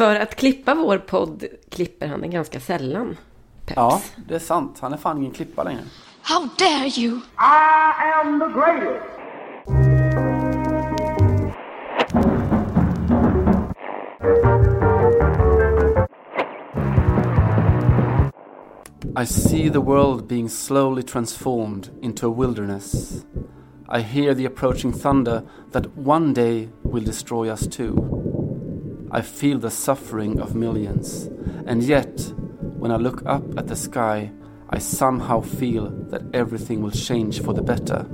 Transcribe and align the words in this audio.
För 0.00 0.16
att 0.16 0.34
klippa 0.34 0.74
vår 0.74 0.98
podd 0.98 1.44
klipper 1.70 2.06
han 2.06 2.20
den 2.20 2.30
ganska 2.30 2.60
sällan. 2.60 3.16
Peps. 3.66 3.76
Ja, 3.76 4.00
det 4.28 4.34
är 4.34 4.38
sant. 4.38 4.78
Han 4.80 4.92
är 4.92 4.96
fan 4.96 5.18
ingen 5.18 5.32
klippa 5.32 5.62
längre. 5.62 5.80
How 6.22 6.48
dare 6.58 6.88
you! 6.98 7.16
I 7.16 8.12
am 8.20 8.40
the 8.40 8.46
greatest. 8.60 9.04
I 19.22 19.26
see 19.26 19.70
the 19.70 19.80
world 19.80 20.28
being 20.28 20.48
slowly 20.48 21.02
transformed 21.02 21.88
into 22.02 22.26
a 22.26 22.34
wilderness. 22.38 23.12
I 23.88 24.00
hear 24.00 24.34
the 24.34 24.46
approaching 24.46 24.92
thunder 24.92 25.42
that 25.72 25.86
one 25.96 26.32
day 26.32 26.68
will 26.82 27.04
destroy 27.04 27.52
us 27.52 27.68
too. 27.68 28.19
I 29.12 29.22
feel 29.22 29.58
the 29.58 29.70
suffering 29.70 30.40
of 30.40 30.54
millions, 30.54 31.28
and 31.66 31.82
yet, 31.82 32.32
when 32.78 32.92
I 32.92 32.96
look 32.96 33.22
up 33.26 33.58
at 33.58 33.66
the 33.66 33.76
sky, 33.76 34.30
I 34.68 34.78
somehow 34.78 35.40
feel 35.40 35.90
that 36.10 36.22
everything 36.32 36.80
will 36.80 36.92
change 36.92 37.42
for 37.42 37.52
the 37.52 37.62
better. 37.62 38.06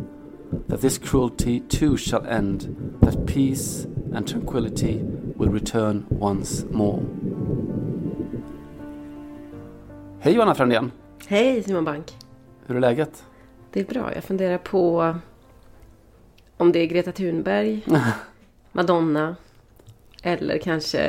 That 0.68 0.80
this 0.80 0.98
cruelty 0.98 1.60
too 1.60 1.98
shall 1.98 2.24
end, 2.26 2.98
that 3.02 3.26
peace 3.26 3.86
and 4.14 4.26
tranquility 4.26 5.02
will 5.36 5.50
return 5.50 6.06
once 6.08 6.64
more. 6.70 7.02
Hej 10.20 10.32
Johanna 10.34 10.54
Frändén! 10.54 10.90
Hej 11.26 11.62
Simon 11.62 11.84
Bank. 11.84 12.16
Hur 12.66 12.76
är 12.76 12.80
läget? 12.80 13.24
Det 13.72 13.80
är 13.80 13.84
bra. 13.84 14.14
Jag 14.14 14.24
funderar 14.24 14.58
på 14.58 15.14
om 16.56 16.72
det 16.72 16.78
är 16.78 16.86
Greta 16.86 17.12
Thunberg, 17.12 17.84
Madonna 18.72 19.36
eller 20.26 20.58
kanske 20.58 21.00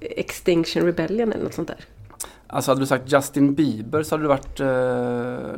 Extinction 0.00 0.86
Rebellion 0.86 1.32
eller 1.32 1.44
något 1.44 1.54
sånt 1.54 1.68
där. 1.68 1.84
Alltså 2.46 2.70
hade 2.70 2.80
du 2.80 2.86
sagt 2.86 3.12
Justin 3.12 3.54
Bieber 3.54 4.02
så 4.02 4.14
hade 4.14 4.24
du 4.24 4.28
varit 4.28 4.60
eh, 4.60 4.66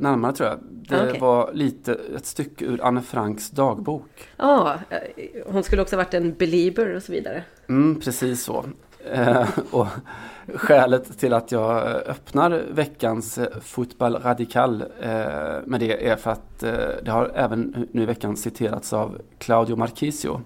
närmare 0.00 0.32
tror 0.32 0.48
jag. 0.48 0.58
Det 0.62 1.08
Okej. 1.08 1.20
var 1.20 1.52
lite 1.52 1.98
ett 2.16 2.26
stycke 2.26 2.64
ur 2.64 2.84
Anne 2.84 3.02
Franks 3.02 3.50
dagbok. 3.50 4.28
Ja, 4.36 4.74
eh, 4.90 4.98
hon 5.46 5.62
skulle 5.62 5.82
också 5.82 5.96
varit 5.96 6.14
en 6.14 6.34
belieber 6.34 6.94
och 6.96 7.02
så 7.02 7.12
vidare. 7.12 7.44
Mm, 7.68 8.00
precis 8.00 8.42
så. 8.44 8.64
Eh, 9.12 9.48
och 9.70 9.86
skälet 10.54 11.18
till 11.18 11.32
att 11.32 11.52
jag 11.52 11.82
öppnar 11.86 12.62
veckans 12.70 13.38
eh, 13.38 13.60
Fotboll 13.60 14.16
Radical 14.16 14.84
eh, 15.00 15.08
med 15.64 15.80
det 15.80 16.08
är 16.08 16.16
för 16.16 16.30
att 16.30 16.62
eh, 16.62 16.72
det 17.02 17.10
har 17.10 17.32
även 17.34 17.88
nu 17.92 18.02
i 18.02 18.06
veckan 18.06 18.36
citerats 18.36 18.92
av 18.92 19.20
Claudio 19.38 19.76
Marchisio. 19.76 20.40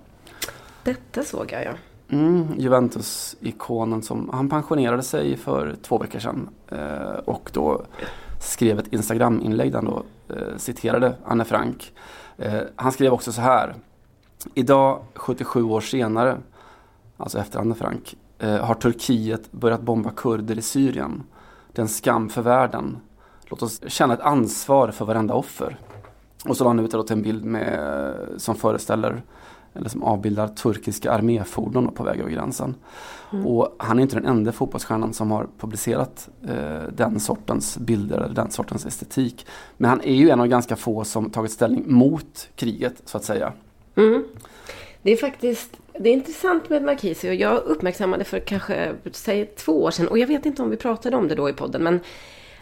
Detta 0.83 1.23
såg 1.23 1.53
jag 1.53 1.65
ja. 1.65 1.73
Mm, 2.09 2.47
Juventus-ikonen 2.59 4.03
som 4.03 4.31
han 4.33 4.49
pensionerade 4.49 5.03
sig 5.03 5.37
för 5.37 5.77
två 5.83 5.99
veckor 5.99 6.19
sedan 6.19 6.49
eh, 6.69 7.19
och 7.25 7.51
då 7.53 7.83
skrev 8.41 8.79
ett 8.79 8.93
Instagram-inlägg 8.93 9.73
där 9.73 9.79
han 9.79 9.85
då 9.85 10.03
eh, 10.35 10.57
citerade 10.57 11.15
Anne 11.25 11.45
Frank. 11.45 11.93
Eh, 12.37 12.61
han 12.77 12.93
skrev 12.93 13.13
också 13.13 13.33
så 13.33 13.41
här. 13.41 13.75
Idag, 14.55 15.01
77 15.15 15.63
år 15.63 15.81
senare, 15.81 16.39
alltså 17.17 17.39
efter 17.39 17.59
Anne 17.59 17.75
Frank, 17.75 18.15
eh, 18.39 18.57
har 18.57 18.75
Turkiet 18.75 19.53
börjat 19.53 19.81
bomba 19.81 20.11
kurder 20.11 20.59
i 20.59 20.63
Syrien. 20.63 21.23
Det 21.73 21.81
är 21.81 21.83
en 21.83 21.89
skam 21.89 22.29
för 22.29 22.43
världen. 22.43 22.99
Låt 23.45 23.63
oss 23.63 23.81
känna 23.87 24.15
ett 24.15 24.21
ansvar 24.21 24.91
för 24.91 25.05
varenda 25.05 25.35
offer. 25.35 25.79
Och 26.45 26.57
så 26.57 26.65
la 26.65 26.71
han 26.71 26.79
ut 26.79 26.91
det 26.91 27.05
till 27.05 27.17
en 27.17 27.23
bild 27.23 27.45
med, 27.45 28.15
som 28.37 28.55
föreställer 28.55 29.23
eller 29.77 29.89
som 29.89 30.03
avbildar 30.03 30.49
turkiska 30.49 31.13
arméfordon 31.13 31.95
på 31.95 32.05
väg 32.05 32.21
över 32.21 32.31
gränsen. 32.31 32.75
Och 33.45 33.77
han 33.79 33.99
är 33.99 34.03
inte 34.03 34.17
den 34.17 34.27
enda 34.27 34.53
fotbollsstjärnan 34.53 35.13
som 35.13 35.31
har 35.31 35.49
publicerat 35.59 36.29
eh, 36.49 36.89
den 36.93 37.21
sortens 37.21 37.79
bilder 37.79 38.21
eller 38.21 38.35
den 38.35 38.51
sortens 38.51 38.87
estetik. 38.87 39.47
Men 39.77 39.91
han 39.91 40.01
är 40.01 40.15
ju 40.15 40.31
en 40.31 40.41
av 40.41 40.47
ganska 40.47 40.77
få 40.77 41.05
som 41.05 41.31
tagit 41.31 41.53
ställning 41.53 41.85
mot 41.87 42.49
kriget 42.55 43.03
så 43.05 43.17
att 43.17 43.25
säga. 43.25 43.53
Mm. 43.97 44.25
Det 45.03 45.13
är 45.13 45.17
faktiskt 45.17 45.77
det 45.99 46.09
är 46.09 46.13
intressant 46.13 46.71
med 46.71 46.83
Marquisi 46.83 47.31
och 47.31 47.35
jag 47.35 47.63
uppmärksammade 47.63 48.25
för 48.25 48.39
kanske 48.39 48.95
säg, 49.13 49.47
två 49.47 49.83
år 49.83 49.91
sedan 49.91 50.09
och 50.09 50.19
jag 50.19 50.27
vet 50.27 50.47
inte 50.47 50.63
om 50.63 50.71
vi 50.71 50.77
pratade 50.77 51.17
om 51.17 51.29
det 51.29 51.35
då 51.35 51.49
i 51.49 51.53
podden 51.53 51.83
men 51.83 52.01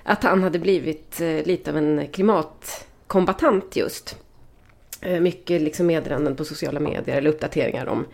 att 0.02 0.22
han 0.22 0.42
hade 0.42 0.58
blivit 0.58 1.20
eh, 1.20 1.46
lite 1.46 1.70
av 1.70 1.76
en 1.76 2.06
klimatkombatant 2.12 3.76
just. 3.76 4.23
Eh, 5.04 5.20
mycket 5.20 5.62
liksom 5.62 5.86
meddelanden 5.86 6.36
på 6.36 6.44
sociala 6.44 6.80
medier 6.80 7.16
eller 7.16 7.30
uppdateringar 7.30 7.86
om 7.86 8.06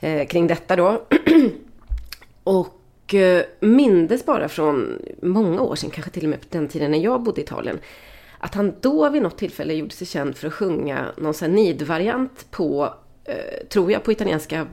eh, 0.00 0.26
kring 0.26 0.46
detta 0.46 0.76
då. 0.76 1.02
och 2.44 3.14
eh, 3.14 3.44
mindes 3.60 4.26
bara 4.26 4.48
från 4.48 5.02
många 5.22 5.60
år 5.60 5.74
sedan, 5.74 5.90
kanske 5.90 6.10
till 6.10 6.24
och 6.24 6.30
med 6.30 6.40
på 6.40 6.46
den 6.50 6.68
tiden 6.68 6.90
när 6.90 6.98
jag 6.98 7.22
bodde 7.22 7.40
i 7.40 7.44
Italien, 7.44 7.78
att 8.38 8.54
han 8.54 8.74
då 8.80 9.10
vid 9.10 9.22
något 9.22 9.38
tillfälle 9.38 9.74
gjorde 9.74 9.94
sig 9.94 10.06
känd 10.06 10.36
för 10.36 10.46
att 10.46 10.54
sjunga 10.54 11.06
någon 11.16 11.34
sån 11.34 11.48
här 11.48 11.56
nidvariant 11.56 12.46
på, 12.50 12.94
eh, 13.24 13.66
tror 13.68 13.92
jag, 13.92 14.04
på 14.04 14.12
italienska 14.12 14.56
mm, 14.56 14.68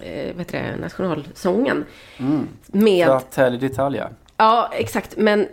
eh, 0.00 0.38
heter 0.38 0.62
det, 0.62 0.76
nationalsången. 0.80 1.84
Med, 2.66 3.06
Fratelli 3.06 3.58
d'Italia. 3.58 4.08
ja, 4.36 4.70
exakt, 4.72 5.16
men 5.16 5.46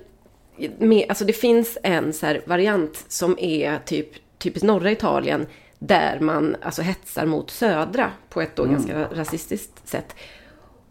med, 0.77 1.05
alltså 1.09 1.25
det 1.25 1.33
finns 1.33 1.77
en 1.83 2.13
så 2.13 2.35
variant 2.45 3.05
som 3.07 3.39
är 3.39 3.79
typ 3.85 4.09
typiskt 4.43 4.65
norra 4.65 4.91
Italien 4.91 5.47
där 5.79 6.19
man 6.19 6.55
alltså 6.61 6.81
hetsar 6.81 7.25
mot 7.25 7.51
södra 7.51 8.11
på 8.29 8.41
ett 8.41 8.55
då 8.55 8.65
ganska 8.65 9.07
rasistiskt 9.11 9.87
sätt. 9.87 10.15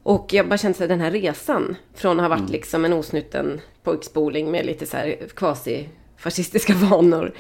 Och 0.03 0.33
jag 0.33 0.49
bara 0.49 0.59
kände 0.59 0.83
att 0.85 0.89
den 0.89 1.01
här 1.01 1.11
resan 1.11 1.77
från 1.95 2.21
att 2.21 2.31
ha 2.31 2.37
varit 2.37 2.51
liksom 2.51 2.85
en 2.85 2.93
osnuten 2.93 3.61
pojkspoling 3.83 4.51
med 4.51 4.67
lite 4.67 4.87
så 4.87 4.97
här 4.97 5.17
quasi 5.35 5.89
fascistiska 6.17 6.75
vanor 6.91 7.33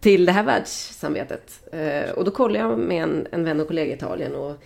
till 0.00 0.26
det 0.26 0.32
här 0.32 0.42
världssamvetet. 0.42 1.60
Eh, 1.72 2.10
och 2.10 2.24
då 2.24 2.30
kollade 2.30 2.58
jag 2.58 2.78
med 2.78 3.02
en, 3.02 3.26
en 3.32 3.44
vän 3.44 3.60
och 3.60 3.66
kollega 3.66 3.92
i 3.92 3.96
Italien 3.96 4.34
och, 4.34 4.56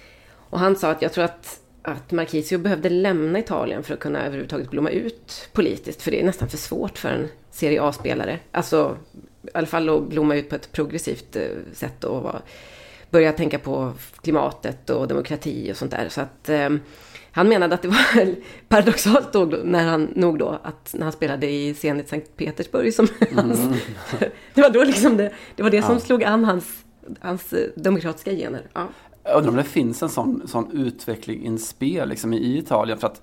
och 0.50 0.58
han 0.58 0.76
sa 0.76 0.90
att 0.90 1.02
jag 1.02 1.12
tror 1.12 1.24
att, 1.24 1.60
att 1.82 2.12
Marchisio 2.12 2.58
behövde 2.58 2.90
lämna 2.90 3.38
Italien 3.38 3.82
för 3.82 3.94
att 3.94 4.00
kunna 4.00 4.26
överhuvudtaget 4.26 4.70
blomma 4.70 4.90
ut 4.90 5.48
politiskt. 5.52 6.02
För 6.02 6.10
det 6.10 6.20
är 6.20 6.24
nästan 6.24 6.48
för 6.48 6.56
svårt 6.56 6.98
för 6.98 7.08
en 7.08 7.28
Serie 7.50 7.82
A-spelare. 7.82 8.38
Alltså 8.50 8.96
i 9.46 9.50
alla 9.54 9.66
fall 9.66 9.88
att 9.88 10.02
blomma 10.02 10.34
ut 10.34 10.48
på 10.48 10.54
ett 10.54 10.72
progressivt 10.72 11.36
eh, 11.36 11.42
sätt 11.72 12.04
och 12.04 12.32
börja 13.10 13.32
tänka 13.32 13.58
på 13.58 13.92
klimatet 14.22 14.90
och 14.90 15.08
demokrati 15.08 15.72
och 15.72 15.76
sånt 15.76 15.90
där. 15.90 16.08
Så 16.08 16.20
att 16.20 16.48
eh, 16.48 16.70
han 17.30 17.48
menade 17.48 17.74
att 17.74 17.82
det 17.82 17.88
var 17.88 18.34
paradoxalt 18.68 19.32
då, 19.32 19.44
när 19.44 19.84
han, 19.84 20.08
nog 20.14 20.38
då, 20.38 20.58
att 20.62 20.94
när 20.94 21.02
han 21.02 21.12
spelade 21.12 21.50
i 21.50 21.74
Zenit 21.74 22.08
Sankt 22.08 22.36
Petersburg 22.36 22.94
som 22.94 23.08
hans, 23.34 23.60
det 24.54 24.60
var 24.62 24.70
då 24.70 24.84
liksom 24.84 25.16
det, 25.16 25.32
det 25.56 25.62
var 25.62 25.70
det 25.70 25.82
som 25.82 26.00
slog 26.00 26.24
an 26.24 26.44
hans, 26.44 26.84
hans 27.20 27.52
eh, 27.52 27.68
demokratiska 27.76 28.30
gener. 28.30 28.62
Ja. 28.72 28.88
Jag 29.24 29.36
undrar 29.36 29.50
om 29.50 29.56
det 29.56 29.64
finns 29.64 30.02
en 30.02 30.08
sån, 30.08 30.48
sån 30.48 30.70
utveckling 30.72 31.44
in 31.44 31.58
spel 31.58 32.08
liksom, 32.08 32.32
i 32.32 32.58
Italien. 32.58 32.98
För 32.98 33.06
att 33.06 33.22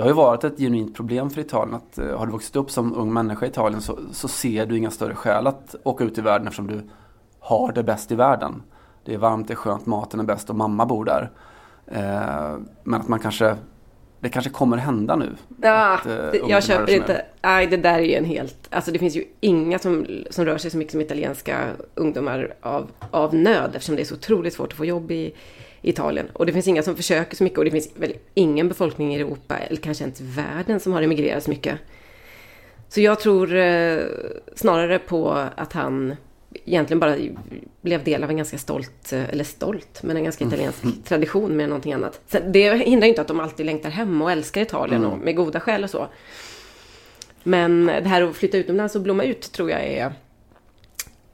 det 0.00 0.04
har 0.04 0.10
ju 0.10 0.14
varit 0.14 0.44
ett 0.44 0.58
genuint 0.58 0.96
problem 0.96 1.30
för 1.30 1.40
Italien 1.40 1.74
att 1.74 1.98
eh, 1.98 2.18
har 2.18 2.26
du 2.26 2.32
vuxit 2.32 2.56
upp 2.56 2.70
som 2.70 2.94
ung 2.94 3.12
människa 3.12 3.46
i 3.46 3.48
Italien 3.48 3.80
så, 3.80 3.98
så 4.12 4.28
ser 4.28 4.66
du 4.66 4.76
inga 4.76 4.90
större 4.90 5.14
skäl 5.14 5.46
att 5.46 5.74
åka 5.82 6.04
ut 6.04 6.18
i 6.18 6.20
världen 6.20 6.46
eftersom 6.46 6.66
du 6.66 6.80
har 7.40 7.72
det 7.72 7.82
bäst 7.82 8.12
i 8.12 8.14
världen. 8.14 8.62
Det 9.04 9.14
är 9.14 9.18
varmt, 9.18 9.48
det 9.48 9.54
är 9.54 9.56
skönt, 9.56 9.86
maten 9.86 10.20
är 10.20 10.24
bäst 10.24 10.50
och 10.50 10.56
mamma 10.56 10.86
bor 10.86 11.04
där. 11.04 11.30
Eh, 11.86 12.58
men 12.84 13.00
att 13.00 13.08
man 13.08 13.18
kanske, 13.18 13.56
det 14.20 14.28
kanske 14.28 14.50
kommer 14.50 14.76
hända 14.76 15.16
nu. 15.16 15.36
Ja, 15.62 15.94
Att, 15.94 16.06
eh, 16.06 16.40
jag 16.48 16.64
köper 16.64 16.92
inte. 16.92 17.24
Nej, 17.42 17.66
det 17.66 17.76
där 17.76 17.98
är 17.98 18.04
ju 18.04 18.14
en 18.14 18.24
helt... 18.24 18.68
Alltså 18.70 18.90
det 18.92 18.98
finns 18.98 19.16
ju 19.16 19.24
inga 19.40 19.78
som, 19.78 20.06
som 20.30 20.44
rör 20.44 20.58
sig 20.58 20.70
så 20.70 20.78
mycket 20.78 20.92
som 20.92 21.00
italienska 21.00 21.58
ungdomar 21.94 22.54
av, 22.60 22.90
av 23.10 23.34
nöd 23.34 23.70
eftersom 23.74 23.96
det 23.96 24.02
är 24.02 24.06
så 24.06 24.14
otroligt 24.14 24.54
svårt 24.54 24.72
att 24.72 24.78
få 24.78 24.84
jobb 24.84 25.10
i 25.10 25.34
Italien. 25.82 26.26
Och 26.32 26.46
det 26.46 26.52
finns 26.52 26.68
inga 26.68 26.82
som 26.82 26.96
försöker 26.96 27.36
så 27.36 27.44
mycket 27.44 27.58
och 27.58 27.64
det 27.64 27.70
finns 27.70 27.88
väl 27.94 28.12
ingen 28.34 28.68
befolkning 28.68 29.14
i 29.14 29.20
Europa 29.20 29.58
eller 29.58 29.80
kanske 29.80 30.04
inte 30.04 30.22
i 30.22 30.26
världen 30.26 30.80
som 30.80 30.92
har 30.92 31.02
emigrerat 31.02 31.44
så 31.44 31.50
mycket. 31.50 31.78
Så 32.88 33.00
jag 33.00 33.20
tror 33.20 33.54
eh, 33.54 33.98
snarare 34.54 34.98
på 34.98 35.46
att 35.56 35.72
han 35.72 36.16
egentligen 36.64 37.00
bara 37.00 37.16
blev 37.80 38.04
del 38.04 38.24
av 38.24 38.30
en 38.30 38.36
ganska 38.36 38.58
stolt, 38.58 39.12
eh, 39.12 39.30
eller 39.30 39.44
stolt, 39.44 40.02
men 40.02 40.16
en 40.16 40.24
ganska 40.24 40.44
italiensk 40.44 40.78
tradition 41.04 41.56
med 41.56 41.68
någonting 41.68 41.92
annat. 41.92 42.20
Sen, 42.26 42.52
det 42.52 42.74
hindrar 42.74 43.08
inte 43.08 43.20
att 43.20 43.28
de 43.28 43.40
alltid 43.40 43.66
längtar 43.66 43.90
hem 43.90 44.22
och 44.22 44.32
älskar 44.32 44.62
Italien 44.62 45.04
och 45.04 45.18
med 45.18 45.36
goda 45.36 45.60
skäl 45.60 45.84
och 45.84 45.90
så. 45.90 46.08
Men 47.42 47.86
det 47.86 48.08
här 48.08 48.22
att 48.22 48.36
flytta 48.36 48.58
utomlands 48.58 48.94
och 48.94 49.02
blomma 49.02 49.24
ut 49.24 49.52
tror 49.52 49.70
jag 49.70 49.80
är 49.80 50.12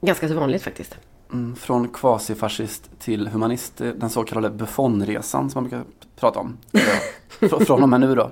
ganska 0.01 0.27
så 0.27 0.33
vanligt 0.33 0.63
faktiskt. 0.63 0.97
Mm, 1.31 1.55
från 1.55 1.87
kvasifascist 1.87 2.89
till 2.99 3.27
humanist, 3.27 3.81
eh, 3.81 3.89
den 3.89 4.09
så 4.09 4.23
kallade 4.23 4.49
Buffonresan 4.49 5.49
som 5.49 5.63
man 5.63 5.69
brukar 5.69 5.85
prata 6.19 6.39
om. 6.39 6.57
Fr- 7.39 7.65
från 7.65 7.83
och 7.83 7.89
med 7.89 7.99
nu 7.99 8.15
då. 8.15 8.31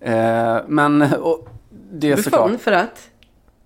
Eh, 0.00 0.58
men 0.66 1.02
och 1.02 1.48
det 1.92 2.12
är 2.12 2.16
såklart 2.16 2.42
Buffon 2.42 2.58
för 2.58 2.72
att? 2.72 3.10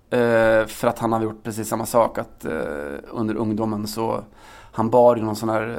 eh, 0.09 0.67
för 0.67 0.85
att 0.87 0.99
han 0.99 1.13
har 1.13 1.21
gjort 1.21 1.43
precis 1.43 1.67
samma 1.69 1.85
sak. 1.85 2.17
Att 2.17 2.45
eh, 2.45 2.51
under 3.11 3.35
ungdomen 3.35 3.87
så 3.87 4.23
han 4.73 4.89
bar 4.89 5.15
ju 5.15 5.21
någon 5.23 5.35
sån 5.35 5.49
här 5.49 5.77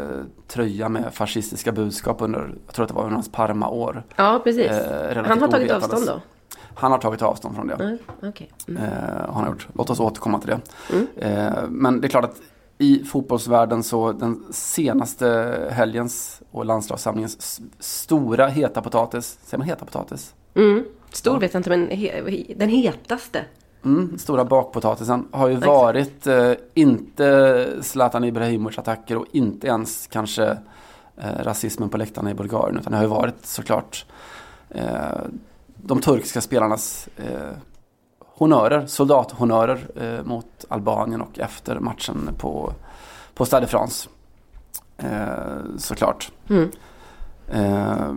tröja 0.49 0.88
med 0.88 1.14
fascistiska 1.14 1.73
budskap 1.73 2.17
under, 2.20 2.55
jag 2.67 2.75
tror 2.75 2.82
att 2.84 2.88
det 2.88 2.94
var 2.94 3.02
under 3.02 3.14
hans 3.14 3.32
Parma-år. 3.32 4.02
Ja, 4.17 4.40
precis. 4.44 4.70
Han 5.26 5.40
har 5.43 5.49
tagit 5.49 5.73
avstånd 5.73 6.06
då? 6.06 6.20
Han 6.74 6.92
har 6.92 6.98
tagit 6.98 7.22
avstånd 7.22 7.54
från 7.54 7.66
det. 7.66 7.74
Mm, 7.74 7.98
Okej. 8.22 8.50
Mm. 8.69 8.82
Eh, 8.82 8.90
har 9.28 9.42
han 9.42 9.46
gjort. 9.46 9.69
Låt 9.74 9.90
oss 9.90 10.00
återkomma 10.00 10.38
till 10.38 10.48
det. 10.48 10.60
Mm. 10.92 11.06
Eh, 11.16 11.69
men 11.69 12.00
det 12.00 12.06
är 12.06 12.08
klart 12.08 12.24
att 12.24 12.36
i 12.78 13.04
fotbollsvärlden 13.04 13.82
så 13.82 14.12
den 14.12 14.44
senaste 14.50 15.56
helgens 15.70 16.42
och 16.50 16.64
landslagssamlingens 16.64 17.60
stora 17.78 18.46
heta 18.46 18.82
potatis, 18.82 19.38
säger 19.44 19.58
man 19.58 19.66
heta 19.66 19.84
potatis? 19.84 20.34
Mm. 20.54 20.84
Stor 21.12 21.40
vet 21.40 21.54
jag 21.54 21.58
inte, 21.58 21.70
men 21.70 21.90
he 21.90 22.54
den 22.56 22.69
hetaste. 22.69 23.44
Mm, 23.84 24.19
stora 24.19 24.44
bakpotatisen 24.44 25.28
har 25.30 25.48
ju 25.48 25.56
varit 25.56 26.26
eh, 26.26 26.52
inte 26.74 27.69
Zlatan 27.80 28.24
Ibrahimovic 28.24 28.78
attacker 28.78 29.16
och 29.16 29.26
inte 29.32 29.66
ens 29.66 30.06
kanske 30.06 30.44
eh, 31.16 31.38
rasismen 31.38 31.88
på 31.88 31.98
läktarna 31.98 32.30
i 32.30 32.34
Bulgarien 32.34 32.78
utan 32.78 32.90
det 32.90 32.96
har 32.96 33.04
ju 33.04 33.10
varit 33.10 33.46
såklart 33.46 34.06
eh, 34.69 34.84
de 35.82 36.00
turkiska 36.00 36.40
spelarnas 36.40 37.08
eh, 37.17 37.56
honörer, 38.19 38.87
soldathonörer 38.87 39.87
eh, 39.96 40.25
mot 40.25 40.64
Albanien 40.69 41.20
och 41.20 41.38
efter 41.38 41.79
matchen 41.79 42.31
på, 42.38 42.73
på 43.34 43.44
Stade 43.44 43.67
de 43.67 43.70
France. 43.70 44.08
Eh, 44.99 45.76
såklart. 45.79 46.32
Mm. 46.49 46.70
Eh, 47.52 48.14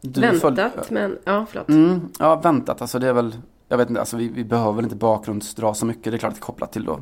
Väntat, 0.00 0.72
föl- 0.74 0.84
men 0.90 1.18
ja, 1.24 1.46
förlåt. 1.50 1.68
Mm, 1.68 2.08
ja, 2.18 2.36
väntat. 2.36 2.80
Alltså 2.80 2.98
det 2.98 3.08
är 3.08 3.12
väl, 3.12 3.36
jag 3.68 3.78
vet 3.78 3.88
inte, 3.88 4.00
alltså 4.00 4.16
vi, 4.16 4.28
vi 4.28 4.44
behöver 4.44 4.72
väl 4.72 4.84
inte 4.84 4.96
bakgrundsdra 4.96 5.74
så 5.74 5.86
mycket. 5.86 6.04
Det 6.04 6.16
är 6.16 6.18
klart 6.18 6.30
att 6.30 6.36
det 6.36 6.40
är 6.40 6.46
kopplat 6.46 6.72
till 6.72 6.84
då 6.84 7.00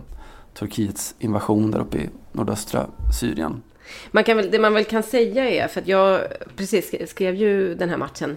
Turkiets 0.54 1.14
invasion 1.18 1.70
där 1.70 1.78
uppe 1.80 1.98
i 1.98 2.10
nordöstra 2.32 2.86
Syrien. 3.20 3.62
Man 4.10 4.24
kan 4.24 4.36
väl, 4.36 4.50
det 4.50 4.58
man 4.58 4.74
väl 4.74 4.84
kan 4.84 5.02
säga 5.02 5.50
är, 5.50 5.68
för 5.68 5.80
att 5.80 5.88
jag 5.88 6.20
precis 6.56 6.92
sk- 6.92 7.06
skrev 7.06 7.34
ju 7.34 7.74
den 7.74 7.88
här 7.88 7.96
matchen, 7.96 8.36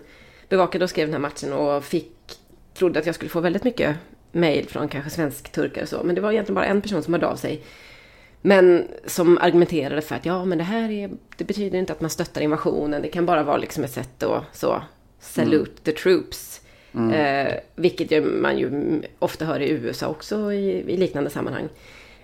bevakade 0.49 0.83
och 0.83 0.89
skrev 0.89 1.07
den 1.07 1.13
här 1.13 1.21
matchen 1.29 1.53
och 1.53 1.83
fick, 1.83 2.11
trodde 2.73 2.99
att 2.99 3.05
jag 3.05 3.15
skulle 3.15 3.29
få 3.29 3.39
väldigt 3.39 3.63
mycket 3.63 3.95
mejl 4.31 4.67
från 4.67 4.87
kanske 4.87 5.09
svensk-turkar 5.09 5.81
och 5.81 5.89
så, 5.89 6.03
men 6.03 6.15
det 6.15 6.21
var 6.21 6.31
egentligen 6.31 6.55
bara 6.55 6.65
en 6.65 6.81
person 6.81 7.03
som 7.03 7.13
hörde 7.13 7.27
av 7.27 7.35
sig. 7.35 7.61
Men 8.41 8.87
som 9.05 9.37
argumenterade 9.37 10.01
för 10.01 10.15
att 10.15 10.25
ja, 10.25 10.45
men 10.45 10.57
det 10.57 10.63
här 10.63 10.91
är, 10.91 11.09
det 11.37 11.43
betyder 11.43 11.79
inte 11.79 11.93
att 11.93 12.01
man 12.01 12.09
stöttar 12.09 12.41
invasionen, 12.41 13.01
det 13.01 13.07
kan 13.07 13.25
bara 13.25 13.43
vara 13.43 13.57
liksom 13.57 13.83
ett 13.83 13.91
sätt 13.91 14.23
att 14.23 14.43
så, 14.57 14.81
salute 15.19 15.81
the 15.83 15.91
troops. 15.91 16.61
Eh, 17.13 17.53
vilket 17.75 18.23
man 18.23 18.57
ju 18.57 19.01
ofta 19.19 19.45
hör 19.45 19.59
i 19.59 19.69
USA 19.69 20.07
också 20.07 20.53
i, 20.53 20.93
i 20.93 20.97
liknande 20.97 21.29
sammanhang. 21.29 21.69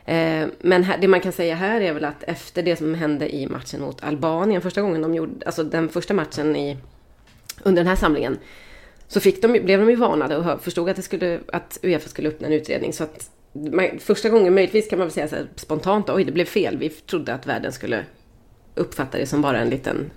Eh, 0.06 0.48
men 0.60 0.84
här, 0.84 0.98
det 0.98 1.08
man 1.08 1.20
kan 1.20 1.32
säga 1.32 1.56
här 1.56 1.82
är 1.82 1.94
väl 1.94 2.06
att 2.06 2.24
efter 2.24 2.64
det 2.64 2.76
som 2.76 2.94
hände 2.94 3.36
i 3.36 3.48
matchen 3.48 3.82
mot 3.82 4.04
Albanien, 4.04 4.62
första 4.62 4.82
gången 4.82 5.02
de 5.02 5.16
gjorde, 5.16 5.46
alltså 5.46 5.64
den 5.64 5.90
första 5.90 6.14
matchen 6.14 6.56
i, 6.56 6.78
under 7.64 7.84
den 7.84 7.88
här 7.88 7.96
samlingen, 7.96 8.38
så 9.08 9.20
fick 9.20 9.42
de, 9.42 9.48
blev 9.48 9.80
de 9.80 9.90
ju 9.90 9.96
varnade 9.96 10.38
och 10.38 10.64
förstod 10.64 10.90
att, 10.90 10.96
det 10.96 11.02
skulle, 11.02 11.40
att 11.48 11.80
Uefa 11.84 12.10
skulle 12.10 12.30
öppna 12.30 12.48
en 12.48 12.54
utredning. 12.54 12.94
Så 12.94 13.04
att 13.04 13.30
man, 13.54 14.00
första 14.00 14.30
gången, 14.30 14.54
möjligtvis 14.54 14.90
kan 14.90 15.00
man 15.00 15.08
väl 15.08 15.14
säga 15.14 15.28
så 15.28 15.36
här, 15.36 15.48
spontant, 15.56 16.10
oj 16.10 16.24
det 16.24 16.32
blev 16.32 16.46
fel, 16.46 16.78
vi 16.78 16.90
trodde 16.90 17.34
att 17.34 17.48
världen 17.48 17.72
skulle 17.72 18.06
uppfatta 18.76 19.18
det 19.18 19.26
som 19.26 19.42
bara 19.42 19.60
en 19.60 19.70
liten, 19.70 20.12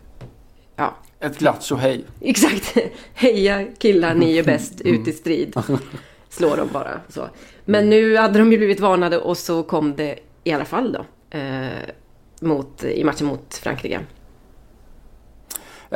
ja, 0.77 0.97
Ett 1.21 1.39
glatt 1.39 1.63
tjohej. 1.63 2.05
Exakt. 2.21 2.77
Heja 3.15 3.67
killar, 3.79 4.15
ni 4.15 4.39
är 4.39 4.45
bäst, 4.45 4.81
ut 4.81 5.09
i 5.09 5.13
strid. 5.13 5.55
Slår 6.29 6.57
de 6.57 6.69
bara 6.73 7.01
så. 7.09 7.29
Men 7.65 7.91
nu 7.91 8.17
hade 8.17 8.39
de 8.39 8.53
ju 8.53 8.59
blivit 8.59 8.81
varnade 8.81 9.19
och 9.19 9.39
så 9.39 9.63
kom 9.63 9.97
det 9.97 10.19
i 10.45 10.53
alla 10.53 10.65
fall 10.65 10.93
då. 10.93 11.05
Eh, 11.39 11.69
mot, 12.41 12.85
I 12.85 13.05
matchen 13.05 13.27
mot 13.27 13.55
Frankrike. 13.55 14.01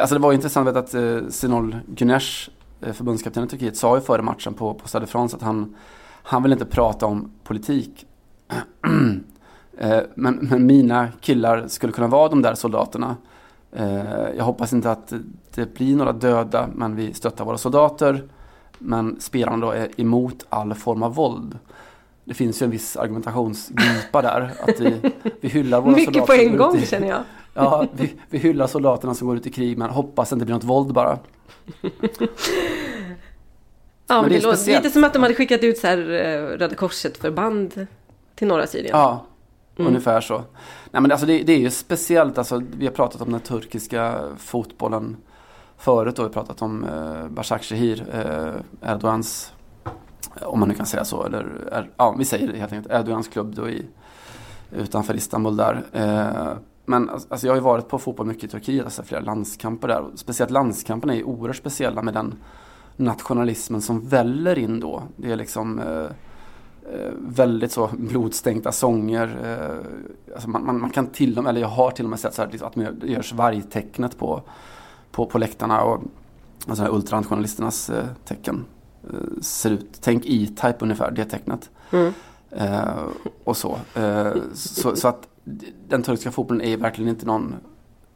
Alltså 0.01 0.15
det 0.15 0.21
var 0.21 0.33
intressant 0.33 0.69
att 0.69 0.95
eh, 0.95 1.19
Sinol 1.29 1.77
Güneş, 1.97 2.51
eh, 2.81 2.93
förbundskapten 2.93 3.45
i 3.45 3.49
Turkiet, 3.49 3.77
sa 3.77 3.97
ju 3.97 4.01
före 4.01 4.23
matchen 4.23 4.55
på, 4.55 4.75
på 4.75 4.89
Stade 4.89 5.07
de 5.07 5.11
France 5.11 5.37
att 5.37 5.43
han, 5.43 5.77
han 6.23 6.43
vill 6.43 6.53
inte 6.53 6.65
prata 6.65 7.07
om 7.07 7.31
politik. 7.45 8.07
eh, 9.79 10.01
men, 10.15 10.35
men 10.35 10.67
mina 10.67 11.09
killar 11.21 11.69
skulle 11.69 11.93
kunna 11.93 12.07
vara 12.07 12.29
de 12.29 12.43
där 12.43 12.55
soldaterna. 12.55 13.17
Eh, 13.73 14.29
jag 14.37 14.45
hoppas 14.45 14.73
inte 14.73 14.91
att 14.91 15.13
det 15.55 15.75
blir 15.75 15.97
några 15.97 16.13
döda, 16.13 16.69
men 16.75 16.97
vi 16.97 17.15
stöttar 17.15 17.45
våra 17.45 17.59
soldater. 17.59 18.29
Men 18.79 19.21
spelarna 19.21 19.67
då 19.67 19.73
är 19.73 20.01
emot 20.01 20.47
all 20.49 20.75
form 20.75 21.03
av 21.03 21.15
våld. 21.15 21.59
Det 22.25 22.35
finns 22.35 22.63
ju 22.63 22.65
en 22.65 22.71
viss 22.71 22.97
argumentationsglipa 22.97 24.23
där. 24.23 24.53
Att 24.61 24.81
vi, 24.81 25.13
vi 25.41 25.49
hyllar 25.49 25.81
våra 25.81 25.91
Mycket 25.91 26.15
soldater 26.15 26.37
på 26.37 26.43
som 26.43 26.53
en 26.53 26.57
gång 26.57 26.81
känner 26.81 27.09
jag. 27.09 27.23
Ja, 27.65 27.87
vi, 27.93 28.15
vi 28.31 28.39
hyllar 28.39 28.67
soldaterna 28.67 29.15
som 29.15 29.27
går 29.29 29.37
ut 29.37 29.47
i 29.47 29.51
krig 29.51 29.79
men 29.79 29.91
hoppas 29.91 30.33
inte 30.33 30.45
blir 30.45 30.55
något 30.55 30.65
våld 30.65 30.93
bara. 30.93 31.19
Ja, 34.07 34.21
men 34.23 34.31
det 34.31 34.37
det 34.37 34.43
låter 34.43 34.57
speciellt. 34.57 34.85
lite 34.85 34.93
som 34.93 35.05
att 35.05 35.13
de 35.13 35.23
hade 35.23 35.35
skickat 35.35 35.63
ut 35.65 35.79
så 35.79 35.87
här 35.87 35.99
eh, 35.99 36.43
Röda 36.59 36.75
Korset-förband 36.75 37.87
till 38.35 38.47
norra 38.49 38.67
Syrien. 38.67 38.91
Ja, 38.93 39.25
Mm. 39.79 39.89
ungefär 39.89 40.21
så. 40.21 40.43
Nej 40.91 41.03
men 41.03 41.13
alltså 41.13 41.27
det, 41.27 41.39
det 41.43 41.53
är 41.53 41.59
ju 41.59 41.71
speciellt, 41.71 42.39
alltså, 42.39 42.63
vi 42.79 42.87
har 42.87 42.93
pratat 42.93 43.21
om 43.21 43.33
den 43.33 43.41
turkiska 43.41 44.21
fotbollen 44.39 45.17
förut 45.77 46.19
och 46.19 46.23
vi 46.25 46.27
har 46.27 46.33
pratat 46.33 46.63
om 46.63 46.85
eh, 46.85 47.29
Başakşehir, 47.29 48.05
eh, 48.13 48.91
Erdogans, 48.93 49.53
om 50.43 50.61
man 50.61 50.69
nu 50.69 50.75
kan 50.75 50.87
säga 50.87 51.05
så, 51.05 51.25
eller 51.27 51.47
er, 51.73 51.91
ja, 51.97 52.15
vi 52.19 52.25
säger 52.25 52.53
det 52.53 52.59
helt 52.59 52.73
enkelt, 52.73 52.95
Erdogans 52.95 53.29
klubb 53.29 53.55
då 53.55 53.69
i, 53.69 53.87
utanför 54.73 55.15
Istanbul 55.15 55.57
där. 55.57 55.83
Eh, 55.93 56.53
men 56.89 57.11
alltså, 57.11 57.47
jag 57.47 57.53
har 57.53 57.57
ju 57.57 57.63
varit 57.63 57.89
på 57.89 57.99
fotboll 57.99 58.27
mycket 58.27 58.45
i 58.45 58.49
Turkiet, 58.49 58.85
alltså 58.85 59.03
flera 59.03 59.21
landskamper 59.21 59.89
där. 59.89 60.05
Speciellt 60.15 60.51
landskamperna 60.51 61.13
är 61.13 61.17
ju 61.17 61.25
oerhört 61.25 61.57
speciella 61.57 62.03
med 62.03 62.15
den 62.15 62.35
nationalismen 62.97 63.81
som 63.81 64.09
väller 64.09 64.59
in 64.59 64.81
då. 64.81 65.03
Det 65.17 65.33
är 65.33 65.37
liksom 65.37 65.79
eh, 65.79 66.05
eh, 66.95 67.13
väldigt 67.19 67.73
så 67.73 67.91
blodstänkta 67.93 68.73
sånger. 68.73 69.39
Eh, 69.45 70.35
alltså 70.35 70.49
man, 70.49 70.67
man, 70.67 70.81
man 70.81 70.91
kan 70.91 71.07
till 71.07 71.39
och 71.39 71.45
med, 71.45 71.51
eller 71.51 71.61
jag 71.61 71.69
har 71.69 71.91
till 71.91 72.05
och 72.05 72.11
med 72.11 72.21
sett 72.21 72.35
så 72.35 72.43
här, 72.43 72.51
liksom, 72.51 72.69
att 72.69 72.77
man 72.77 73.01
görs 73.03 73.33
vargtecknet 73.33 74.19
på, 74.19 74.43
på, 75.11 75.27
på 75.27 75.39
läktarna. 75.39 75.83
Och, 75.83 76.03
alltså 76.67 76.83
här 76.83 76.95
ultranationalisternas 76.95 77.91
eh, 77.91 78.05
tecken 78.25 78.65
eh, 79.05 79.41
ser 79.41 79.71
ut. 79.71 79.99
Tänk 80.01 80.27
E-Type 80.27 80.77
ungefär, 80.79 81.11
det 81.11 81.25
tecknet. 81.25 81.71
Mm. 81.91 82.13
Eh, 82.51 83.05
och 83.45 83.57
så. 83.57 83.79
Så. 84.55 84.97
Så 84.97 85.09
att 85.09 85.29
den 85.89 86.03
turkiska 86.03 86.31
fotbollen 86.31 86.63
är 86.67 86.77
verkligen 86.77 87.09
inte 87.09 87.27
någon 87.27 87.55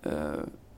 eh, 0.02 0.12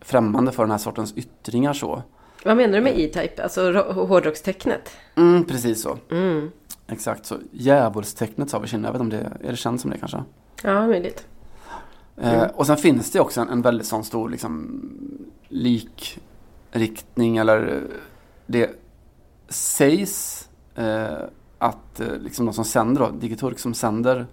främmande 0.00 0.52
för 0.52 0.62
den 0.62 0.70
här 0.70 0.78
sortens 0.78 1.14
yttringar 1.16 1.72
så. 1.72 2.02
Vad 2.44 2.56
menar 2.56 2.78
du 2.78 2.84
med 2.84 2.98
E-Type? 2.98 3.42
Alltså 3.42 3.72
ro- 3.72 4.06
hårdrockstecknet? 4.06 4.90
Mm, 5.14 5.44
precis 5.44 5.82
så. 5.82 5.98
Mm. 6.10 6.50
Exakt 6.86 7.26
så. 7.26 7.36
Djävulstecknet 7.52 8.50
sa 8.50 8.58
vi 8.58 8.68
Kinna. 8.68 8.88
Jag 8.88 8.92
vet 8.92 9.00
om 9.00 9.10
det 9.10 9.30
är 9.44 9.50
det 9.50 9.56
känt 9.56 9.80
som 9.80 9.90
det 9.90 9.98
kanske. 9.98 10.22
Ja, 10.62 10.86
möjligt. 10.86 11.26
Eh, 12.16 12.42
och 12.42 12.66
sen 12.66 12.76
finns 12.76 13.10
det 13.10 13.20
också 13.20 13.40
en, 13.40 13.48
en 13.48 13.62
väldigt 13.62 13.86
sån 13.86 14.04
stor 14.04 14.28
liksom, 14.28 14.80
likriktning 15.48 17.36
eller 17.36 17.72
eh, 17.74 17.80
det 18.46 18.70
sägs 19.48 20.48
eh, 20.74 21.14
att 21.58 22.00
eh, 22.00 22.16
liksom 22.18 22.46
de 22.46 22.54
som 22.54 22.64
sänder 22.64 23.00
då, 23.00 23.10
Digiturk 23.10 23.58
som 23.58 23.74
sänder 23.74 24.26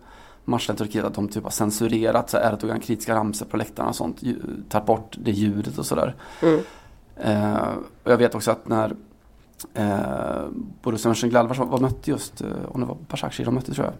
matchen 0.45 0.75
i 0.75 0.77
Turkiet 0.77 1.05
att 1.05 1.13
de 1.13 1.27
typ 1.27 1.43
har 1.43 1.51
censurerat 1.51 2.29
så 2.29 2.37
här 2.37 2.53
Erdogan-kritiska 2.53 3.15
ramsor 3.15 3.45
på 3.45 3.57
läktarna 3.57 3.89
och 3.89 3.95
sånt, 3.95 4.21
tagit 4.69 4.85
bort 4.85 5.17
det 5.19 5.31
ljudet 5.31 5.77
och 5.77 5.85
sådär. 5.85 6.15
Mm. 6.41 6.59
Eh, 7.15 7.67
och 8.03 8.11
jag 8.11 8.17
vet 8.17 8.35
också 8.35 8.51
att 8.51 8.67
när 8.67 8.95
eh, 9.73 10.45
Borussia 10.81 11.09
Mönchengladbach 11.09 11.57
var, 11.57 11.65
var 11.65 11.79
mötte 11.79 12.11
just, 12.11 12.41
eh, 12.41 12.47
om 12.67 12.81
det 12.81 12.87
var 12.87 12.97
Başakşehir 13.07 13.45
de 13.45 13.55
mötte 13.55 13.73
tror 13.73 13.85
jag, 13.85 13.95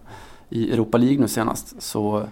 i 0.49 0.73
Europa 0.73 0.97
League 0.97 1.19
nu 1.19 1.27
senast 1.27 1.81
så 1.81 2.23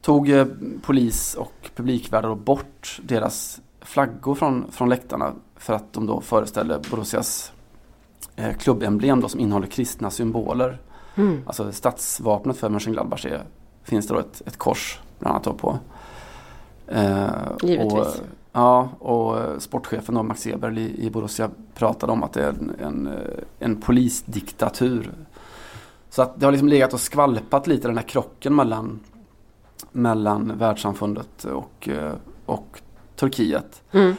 tog 0.00 0.30
eh, 0.30 0.46
polis 0.82 1.34
och 1.34 1.70
publikvärdar 1.76 2.34
bort 2.34 3.00
deras 3.02 3.60
flaggor 3.80 4.34
från, 4.34 4.70
från 4.70 4.88
läktarna 4.88 5.32
för 5.56 5.74
att 5.74 5.92
de 5.92 6.06
då 6.06 6.20
föreställer 6.20 6.80
Borussias 6.90 7.52
eh, 8.36 8.56
klubbemblem 8.56 9.20
då 9.20 9.28
som 9.28 9.40
innehåller 9.40 9.66
kristna 9.66 10.10
symboler. 10.10 10.78
Mm. 11.18 11.42
Alltså 11.46 11.72
stadsvapnet 11.72 12.56
för 12.56 12.68
Mönchengladbach 12.68 13.26
är, 13.26 13.42
finns 13.82 14.06
det 14.06 14.14
då 14.14 14.20
ett, 14.20 14.42
ett 14.46 14.56
kors 14.56 15.00
bland 15.18 15.46
annat 15.46 15.58
på. 15.58 15.78
Eh, 16.86 17.28
Givetvis. 17.62 17.92
Och, 17.92 18.06
ja, 18.52 18.88
och 18.98 19.62
sportchefen 19.62 20.14
då, 20.14 20.22
Max 20.22 20.46
Eberl 20.46 20.78
i, 20.78 21.06
i 21.06 21.10
Borussia 21.10 21.50
pratade 21.74 22.12
om 22.12 22.22
att 22.22 22.32
det 22.32 22.42
är 22.44 22.48
en, 22.48 22.72
en, 22.80 23.08
en 23.58 23.80
polisdiktatur. 23.80 25.12
Så 26.10 26.22
att 26.22 26.40
det 26.40 26.46
har 26.46 26.52
liksom 26.52 26.68
legat 26.68 26.92
och 26.92 27.00
skvalpat 27.00 27.66
lite 27.66 27.88
den 27.88 27.96
här 27.96 28.04
krocken 28.04 28.54
mellan, 28.54 29.00
mellan 29.92 30.58
världssamfundet 30.58 31.44
och, 31.44 31.88
eh, 31.88 32.12
och 32.46 32.80
Turkiet. 33.16 33.82
Mm. 33.92 34.14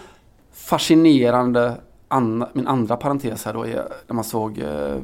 Fascinerande, 0.51 1.75
an, 2.07 2.45
min 2.53 2.67
andra 2.67 2.97
parentes 2.97 3.45
här 3.45 3.53
då 3.53 3.67
är 3.67 3.87
när 4.07 4.15
man 4.15 4.23
såg 4.23 4.59
eh, 4.59 4.97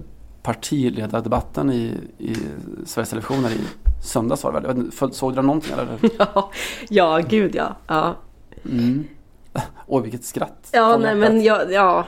partiledardebatten 0.45 1.71
i, 1.71 1.93
i 2.17 2.35
Sveriges 2.85 3.09
Television 3.09 3.45
i 3.45 3.59
söndags 4.03 4.43
var 4.43 4.61
det 4.61 4.67
väl? 4.67 5.13
Såg 5.13 5.35
du 5.35 5.41
någonting 5.41 5.73
eller? 5.73 5.99
Ja, 6.17 6.51
ja, 6.89 7.21
gud 7.29 7.55
ja. 7.55 7.75
ja. 7.87 8.15
Oj, 9.87 10.01
vilket 10.03 10.23
skratt. 10.23 10.69
Ja, 10.71 10.97
nej 10.97 11.15
men 11.15 11.43
jag, 11.43 11.71
ja. 11.71 12.07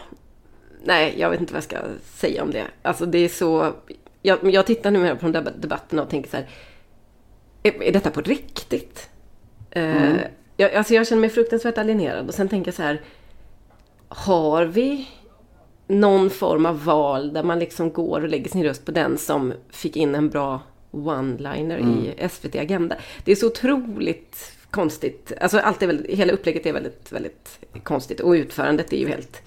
Nej, 0.83 1.15
jag 1.17 1.29
vet 1.29 1.39
inte 1.39 1.53
vad 1.53 1.57
jag 1.57 1.63
ska 1.63 1.77
säga 2.03 2.43
om 2.43 2.51
det. 2.51 2.65
Alltså 2.81 3.05
det 3.05 3.17
är 3.17 3.29
så... 3.29 3.73
Jag, 4.21 4.53
jag 4.53 4.65
tittar 4.65 4.91
nu 4.91 5.15
på 5.15 5.25
de 5.25 5.31
där 5.31 5.53
debatterna 5.57 6.01
och 6.01 6.09
tänker 6.09 6.29
så 6.29 6.37
här. 6.37 6.49
Är, 7.63 7.83
är 7.83 7.91
detta 7.91 8.09
på 8.09 8.21
riktigt? 8.21 9.09
Eh, 9.71 10.15
jag, 10.57 10.73
alltså 10.73 10.93
jag 10.93 11.07
känner 11.07 11.21
mig 11.21 11.29
fruktansvärt 11.29 11.77
alienerad 11.77 12.27
och 12.27 12.33
sen 12.33 12.49
tänker 12.49 12.67
jag 12.67 12.75
så 12.75 12.83
här. 12.83 13.01
Har 14.09 14.65
vi 14.65 15.07
någon 15.87 16.29
form 16.29 16.65
av 16.65 16.85
val 16.85 17.33
där 17.33 17.43
man 17.43 17.59
liksom 17.59 17.91
går 17.91 18.21
och 18.21 18.29
lägger 18.29 18.49
sin 18.49 18.63
röst 18.63 18.85
på 18.85 18.91
den 18.91 19.17
som 19.17 19.53
fick 19.69 19.95
in 19.95 20.15
en 20.15 20.29
bra 20.29 20.61
one-liner 20.91 21.79
i 21.79 22.29
SVT 22.29 22.55
Agenda. 22.55 22.95
Det 23.23 23.31
är 23.31 23.35
så 23.35 23.47
otroligt 23.47 24.51
konstigt. 24.71 25.31
Alltså 25.41 25.59
allt 25.59 25.83
är 25.83 25.87
väldigt, 25.87 26.17
hela 26.17 26.33
upplägget 26.33 26.65
är 26.65 26.73
väldigt, 26.73 27.11
väldigt 27.11 27.59
konstigt 27.83 28.19
och 28.19 28.31
utförandet 28.31 28.93
är 28.93 28.97
ju 28.97 29.07
helt... 29.07 29.41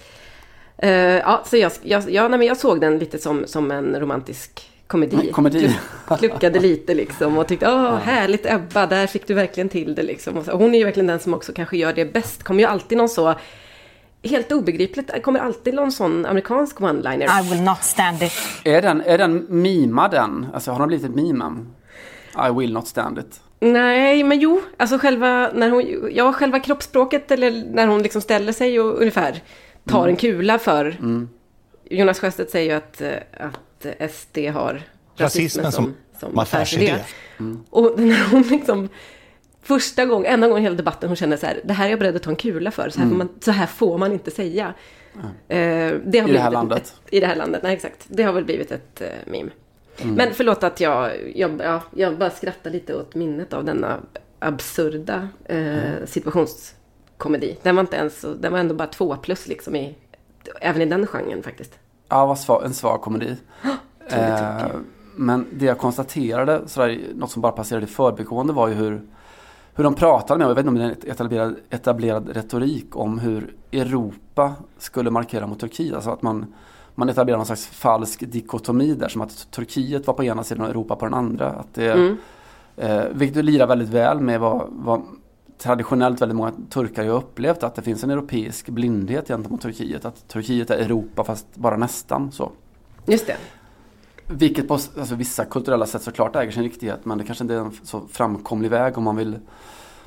Eh, 0.78 0.90
ja, 0.92 1.42
så 1.47 1.56
jag, 1.56 1.73
jag, 1.82 2.11
ja, 2.11 2.28
nej, 2.28 2.38
men 2.38 2.49
jag 2.49 2.56
såg 2.56 2.80
den 2.80 2.99
lite 2.99 3.18
som, 3.18 3.47
som 3.47 3.70
en 3.70 4.00
romantisk 4.00 4.70
komedi. 4.87 5.30
Komedi. 5.32 5.76
Kluckade 6.18 6.61
lite 6.61 6.94
liksom 6.94 7.38
och 7.38 7.49
tyckte 7.49 7.68
åh 7.68 7.97
härligt 7.97 8.47
Ebba, 8.47 8.87
där 8.87 9.06
fick 9.06 9.26
du 9.26 9.35
verkligen 9.35 9.68
till 9.68 9.94
det 9.94 10.02
liksom. 10.02 10.37
Och 10.37 10.59
hon 10.59 10.75
är 10.75 10.78
ju 10.78 10.85
verkligen 10.85 11.06
den 11.06 11.20
som 11.20 11.35
också 11.35 11.52
kanske 11.52 11.76
gör 11.76 11.92
det 11.92 12.04
bäst. 12.04 12.42
Kommer 12.42 12.61
ju 12.61 12.68
alltid 12.68 12.99
någon 12.99 13.09
så 13.09 13.35
Helt 14.22 14.52
obegripligt, 14.52 15.10
det 15.14 15.20
kommer 15.20 15.40
alltid 15.40 15.74
någon 15.74 15.92
sån 15.92 16.26
amerikansk 16.26 16.80
one-liner. 16.80 17.40
I 17.40 17.50
will 17.50 17.62
not 17.62 17.82
stand 17.82 18.22
it. 18.22 18.32
Är 18.64 18.82
den, 18.82 19.00
är 19.00 19.18
den 19.18 19.46
mimad 19.48 20.10
den? 20.10 20.46
Alltså 20.54 20.70
har 20.70 20.78
den 20.78 20.88
blivit 20.88 21.06
ett 21.06 21.14
meme? 21.14 21.66
I 22.48 22.52
will 22.58 22.72
not 22.72 22.88
stand 22.88 23.18
it. 23.18 23.40
Nej, 23.60 24.22
men 24.22 24.40
jo, 24.40 24.62
alltså 24.76 24.98
själva, 24.98 25.50
när 25.54 25.70
hon, 25.70 26.08
ja, 26.12 26.32
själva 26.32 26.60
kroppsspråket 26.60 27.30
eller 27.30 27.50
när 27.50 27.86
hon 27.86 28.02
liksom 28.02 28.20
ställer 28.22 28.52
sig 28.52 28.80
och 28.80 28.98
ungefär 28.98 29.42
tar 29.88 30.08
en 30.08 30.16
kula 30.16 30.58
för. 30.58 30.96
Jonas 31.90 32.20
Sjöstedt 32.20 32.50
säger 32.50 32.70
ju 32.70 32.76
att, 32.76 33.02
att 33.40 34.12
SD 34.14 34.38
har 34.38 34.82
rasismen 35.16 35.64
Rasismen 35.64 35.72
som, 35.72 35.84
som 35.84 35.94
som 36.20 36.38
affärsidé. 36.38 36.94
Och 37.70 38.00
när 38.00 38.30
hon 38.30 38.42
liksom 38.42 38.88
första 39.70 40.06
gången, 40.06 40.32
enda 40.32 40.48
gången 40.48 40.62
i 40.62 40.64
hela 40.64 40.76
debatten 40.76 41.08
hon 41.08 41.16
känner 41.16 41.36
så 41.36 41.46
här, 41.46 41.60
det 41.64 41.72
här 41.72 41.86
är 41.86 41.90
jag 41.90 41.98
beredd 41.98 42.16
att 42.16 42.22
ta 42.22 42.30
en 42.30 42.36
kula 42.36 42.70
för, 42.70 42.90
så 42.90 43.00
här, 43.00 43.08
får, 43.08 43.16
man, 43.16 43.28
så 43.40 43.50
här 43.50 43.66
får 43.66 43.98
man 43.98 44.12
inte 44.12 44.30
säga. 44.30 44.74
Eh, 45.48 45.92
det 46.04 46.18
har 46.18 46.28
I 46.28 46.32
det 46.32 46.38
här 46.38 46.50
landet. 46.50 46.82
Ett, 46.82 46.94
I 47.10 47.20
det 47.20 47.26
här 47.26 47.36
landet, 47.36 47.62
nej 47.62 47.74
exakt. 47.74 48.06
Det 48.08 48.22
har 48.22 48.32
väl 48.32 48.44
blivit 48.44 48.72
ett 48.72 49.02
uh, 49.02 49.32
meme. 49.32 49.50
Mm. 49.98 50.14
Men 50.14 50.28
förlåt 50.34 50.62
att 50.62 50.80
jag, 50.80 51.10
jag, 51.36 51.60
ja, 51.64 51.82
jag 51.94 52.18
bara 52.18 52.30
skrattar 52.30 52.70
lite 52.70 52.94
åt 52.94 53.14
minnet 53.14 53.52
av 53.52 53.64
denna 53.64 53.96
absurda 54.38 55.28
eh, 55.44 56.04
situationskomedi. 56.06 57.58
Den 57.62 57.76
var 57.76 57.80
inte 57.80 57.96
ens, 57.96 58.24
den 58.38 58.52
var 58.52 58.58
ändå 58.58 58.74
bara 58.74 58.88
två 58.88 59.16
plus 59.16 59.48
liksom 59.48 59.76
i, 59.76 59.94
även 60.60 60.82
i 60.82 60.86
den 60.86 61.06
genren 61.06 61.42
faktiskt. 61.42 61.78
Ja, 62.08 62.26
vad 62.26 62.38
svag, 62.38 62.64
en 62.64 62.74
svag 62.74 63.00
komedi. 63.00 63.36
eh, 64.08 64.66
men 65.16 65.46
det 65.52 65.64
jag 65.64 65.78
konstaterade, 65.78 66.68
sådär, 66.68 67.00
något 67.14 67.30
som 67.30 67.42
bara 67.42 67.52
passerade 67.52 67.86
i 67.86 67.88
förbigående 67.88 68.52
var 68.52 68.68
ju 68.68 68.74
hur, 68.74 69.02
hur 69.74 69.84
de 69.84 69.94
pratade 69.94 70.38
med, 70.38 70.50
jag 70.50 70.54
vet 70.54 70.58
inte 70.58 70.68
om 70.68 70.74
det 70.74 70.84
är 70.84 70.88
en 70.88 71.10
etablerad, 71.10 71.56
etablerad 71.70 72.28
retorik 72.28 72.96
om 72.96 73.18
hur 73.18 73.54
Europa 73.72 74.52
skulle 74.78 75.10
markera 75.10 75.46
mot 75.46 75.60
Turkiet. 75.60 75.94
Alltså 75.94 76.10
att 76.10 76.22
man, 76.22 76.54
man 76.94 77.08
etablerar 77.08 77.36
någon 77.36 77.46
slags 77.46 77.66
falsk 77.66 78.20
dikotomi 78.32 78.94
där, 78.94 79.08
som 79.08 79.20
att 79.20 79.50
Turkiet 79.50 80.06
var 80.06 80.14
på 80.14 80.24
ena 80.24 80.44
sidan 80.44 80.64
och 80.64 80.70
Europa 80.70 80.96
på 80.96 81.04
den 81.04 81.14
andra. 81.14 81.46
Att 81.46 81.74
det, 81.74 82.16
eh, 82.76 83.02
vilket 83.12 83.44
lirar 83.44 83.66
väldigt 83.66 83.88
väl 83.88 84.20
med 84.20 84.40
vad, 84.40 84.66
vad 84.70 85.02
traditionellt 85.58 86.20
väldigt 86.20 86.36
många 86.36 86.52
turkar 86.70 87.04
har 87.04 87.14
upplevt, 87.14 87.62
att 87.62 87.74
det 87.74 87.82
finns 87.82 88.04
en 88.04 88.10
europeisk 88.10 88.68
blindhet 88.68 89.28
gentemot 89.28 89.60
Turkiet. 89.60 90.04
Att 90.04 90.28
Turkiet 90.28 90.70
är 90.70 90.78
Europa 90.78 91.24
fast 91.24 91.46
bara 91.54 91.76
nästan 91.76 92.32
så. 92.32 92.50
Just 93.06 93.26
det. 93.26 93.36
Vilket 94.30 94.68
på 94.68 94.75
alltså, 94.75 95.14
vissa 95.14 95.44
kulturella 95.44 95.87
sätt 95.87 96.02
såklart 96.02 96.37
äger 96.37 96.52
sin 96.52 96.62
riktighet 96.62 97.04
men 97.04 97.18
det 97.18 97.25
kanske 97.25 97.44
inte 97.44 97.54
är 97.54 97.58
en 97.58 97.72
så 97.82 98.02
framkomlig 98.12 98.70
väg 98.70 98.99
om 98.99 99.04
man 99.04 99.16
vill, 99.16 99.38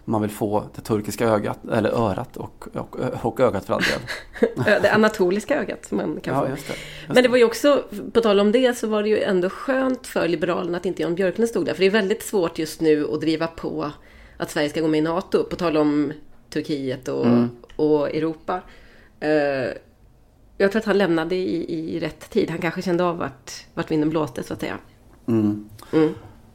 man 0.05 0.21
vill 0.21 0.31
få 0.31 0.63
det 0.75 0.81
turkiska 0.81 1.25
ögat, 1.27 1.59
eller 1.71 1.89
örat 1.89 2.37
och, 2.37 2.67
och, 2.73 2.95
och 3.21 3.39
ögat 3.39 3.65
för 3.65 3.73
all 3.73 3.81
del. 3.81 4.49
Det 4.81 4.91
anatoliska 4.91 5.55
ögat 5.61 5.91
man 5.91 6.19
kan 6.21 6.35
Ja, 6.35 6.41
få. 6.45 6.49
just 6.49 6.67
det. 6.67 6.73
Just 6.73 7.13
Men 7.13 7.23
det 7.23 7.29
var 7.29 7.37
ju 7.37 7.43
också, 7.43 7.83
på 8.13 8.21
tal 8.21 8.39
om 8.39 8.51
det, 8.51 8.77
så 8.77 8.87
var 8.87 9.03
det 9.03 9.09
ju 9.09 9.19
ändå 9.21 9.49
skönt 9.49 10.07
för 10.07 10.27
Liberalerna 10.27 10.77
att 10.77 10.85
inte 10.85 11.01
Jan 11.01 11.15
Björklund 11.15 11.49
stod 11.49 11.65
där. 11.65 11.73
För 11.73 11.79
det 11.79 11.85
är 11.85 11.91
väldigt 11.91 12.23
svårt 12.23 12.57
just 12.59 12.81
nu 12.81 13.07
att 13.13 13.21
driva 13.21 13.47
på 13.47 13.91
att 14.37 14.51
Sverige 14.51 14.69
ska 14.69 14.81
gå 14.81 14.87
med 14.87 14.97
i 14.97 15.01
NATO. 15.01 15.43
På 15.43 15.55
tal 15.55 15.77
om 15.77 16.13
Turkiet 16.49 17.07
och, 17.07 17.25
och 17.75 18.09
Europa. 18.15 18.61
Eh, 19.19 19.69
jag 20.63 20.71
tror 20.71 20.79
att 20.79 20.85
han 20.85 20.97
lämnade 20.97 21.35
i, 21.35 21.95
i 21.95 21.99
rätt 21.99 22.29
tid. 22.29 22.49
Han 22.49 22.59
kanske 22.59 22.81
kände 22.81 23.03
av 23.03 23.17
vart, 23.17 23.51
vart 23.73 23.91
vinden 23.91 24.09
blåste, 24.09 24.43
så 24.43 24.53
att 24.53 24.59
säga. 24.59 24.77
Mm. 25.27 25.69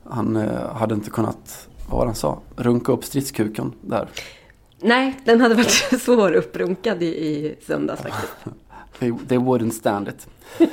Han 0.05 0.37
eh, 0.37 0.73
hade 0.75 0.95
inte 0.95 1.11
kunnat, 1.11 1.69
vad 1.91 2.07
han 2.07 2.15
sa, 2.15 2.41
runka 2.57 2.93
upp 2.93 3.05
stridskuken 3.05 3.73
där. 3.81 4.09
Nej, 4.81 5.21
den 5.25 5.41
hade 5.41 5.55
varit 5.55 5.71
svår 6.01 6.33
upprunkad 6.33 7.03
i, 7.03 7.07
i 7.07 7.57
söndags 7.67 8.03
faktiskt. 8.03 8.35
They, 8.99 9.13
they 9.29 9.39
wouldn't 9.39 9.71
stand 9.71 10.09
it. 10.09 10.29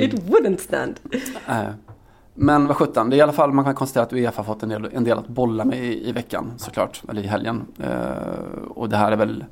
It 0.00 0.14
wouldn't 0.14 0.58
stand. 0.58 1.00
Eh, 1.48 1.68
Men 2.34 2.66
vad 2.66 2.76
sjutton, 2.76 3.10
det 3.10 3.16
är 3.16 3.18
i 3.18 3.20
alla 3.20 3.32
fall 3.32 3.52
man 3.52 3.64
kan 3.64 3.74
konstatera 3.74 4.02
att 4.02 4.12
Uefa 4.12 4.42
har 4.42 4.44
fått 4.44 4.62
en 4.62 4.68
del, 4.68 4.88
en 4.92 5.04
del 5.04 5.18
att 5.18 5.28
bolla 5.28 5.64
med 5.64 5.84
i, 5.84 6.08
i 6.08 6.12
veckan 6.12 6.52
såklart, 6.56 7.02
eller 7.08 7.22
i 7.22 7.26
helgen. 7.26 7.66
Eh, 7.78 8.62
och 8.68 8.88
det 8.88 8.96
här 8.96 9.12
är 9.12 9.16
väl 9.16 9.44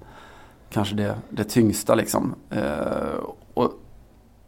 kanske 0.70 0.94
det, 0.94 1.14
det 1.30 1.44
tyngsta 1.44 1.94
liksom. 1.94 2.34
Eh, 2.50 3.24
och, 3.54 3.72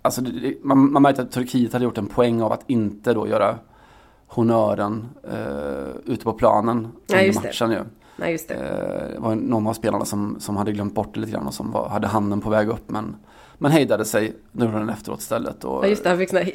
alltså 0.02 0.20
det, 0.22 0.54
man, 0.64 0.92
man 0.92 1.02
märkte 1.02 1.22
att 1.22 1.32
Turkiet 1.32 1.72
hade 1.72 1.84
gjort 1.84 1.98
en 1.98 2.06
poäng 2.06 2.42
av 2.42 2.52
att 2.52 2.64
inte 2.66 3.14
då 3.14 3.28
göra 3.28 3.58
honören 4.26 5.08
eh, 5.32 6.12
ute 6.12 6.24
på 6.24 6.32
planen 6.32 6.88
Ja, 7.06 7.18
under 7.18 7.32
det. 7.32 7.46
matchen 7.46 7.70
ju. 7.70 7.80
Nej, 8.16 8.32
just 8.32 8.48
det. 8.48 8.54
Eh, 8.54 9.14
det 9.14 9.20
var 9.20 9.34
någon 9.34 9.66
av 9.66 9.72
spelarna 9.72 10.04
som, 10.04 10.36
som 10.40 10.56
hade 10.56 10.72
glömt 10.72 10.94
bort 10.94 11.14
det 11.14 11.20
lite 11.20 11.32
grann 11.32 11.46
och 11.46 11.54
som 11.54 11.70
var, 11.70 11.88
hade 11.88 12.06
handen 12.06 12.40
på 12.40 12.50
väg 12.50 12.68
upp 12.68 12.90
men, 12.90 13.16
men 13.58 13.72
hejdade 13.72 14.04
sig 14.04 14.36
nu 14.52 14.66
den 14.66 14.88
efteråt 14.90 15.20
istället. 15.20 15.64
Och, 15.64 15.84
Ja 15.84 15.88
just 15.88 16.02
det, 16.02 16.08
han 16.08 16.18
fick 16.18 16.28
sån 16.30 16.38
här 16.38 16.52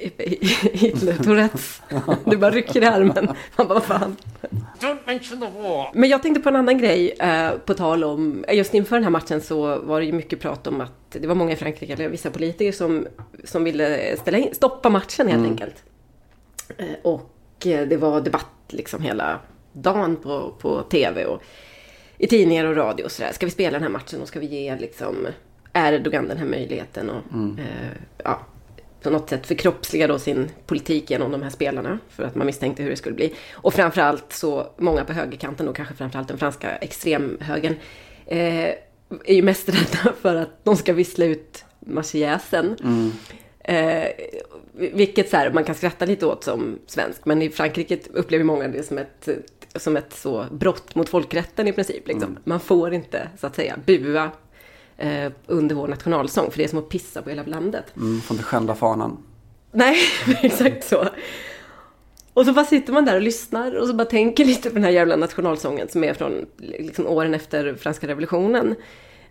Hitler-tourettes. 0.74 1.81
Du 2.25 2.38
bara 2.38 2.51
rycker 2.51 2.81
i 2.84 2.86
armen. 2.86 3.27
Man 3.57 3.67
bara, 3.67 3.81
vad 5.36 5.54
fan. 5.54 5.92
Men 5.94 6.10
jag 6.10 6.24
tänkte 6.24 6.42
på 6.42 6.50
en 6.50 6.56
annan 6.56 6.78
grej, 6.78 7.12
eh, 7.20 7.52
på 7.52 7.74
tal 7.74 8.04
om, 8.04 8.46
just 8.50 8.74
inför 8.74 8.96
den 8.96 9.04
här 9.04 9.12
matchen 9.12 9.42
så 9.42 9.80
var 9.80 10.00
det 10.00 10.06
ju 10.06 10.12
mycket 10.12 10.40
prat 10.40 10.68
om 10.68 10.82
att 10.82 11.12
det 11.12 11.28
var 11.28 11.36
många 11.36 11.52
i 11.52 11.56
Frankrike, 11.56 11.94
eller 11.94 12.10
vissa 12.10 12.32
politiker 12.32 12.72
som, 12.72 13.08
som 13.44 13.64
ville 13.64 14.18
ställa 14.18 14.38
in, 14.38 14.56
stoppa 14.56 14.90
matchen 14.90 15.28
helt 15.28 15.46
enkelt. 15.46 15.84
Eh, 16.78 16.86
och 17.04 17.66
eh, 17.66 17.88
det 17.88 17.98
var 17.98 18.22
debatt 18.22 18.46
liksom 18.68 19.02
hela 19.02 19.40
dagen 19.74 20.16
på, 20.16 20.54
på 20.60 20.82
tv 20.82 21.25
och 21.25 21.42
i 22.18 22.28
tidningar 22.28 22.66
och 22.66 22.75
radio 22.75 23.04
och 23.04 23.12
sådär. 23.12 23.32
Ska 23.34 23.46
vi 23.46 23.52
spela 23.52 23.72
den 23.72 23.84
här 23.84 23.90
matchen 23.90 24.22
och 24.22 24.28
ska 24.28 24.40
vi 24.40 24.46
ge 24.46 24.75
liksom 24.75 25.28
Erdogan 25.74 26.28
den 26.28 26.38
här 26.38 26.46
möjligheten 26.46 27.10
och 27.10 27.38
eh, 27.60 27.92
ja, 28.24 28.40
på 29.05 29.09
något 29.09 29.29
sätt 29.29 29.47
förkroppsliga 29.47 30.07
då 30.07 30.19
sin 30.19 30.51
politik 30.65 31.09
genom 31.09 31.31
de 31.31 31.43
här 31.43 31.50
spelarna. 31.50 32.00
För 32.09 32.24
att 32.24 32.35
man 32.35 32.45
misstänkte 32.45 32.83
hur 32.83 32.89
det 32.89 32.95
skulle 32.95 33.15
bli. 33.15 33.33
Och 33.53 33.74
framförallt 33.74 34.33
så 34.33 34.67
många 34.77 35.05
på 35.05 35.13
högerkanten 35.13 35.67
och 35.67 35.75
kanske 35.75 35.93
framförallt 35.95 36.27
den 36.27 36.38
franska 36.38 36.75
extremhögern 36.75 37.75
eh, 38.25 38.69
är 39.25 39.33
ju 39.33 39.41
mest 39.41 39.69
rädda 39.69 40.13
för 40.21 40.35
att 40.35 40.63
de 40.63 40.75
ska 40.75 40.93
vissla 40.93 41.25
ut 41.25 41.65
Marseillaisen. 41.79 42.75
Eh, 43.59 44.07
vilket 44.74 45.29
så 45.29 45.38
här, 45.38 45.51
man 45.51 45.63
kan 45.63 45.75
skratta 45.75 46.05
lite 46.05 46.25
åt 46.25 46.43
som 46.43 46.79
svensk, 46.88 47.25
men 47.25 47.41
i 47.41 47.50
Frankrike 47.50 47.97
upplever 48.13 48.43
många 48.43 48.67
det 48.67 48.83
som 48.83 48.97
ett, 48.97 49.29
som 49.75 49.97
ett 49.97 50.13
så 50.13 50.45
brott 50.51 50.95
mot 50.95 51.09
folkrätten 51.09 51.67
i 51.67 51.74
princip. 51.74 52.07
Liksom. 52.07 52.38
Man 52.43 52.59
får 52.59 52.93
inte, 52.93 53.29
så 53.38 53.47
att 53.47 53.55
säga, 53.55 53.75
bua 53.85 54.31
eh, 54.98 55.32
under 55.48 55.75
vår 55.75 55.88
nationalsång, 55.88 56.52
för 56.52 56.58
det 56.58 56.64
är 56.64 56.68
som 56.68 56.80
att 56.80 56.90
pissa 56.90 57.22
på 57.22 57.30
hela 57.30 57.44
landet. 57.44 57.86
mm, 57.96 58.22
får 58.22 58.34
inte 58.36 58.44
skända 58.44 58.75
fanan. 58.75 59.18
Nej, 59.72 59.98
exakt 60.42 60.84
så. 60.88 61.08
Och 62.34 62.46
så 62.46 62.54
bara 62.54 62.66
sitter 62.66 62.94
man 62.94 63.06
där 63.06 63.16
och 63.16 63.22
lyssnar 63.22 63.75
och 63.75 63.88
så 63.88 63.94
bara 63.94 64.06
tänker 64.06 64.46
lite 64.46 64.70
på 64.70 64.75
den 64.75 64.84
här 64.84 64.92
jävla 64.92 65.16
nationalsången 65.16 65.88
som 65.90 66.04
är 66.04 66.14
från 66.14 66.46
liksom, 66.58 67.08
åren 67.08 67.34
efter 67.34 67.75
franska 67.75 68.08
revolutionen. 68.08 68.75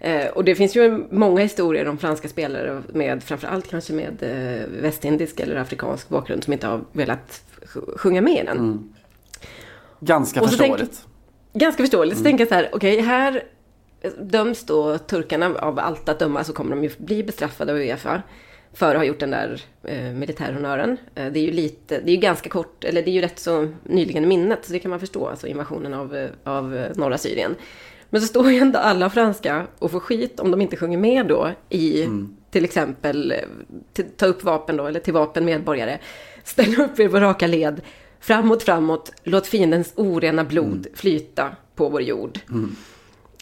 Eh, 0.01 0.27
och 0.27 0.45
det 0.45 0.55
finns 0.55 0.77
ju 0.77 1.05
många 1.11 1.41
historier 1.43 1.89
om 1.89 1.99
franska 1.99 2.29
spelare 2.29 2.83
med 2.93 3.23
framförallt 3.23 3.71
kanske 3.71 3.93
med 3.93 4.17
eh, 4.23 4.67
västindisk 4.83 5.41
eller 5.41 5.57
afrikansk 5.57 6.09
bakgrund 6.09 6.45
som 6.45 6.53
inte 6.53 6.67
har 6.67 6.81
velat 6.93 7.43
sj- 7.67 7.99
sjunga 7.99 8.21
med 8.21 8.43
i 8.43 8.47
den. 8.47 8.95
Ganska 10.01 10.43
Och 10.43 10.51
så 10.51 10.57
tänker- 10.57 10.79
förståeligt. 10.79 11.07
Ganska 11.53 11.83
förståeligt. 11.83 12.19
Så 12.19 12.25
tänker 12.25 12.41
jag 12.45 12.49
så 12.49 12.55
här, 12.55 12.71
okej, 12.73 13.01
här 13.01 13.43
döms 14.19 14.67
då 14.67 14.99
turkarna 14.99 15.55
av 15.59 15.79
allt 15.79 16.09
att 16.09 16.19
döma 16.19 16.45
så 16.45 16.53
kommer 16.53 16.71
de 16.71 16.85
ju 16.85 16.91
bli 16.99 17.23
bestraffade 17.25 17.73
av 17.73 17.79
Uefa 17.79 18.23
för 18.73 18.91
att 18.95 18.97
ha 19.01 19.05
gjort 19.05 19.21
den 19.21 19.31
där 19.31 19.61
eh, 19.85 20.03
militärhonören. 20.13 20.97
Eh, 21.15 21.33
det 21.33 21.39
är 21.41 21.45
ju 21.45 21.53
lite, 21.53 22.01
det 22.01 22.11
är 22.11 22.15
ju 22.15 22.21
ganska 22.21 22.51
kort, 22.51 22.85
eller 22.85 23.03
det 23.03 23.11
är 23.11 23.13
ju 23.13 23.21
rätt 23.21 23.39
så 23.39 23.69
nyligen 23.83 24.25
i 24.25 24.27
minnet, 24.27 24.65
så 24.65 24.73
det 24.73 24.79
kan 24.79 24.91
man 24.91 25.01
förstå, 25.01 25.27
alltså 25.27 25.47
invasionen 25.47 25.95
av, 25.95 26.17
eh, 26.17 26.31
av 26.45 26.77
eh, 26.77 26.91
norra 26.95 27.19
Syrien. 27.19 27.55
Men 28.11 28.21
så 28.21 28.27
står 28.27 28.51
ju 28.51 28.59
ändå 28.59 28.79
alla 28.79 29.11
franska 29.11 29.67
och 29.79 29.91
får 29.91 30.01
skit 30.01 30.41
om 30.41 30.51
de 30.51 30.61
inte 30.61 30.77
sjunger 30.77 30.99
med 30.99 31.27
då 31.27 31.51
i 31.69 32.03
Mm. 32.05 32.37
till 32.51 32.65
exempel 32.65 33.33
eh, 33.33 33.39
till, 33.93 34.05
ta 34.17 34.27
upp 34.27 34.45
vapen 34.45 34.77
då, 34.77 34.87
eller 34.87 35.01
till 35.01 35.13
vapen 35.13 35.45
medborgare. 35.45 35.99
Ställ 36.45 36.81
upp 36.81 37.01
er 37.01 37.09
på 37.09 37.21
raka 37.21 37.47
led. 37.47 37.81
Framåt, 38.21 38.63
framåt. 38.63 39.13
Låt 39.23 39.47
fiendens 39.47 39.93
orena 39.97 40.45
blod 40.45 40.67
Mm. 40.67 40.85
flyta 40.95 41.57
på 41.75 41.89
vår 41.89 42.03
jord. 42.03 42.39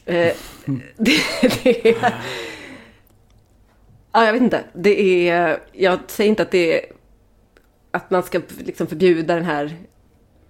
Eh, 0.04 0.32
det, 0.96 1.20
det 1.64 1.88
är... 1.88 2.14
Ja, 4.12 4.24
jag 4.26 4.32
vet 4.32 4.42
inte. 4.42 4.64
Det 4.72 5.28
är... 5.28 5.58
Jag 5.72 5.98
säger 6.06 6.30
inte 6.30 6.42
att 6.42 6.50
det 6.50 6.74
är... 6.84 6.92
Att 7.90 8.10
man 8.10 8.22
ska 8.22 8.40
liksom 8.58 8.86
förbjuda 8.86 9.34
den 9.34 9.44
här 9.44 9.76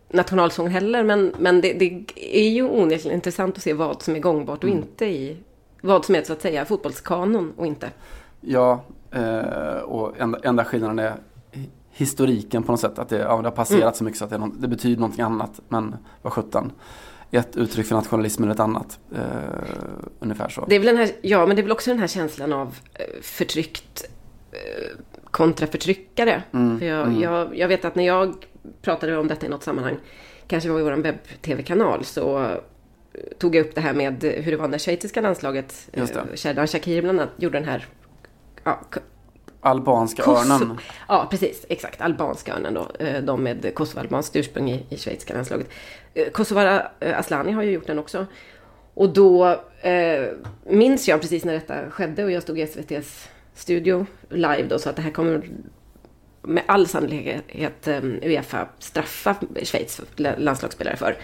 nationalsången 0.09 0.73
heller. 0.73 1.05
Men, 1.05 1.35
men 1.39 1.61
det, 1.61 1.73
det 1.73 2.05
är 2.39 2.49
ju 2.49 2.63
onekligen 2.69 3.15
intressant 3.17 3.57
att 3.57 3.63
se 3.63 3.73
vad 3.73 4.03
som 4.03 4.17
är 4.17 4.21
gångbart 4.21 4.65
och 4.65 4.71
inte 4.71 5.07
i... 5.07 5.37
Vad 5.81 6.05
som 6.05 6.15
är 6.15 6.23
så 6.23 6.33
att 6.33 6.43
säga 6.43 6.65
fotbollskanon 6.65 7.53
och 7.57 7.67
inte. 7.67 7.91
Ja, 8.41 8.85
eh, 9.11 9.77
och 9.79 10.19
enda, 10.21 10.39
enda 10.43 10.65
skillnaden 10.65 10.99
är 10.99 11.15
hi- 11.53 11.69
historiken 11.93 12.63
på 12.63 12.73
något 12.73 12.81
sätt. 12.81 12.99
Att 12.99 13.09
det, 13.09 13.19
ja, 13.19 13.37
det 13.37 13.49
har 13.49 13.51
passerat 13.51 13.83
Mm. 13.83 13.95
så 13.95 14.05
mycket 14.05 14.19
så 14.19 14.25
att 14.25 14.31
det, 14.31 14.51
det 14.59 14.69
betyder 14.69 15.01
någonting 15.01 15.25
annat. 15.25 15.61
Men 15.69 15.97
vad 16.23 16.33
sjutton. 16.33 16.73
Ett 17.35 17.57
uttryck 17.57 17.87
för 17.87 17.95
nationalism 17.95 18.43
eller 18.43 18.53
ett 18.53 18.61
annat. 18.61 18.99
Eh, 19.15 19.21
ungefär 20.21 20.49
så. 20.49 20.67
Det 20.69 20.75
är 20.75 20.79
väl 20.79 20.87
den 20.87 20.97
här, 20.97 21.11
ja, 21.23 21.47
men 21.47 21.57
det 21.57 21.61
är 21.61 21.63
väl 21.63 21.73
också 21.73 21.91
den 21.91 21.99
här 21.99 22.07
känslan 22.07 22.53
av 22.53 22.77
eh, 22.95 23.05
förtryckt 23.23 24.05
eh, 24.53 24.89
kontra 25.31 25.67
förtryckare. 25.67 26.43
Mm, 26.53 26.79
För 26.79 26.87
jag, 26.87 27.07
mm. 27.07 27.21
jag, 27.21 27.59
jag 27.59 27.69
vet 27.69 27.85
att 27.85 27.95
när 27.95 28.07
jag 28.07 28.47
pratade 28.83 29.17
om 29.19 29.29
detta 29.29 29.47
i 29.47 29.49
något 29.49 29.63
sammanhang, 29.63 29.97
kanske 30.47 30.71
var 30.71 30.81
i 30.81 30.83
vår 30.83 30.93
webb-tv-kanal, 30.93 32.05
så 32.05 32.43
eh, 32.43 32.49
tog 33.39 33.55
jag 33.55 33.67
upp 33.67 33.75
det 33.75 33.81
här 33.81 33.95
med 33.95 34.25
hur 34.25 34.51
det 34.51 34.57
var 34.57 34.69
när 34.69 34.79
schweiziska 34.79 35.21
landslaget, 35.21 35.89
eh, 35.93 36.07
Sherdan 36.35 36.67
Shakir 36.67 37.03
bland 37.03 37.21
annat, 37.21 37.33
gjorde 37.37 37.59
den 37.59 37.69
här 37.69 37.87
ja, 38.65 38.81
Albanska 39.61 40.23
Kosovo- 40.23 40.53
örnen. 40.55 40.79
Ja, 41.09 41.27
precis. 41.31 41.67
Exakt. 41.69 42.01
Albanska 42.01 42.55
örnen 42.55 42.75
då. 42.75 42.89
De 43.23 43.43
med 43.43 43.75
kosovoalbanskt 43.75 44.37
ursprung 44.37 44.71
i, 44.71 44.87
i 44.89 44.97
schweiziska 44.97 45.35
landslaget. 45.35 45.69
Eh, 46.15 46.31
Kosovare 46.31 46.87
eh, 47.01 47.19
Asllani 47.19 47.53
har 47.53 47.63
ju 47.63 47.71
gjort 47.71 47.87
den 47.87 47.99
också. 47.99 48.27
Och 48.95 49.09
då 49.09 49.61
eh, 49.81 50.27
minns 50.67 51.09
jag 51.09 51.21
precis 51.21 51.45
när 51.45 51.53
detta 51.53 51.91
skedde 51.91 52.25
och 52.25 52.31
jag 52.31 52.43
stod 52.43 52.59
i 52.59 52.63
SVTs 52.63 53.29
studio 53.55 54.07
live 54.29 54.63
då 54.69 54.79
så 54.79 54.91
att 54.91 54.97
det 54.97 55.03
här 55.03 55.11
kommer 55.11 55.43
med 56.43 56.63
all 56.67 56.87
sannolikhet 56.87 57.89
eh, 57.89 58.05
Uefa 58.23 58.69
straffa 58.79 59.37
Schweiz 59.63 60.01
la- 60.17 60.37
landslagsspelare 60.39 60.97
för. 60.97 61.17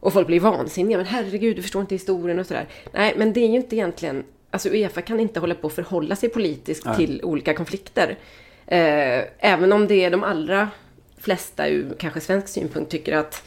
Och 0.00 0.12
folk 0.12 0.26
blir 0.26 0.40
vansinniga. 0.40 0.96
Men 0.96 1.06
herregud, 1.06 1.56
du 1.56 1.62
förstår 1.62 1.80
inte 1.80 1.94
historien 1.94 2.38
och 2.38 2.46
sådär. 2.46 2.66
Nej, 2.92 3.14
men 3.16 3.32
det 3.32 3.40
är 3.40 3.48
ju 3.48 3.56
inte 3.56 3.76
egentligen... 3.76 4.24
Alltså 4.50 4.68
Uefa 4.68 5.02
kan 5.02 5.20
inte 5.20 5.40
hålla 5.40 5.54
på 5.54 5.66
att 5.66 5.72
förhålla 5.72 6.16
sig 6.16 6.28
politiskt 6.28 6.84
Nej. 6.84 6.96
till 6.96 7.20
olika 7.24 7.54
konflikter. 7.54 8.18
Eh, 8.66 9.24
även 9.38 9.72
om 9.72 9.86
det 9.86 10.04
är 10.04 10.10
de 10.10 10.22
allra 10.24 10.68
flesta 11.18 11.68
ur 11.68 11.94
kanske 11.98 12.20
svensk 12.20 12.48
synpunkt 12.48 12.90
tycker 12.90 13.16
att 13.16 13.42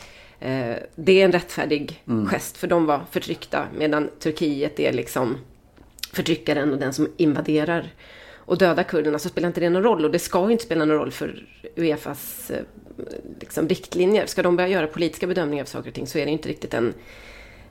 det 0.95 1.21
är 1.21 1.25
en 1.25 1.31
rättfärdig 1.31 2.03
gest 2.31 2.57
för 2.57 2.67
de 2.67 2.85
var 2.85 3.01
förtryckta 3.11 3.65
medan 3.77 4.09
Turkiet 4.19 4.79
är 4.79 4.93
liksom 4.93 5.37
förtryckaren 6.13 6.71
och 6.73 6.79
den 6.79 6.93
som 6.93 7.07
invaderar 7.17 7.85
och 8.35 8.57
dödar 8.57 8.83
kurderna 8.83 9.19
så 9.19 9.29
spelar 9.29 9.47
inte 9.47 9.59
det 9.59 9.69
någon 9.69 9.83
roll 9.83 10.05
och 10.05 10.11
det 10.11 10.19
ska 10.19 10.45
ju 10.45 10.51
inte 10.51 10.63
spela 10.63 10.85
någon 10.85 10.97
roll 10.97 11.11
för 11.11 11.45
Uefas 11.75 12.51
eh, 12.51 12.63
liksom, 13.39 13.67
riktlinjer. 13.67 14.25
Ska 14.25 14.43
de 14.43 14.55
börja 14.55 14.69
göra 14.69 14.87
politiska 14.87 15.27
bedömningar 15.27 15.63
av 15.63 15.67
saker 15.67 15.89
och 15.89 15.95
ting 15.95 16.07
så 16.07 16.17
är 16.17 16.25
det 16.25 16.31
inte 16.31 16.49
riktigt 16.49 16.73
en, 16.73 16.93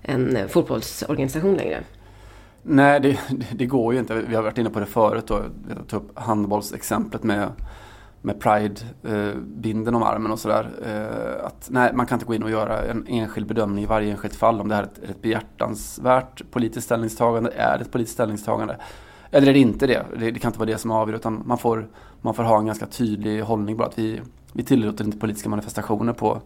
en 0.02 0.36
eh, 0.36 0.46
fotbollsorganisation 0.46 1.54
längre. 1.56 1.84
Nej, 2.62 3.00
det, 3.00 3.18
det- 3.52 3.66
går 3.66 3.92
ju 3.94 4.00
inte. 4.00 4.14
Vi 4.28 4.34
har 4.34 4.42
varit 4.42 4.58
inne 4.58 4.70
på 4.70 4.80
det 4.80 4.86
förut. 4.86 5.24
Då. 5.26 5.42
Jag 5.76 5.88
tog 5.88 6.02
upp 6.02 6.18
handbollsexemplet 6.18 7.22
med, 7.22 7.52
med 8.26 8.40
Pride-binden 8.40 9.94
om 9.94 10.02
armen 10.02 10.32
och 10.32 10.38
sådär. 10.38 10.70
Eh, 10.84 11.46
att 11.46 11.68
nej, 11.70 11.90
man 11.94 12.06
kan 12.06 12.16
inte 12.16 12.26
gå 12.26 12.34
in 12.34 12.42
och 12.42 12.50
göra 12.50 12.82
en 12.82 13.06
enskild 13.06 13.46
bedömning 13.46 13.84
i 13.84 13.86
varje 13.86 14.10
enskilt 14.10 14.36
fall. 14.36 14.60
Om 14.60 14.68
det 14.68 14.74
här 14.74 14.82
är 14.82 14.86
ett, 14.86 15.10
ett 15.10 15.22
behjärtansvärt 15.22 16.50
politiskt 16.50 16.84
ställningstagande, 16.84 17.50
är 17.56 17.78
det 17.78 17.84
ett 17.84 17.92
politiskt 17.92 18.14
ställningstagande? 18.14 18.76
Eller 19.30 19.46
är 19.48 19.52
det 19.52 19.58
inte 19.58 19.86
det? 19.86 20.06
Det, 20.18 20.30
det 20.30 20.40
kan 20.40 20.48
inte 20.48 20.58
vara 20.58 20.70
det 20.70 20.78
som 20.78 20.90
avgör 20.90 21.16
utan 21.16 21.42
man 21.46 21.58
får, 21.58 21.88
man 22.20 22.34
får 22.34 22.42
ha 22.42 22.58
en 22.58 22.66
ganska 22.66 22.86
tydlig 22.86 23.40
hållning 23.40 23.76
bara 23.76 23.88
att 23.88 23.98
vi, 23.98 24.20
vi 24.52 24.62
tillåter 24.62 25.04
inte 25.04 25.18
politiska 25.18 25.48
manifestationer 25.48 26.12
på, 26.12 26.42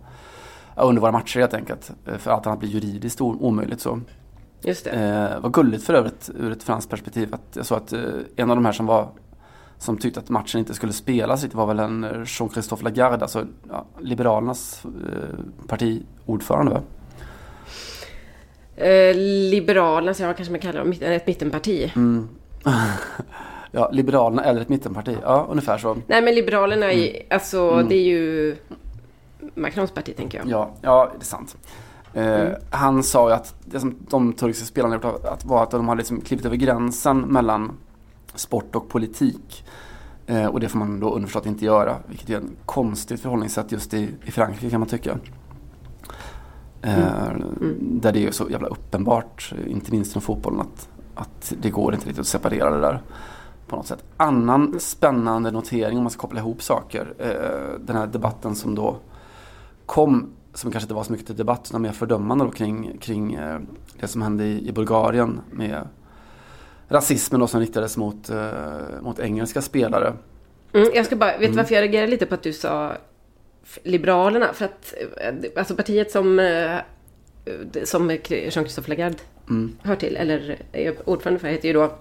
under 0.76 1.00
våra 1.02 1.12
matcher 1.12 1.40
helt 1.40 1.54
enkelt. 1.54 1.92
Eh, 2.06 2.16
För 2.16 2.30
allt 2.30 2.46
annat 2.46 2.58
blir 2.58 2.70
juridiskt 2.70 3.20
omöjligt. 3.20 3.80
Så. 3.80 4.00
Just 4.62 4.84
det. 4.84 4.90
Eh, 4.90 5.40
vad 5.40 5.52
gulligt 5.52 5.84
för 5.84 5.94
övrigt 5.94 6.30
ur 6.38 6.52
ett 6.52 6.62
franskt 6.62 6.90
perspektiv 6.90 7.34
att 7.34 7.56
jag 7.56 7.66
såg 7.66 7.78
att 7.78 7.92
eh, 7.92 8.00
en 8.36 8.50
av 8.50 8.56
de 8.56 8.64
här 8.64 8.72
som 8.72 8.86
var 8.86 9.08
som 9.80 9.96
tyckte 9.98 10.20
att 10.20 10.28
matchen 10.28 10.58
inte 10.58 10.74
skulle 10.74 10.92
spelas 10.92 11.42
riktigt 11.42 11.56
var 11.56 11.66
väl 11.66 11.78
en 11.78 12.04
eh, 12.04 12.10
Jean-Christophe 12.26 12.84
Lagarde, 12.84 13.22
alltså 13.24 13.46
ja, 13.70 13.84
Liberalernas 14.00 14.82
eh, 14.84 15.38
partiordförande 15.66 16.72
va? 16.72 16.80
Eh, 18.76 19.14
Liberalerna, 19.50 20.14
så 20.14 20.22
jag 20.22 20.36
kanske 20.36 20.52
man 20.52 20.60
kallar 20.60 20.80
dem, 20.84 20.94
ett 21.00 21.26
mittenparti. 21.26 21.92
Mm. 21.96 22.28
ja, 23.70 23.90
Liberalerna 23.92 24.44
eller 24.44 24.60
ett 24.60 24.68
mittenparti, 24.68 25.16
ja 25.22 25.46
ungefär 25.50 25.78
så. 25.78 25.96
Nej 26.06 26.22
men 26.22 26.34
Liberalerna, 26.34 26.92
är, 26.92 27.10
Mm. 27.10 27.22
alltså 27.30 27.82
det 27.82 27.94
är 27.94 28.04
ju 28.04 28.56
Macrons 29.54 29.90
parti 29.90 30.16
tänker 30.16 30.38
jag. 30.38 30.48
Ja, 30.48 30.70
ja 30.82 31.10
det 31.18 31.22
är 31.22 31.26
sant. 31.26 31.56
Eh, 32.14 32.24
Mm. 32.40 32.54
Han 32.70 33.02
sa 33.02 33.28
ju 33.28 33.34
att 33.34 33.54
det 33.64 33.80
som 33.80 33.94
de 34.08 34.32
turkiska 34.32 34.66
spelarna 34.66 34.94
gjort 34.94 35.04
att 35.04 35.44
var 35.44 35.62
att 35.62 35.70
de 35.70 35.88
hade 35.88 35.98
liksom 35.98 36.20
klivit 36.20 36.46
över 36.46 36.56
gränsen 36.56 37.18
mellan 37.20 37.72
sport 38.40 38.76
och 38.76 38.88
politik. 38.88 39.64
Eh, 40.26 40.46
och 40.46 40.60
det 40.60 40.68
får 40.68 40.78
man 40.78 41.00
då 41.00 41.14
underförstått 41.14 41.46
inte 41.46 41.64
göra. 41.64 41.96
Vilket 42.06 42.30
är 42.30 42.36
ett 42.36 42.44
konstigt 42.66 43.20
förhållningssätt 43.20 43.72
just 43.72 43.94
i, 43.94 44.14
i 44.24 44.30
Frankrike 44.30 44.70
kan 44.70 44.80
man 44.80 44.88
tycka. 44.88 45.18
Eh, 46.82 47.30
Där 47.80 48.12
det 48.12 48.26
är 48.26 48.30
så 48.30 48.50
jävla 48.50 48.68
uppenbart, 48.68 49.54
inte 49.66 49.92
minst 49.92 50.14
inom 50.14 50.22
fotbollen, 50.22 50.60
att, 50.60 50.88
att 51.14 51.52
det 51.60 51.70
går 51.70 51.94
inte 51.94 52.06
riktigt 52.06 52.20
att 52.20 52.26
separera 52.26 52.70
det 52.70 52.80
där. 52.80 53.02
På 53.66 53.76
något 53.76 53.86
sätt. 53.86 54.04
Annan 54.16 54.80
spännande 54.80 55.50
notering 55.50 55.96
om 55.96 56.04
man 56.04 56.10
ska 56.10 56.20
koppla 56.20 56.40
ihop 56.40 56.62
saker. 56.62 57.14
Eh, 57.18 57.80
den 57.80 57.96
här 57.96 58.06
debatten 58.06 58.54
som 58.54 58.74
då 58.74 58.96
kom, 59.86 60.30
som 60.54 60.70
kanske 60.70 60.84
inte 60.84 60.94
var 60.94 61.02
så 61.02 61.12
mycket 61.12 61.26
till 61.26 61.36
debatt, 61.36 61.66
utan 61.70 61.82
mer 61.82 61.92
fördömande 61.92 62.44
då 62.44 62.50
kring, 62.50 62.98
kring 63.00 63.34
eh, 63.34 63.60
det 64.00 64.08
som 64.08 64.22
hände 64.22 64.44
i, 64.44 64.68
i 64.68 64.72
Bulgarien 64.72 65.40
med 65.50 65.88
rasismen 66.90 67.40
då 67.40 67.46
som 67.46 67.60
riktades 67.60 67.96
mot, 67.96 68.30
eh, 68.30 68.50
mot 69.00 69.18
engelska 69.18 69.62
spelare. 69.62 70.12
Mm, 70.74 70.90
jag 70.94 71.06
ska 71.06 71.16
bara, 71.16 71.38
vet 71.38 71.50
du 71.50 71.56
varför 71.56 71.74
jag 71.74 71.82
reagerar 71.82 72.06
lite 72.06 72.26
på 72.26 72.34
att 72.34 72.42
du 72.42 72.52
sa 72.52 72.92
Liberalerna? 73.82 74.52
För 74.52 74.64
att 74.64 74.94
eh, 75.20 75.34
alltså 75.56 75.76
partiet 75.76 76.10
som, 76.10 76.38
eh, 76.38 76.76
som 77.84 78.10
Jean-Christophe 78.10 78.88
Lagarde 78.88 79.16
Mm. 79.48 79.76
hör 79.82 79.96
till, 79.96 80.16
eller 80.16 80.58
är 80.72 81.08
ordförande 81.08 81.40
för, 81.40 81.48
heter 81.48 81.68
ju 81.68 81.74
då 81.74 81.92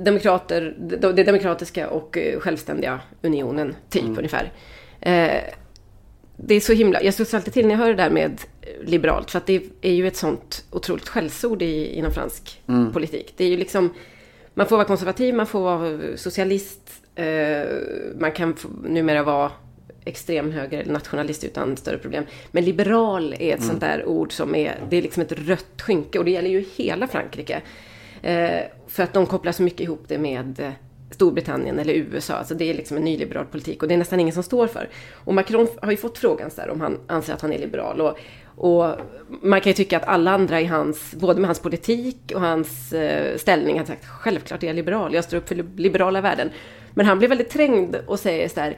Demokrater, 0.00 0.74
det 1.14 1.24
demokratiska 1.24 1.90
och 1.90 2.18
självständiga 2.38 3.00
unionen, 3.22 3.74
typ 3.88 4.04
ungefär. 4.04 4.52
Eh, 5.00 5.42
det 6.36 6.54
är 6.54 6.60
så 6.60 6.72
himla, 6.72 7.02
jag 7.02 7.14
studsar 7.14 7.38
alltid 7.38 7.52
till 7.52 7.66
när 7.66 7.74
jag 7.74 7.78
hör 7.78 7.88
det 7.88 8.02
där 8.02 8.10
med 8.10 8.40
liberalt, 8.82 9.30
för 9.30 9.38
att 9.38 9.46
det 9.46 9.62
är 9.80 9.92
ju 9.92 10.06
ett 10.06 10.16
sånt 10.16 10.64
otroligt 10.70 11.08
skällsord 11.08 11.62
i, 11.62 11.86
inom 11.86 12.12
fransk 12.12 12.62
politik. 12.92 13.34
Det 13.36 13.44
är 13.44 13.48
ju 13.48 13.56
liksom, 13.56 13.94
man 14.54 14.66
får 14.66 14.76
vara 14.76 14.86
konservativ, 14.86 15.34
man 15.34 15.46
får 15.46 15.60
vara 15.60 16.16
socialist, 16.16 17.02
eh, 17.14 17.62
man 18.18 18.32
kan 18.32 18.56
numera 18.84 19.22
vara 19.22 19.52
extremhöger 20.04 20.80
eller 20.80 20.92
nationalist 20.92 21.44
utan 21.44 21.76
större 21.76 21.98
problem. 21.98 22.24
Men 22.50 22.64
liberal 22.64 23.34
är 23.38 23.54
ett 23.54 23.62
sånt 23.62 23.80
där 23.80 24.04
ord 24.04 24.32
som 24.32 24.54
är, 24.54 24.80
det 24.90 24.96
är 24.96 25.02
liksom 25.02 25.22
ett 25.22 25.32
rött 25.32 25.82
skynke 25.82 26.18
och 26.18 26.24
det 26.24 26.30
gäller 26.30 26.50
ju 26.50 26.64
hela 26.76 27.06
Frankrike. 27.06 27.62
Eh, 28.22 28.60
för 28.88 29.02
att 29.02 29.12
de 29.12 29.26
kopplar 29.26 29.52
så 29.52 29.62
mycket 29.62 29.80
ihop 29.80 30.04
det 30.06 30.18
med 30.18 30.60
eh, 30.60 30.72
Storbritannien 31.10 31.78
eller 31.78 31.94
USA. 31.94 32.34
Alltså 32.34 32.54
det 32.54 32.70
är 32.70 32.74
liksom 32.74 32.96
en 32.96 33.04
nyliberal 33.04 33.46
politik 33.46 33.82
och 33.82 33.88
det 33.88 33.94
är 33.94 33.98
nästan 33.98 34.20
ingen 34.20 34.34
som 34.34 34.42
står 34.42 34.66
för. 34.66 34.88
Och 35.14 35.34
Macron 35.34 35.68
har 35.82 35.90
ju 35.90 35.96
fått 35.96 36.18
frågan 36.18 36.50
så 36.50 36.60
här, 36.60 36.70
om 36.70 36.80
han 36.80 36.98
anser 37.06 37.34
att 37.34 37.40
han 37.40 37.52
är 37.52 37.58
liberal. 37.58 38.00
Och, 38.00 38.18
och 38.56 38.96
man 39.42 39.60
kan 39.60 39.70
ju 39.70 39.74
tycka 39.74 39.96
att 39.96 40.04
alla 40.04 40.30
andra 40.30 40.60
i 40.60 40.64
hans, 40.64 41.14
både 41.14 41.40
med 41.40 41.48
hans 41.48 41.60
politik 41.60 42.32
och 42.34 42.40
hans 42.40 42.92
eh, 42.92 43.36
ställning 43.36 43.78
har 43.78 43.86
sagt 43.86 44.06
självklart 44.06 44.62
är 44.62 44.66
jag 44.66 44.76
liberal, 44.76 45.14
jag 45.14 45.24
står 45.24 45.36
upp 45.36 45.48
för 45.48 45.64
liberala 45.76 46.20
värden. 46.20 46.50
Men 46.94 47.06
han 47.06 47.18
blir 47.18 47.28
väldigt 47.28 47.50
trängd 47.50 47.96
och 48.06 48.20
säger 48.20 48.48
så 48.48 48.60
här, 48.60 48.76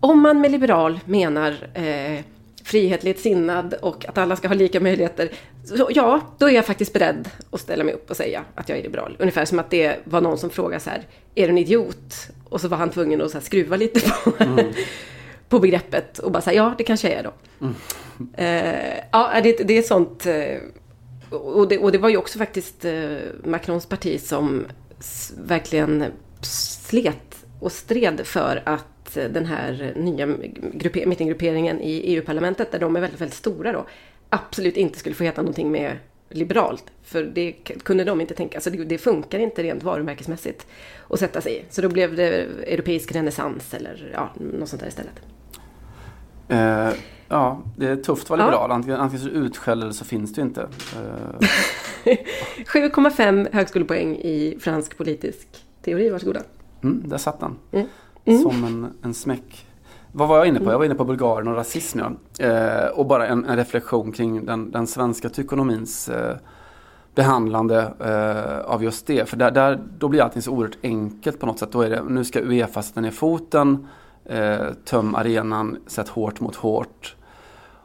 om 0.00 0.20
man 0.20 0.40
med 0.40 0.50
liberal 0.50 1.00
menar 1.04 1.56
eh, 1.74 2.20
frihetligt 2.64 3.20
sinnad 3.20 3.74
och 3.74 4.08
att 4.08 4.18
alla 4.18 4.36
ska 4.36 4.48
ha 4.48 4.54
lika 4.54 4.80
möjligheter. 4.80 5.30
Så, 5.64 5.88
ja, 5.90 6.20
då 6.38 6.48
är 6.48 6.52
jag 6.52 6.66
faktiskt 6.66 6.92
beredd 6.92 7.28
att 7.50 7.60
ställa 7.60 7.84
mig 7.84 7.94
upp 7.94 8.10
och 8.10 8.16
säga 8.16 8.44
att 8.54 8.68
jag 8.68 8.78
är 8.78 8.82
liberal. 8.82 9.16
Ungefär 9.18 9.44
som 9.44 9.58
att 9.58 9.70
det 9.70 9.96
var 10.04 10.20
någon 10.20 10.38
som 10.38 10.50
frågade 10.50 10.80
så 10.80 10.90
här, 10.90 11.02
är 11.34 11.46
du 11.46 11.50
en 11.50 11.58
idiot? 11.58 12.28
Och 12.48 12.60
så 12.60 12.68
var 12.68 12.76
han 12.76 12.90
tvungen 12.90 13.22
att 13.22 13.30
så 13.30 13.38
här, 13.38 13.44
skruva 13.44 13.76
lite 13.76 14.00
på, 14.00 14.32
på 15.48 15.58
begreppet 15.58 16.18
och 16.18 16.32
bara 16.32 16.42
säga, 16.42 16.56
ja, 16.56 16.74
det 16.78 16.84
kanske 16.84 17.08
jag 17.08 17.18
är 17.18 17.22
då. 17.22 17.32
Eh, 18.36 18.98
ja, 19.12 19.40
det, 19.42 19.52
det 19.52 19.78
är 19.78 19.82
sånt 19.82 20.26
eh, 20.26 20.58
och, 21.30 21.68
det, 21.68 21.78
och 21.78 21.92
det 21.92 21.98
var 21.98 22.08
ju 22.08 22.16
också 22.16 22.38
faktiskt 22.38 22.84
eh, 22.84 23.16
Macrons 23.44 23.86
parti 23.86 24.20
som 24.20 24.66
verkligen 25.36 26.04
slet 26.40 27.46
och 27.60 27.72
stred 27.72 28.26
för 28.26 28.62
att 28.66 28.86
den 29.14 29.46
här 29.46 29.92
nya 29.96 30.26
gruppe, 30.72 31.06
mittengrupperingen 31.06 31.80
i 31.80 31.92
EU-parlamentet, 32.14 32.72
där 32.72 32.78
de 32.78 32.96
är 32.96 33.00
väldigt, 33.00 33.20
väldigt 33.20 33.36
stora 33.38 33.72
då, 33.72 33.86
absolut 34.30 34.76
inte 34.76 34.98
skulle 34.98 35.14
få 35.14 35.24
heta 35.24 35.42
någonting 35.42 35.70
med 35.70 35.98
liberalt. 36.28 36.84
För 37.02 37.22
det 37.22 37.52
kunde 37.82 38.04
de 38.04 38.20
inte 38.20 38.34
tänka. 38.34 38.56
Alltså 38.58 38.70
det, 38.70 38.84
det 38.84 38.98
funkar 38.98 39.38
inte 39.38 39.62
rent 39.62 39.82
varumärkesmässigt 39.82 40.66
att 41.10 41.18
sätta 41.18 41.40
sig 41.40 41.56
i. 41.56 41.64
Så 41.70 41.82
då 41.82 41.88
blev 41.88 42.16
det 42.16 42.28
europeisk 42.66 43.12
renässans 43.12 43.74
eller 43.74 44.10
ja, 44.14 44.30
något 44.58 44.68
sånt 44.68 44.80
där 44.82 44.88
istället. 44.88 45.14
Eh, 46.48 46.90
ja, 47.28 47.62
det 47.76 47.86
är 47.88 47.96
tufft 47.96 48.22
att 48.24 48.30
vara 48.30 48.40
Ja. 48.40 48.46
liberal. 48.46 48.70
Antingen, 48.70 49.00
antingen 49.00 49.24
så 49.26 49.30
utskälld 49.30 49.82
eller 49.82 49.92
så 49.92 50.04
finns 50.04 50.32
det 50.34 50.42
inte. 50.42 50.62
Eh, 50.62 51.46
7,5 52.66 53.48
högskolepoäng 53.52 54.16
i 54.16 54.56
fransk 54.60 54.96
politisk 54.98 55.46
teori, 55.82 56.08
varsågoda. 56.10 56.42
mm, 56.82 57.02
där 57.08 57.18
satt 57.18 57.40
den. 57.40 57.56
Mm. 57.72 57.86
Mm. 58.24 58.42
Som 58.42 58.64
en, 58.64 58.92
en 59.02 59.14
smäck. 59.14 59.66
Vad 60.12 60.28
var 60.28 60.38
jag 60.38 60.46
inne 60.46 60.60
på? 60.60 60.70
Jag 60.70 60.78
var 60.78 60.84
inne 60.84 60.94
på 60.94 61.04
Bulgarien 61.04 61.48
och 61.48 61.56
rasism. 61.56 61.98
Ja. 61.98 62.46
Eh, 62.46 62.86
och 62.86 63.06
bara 63.06 63.26
en, 63.26 63.44
en 63.44 63.56
reflektion 63.56 64.12
kring 64.12 64.46
den, 64.46 64.70
den 64.70 64.86
svenska 64.86 65.28
tykonomins 65.28 66.08
eh, 66.08 66.36
behandlande 67.14 67.94
eh, 68.00 68.72
av 68.72 68.84
just 68.84 69.06
det. 69.06 69.28
För 69.28 69.36
där, 69.36 69.50
där, 69.50 69.80
då 69.98 70.08
blir 70.08 70.22
allting 70.22 70.42
så 70.42 70.50
oerhört 70.50 70.78
enkelt 70.82 71.40
på 71.40 71.46
något 71.46 71.58
sätt. 71.58 71.72
Då 71.72 71.80
är 71.82 71.90
det, 71.90 72.02
nu 72.08 72.24
ska 72.24 72.40
Uefa 72.40 72.82
sätta 72.82 73.00
ner 73.00 73.10
foten, 73.10 73.86
eh, 74.24 74.66
töm 74.84 75.14
arenan, 75.14 75.76
sätt 75.86 76.08
hårt 76.08 76.40
mot 76.40 76.56
hårt. 76.56 77.16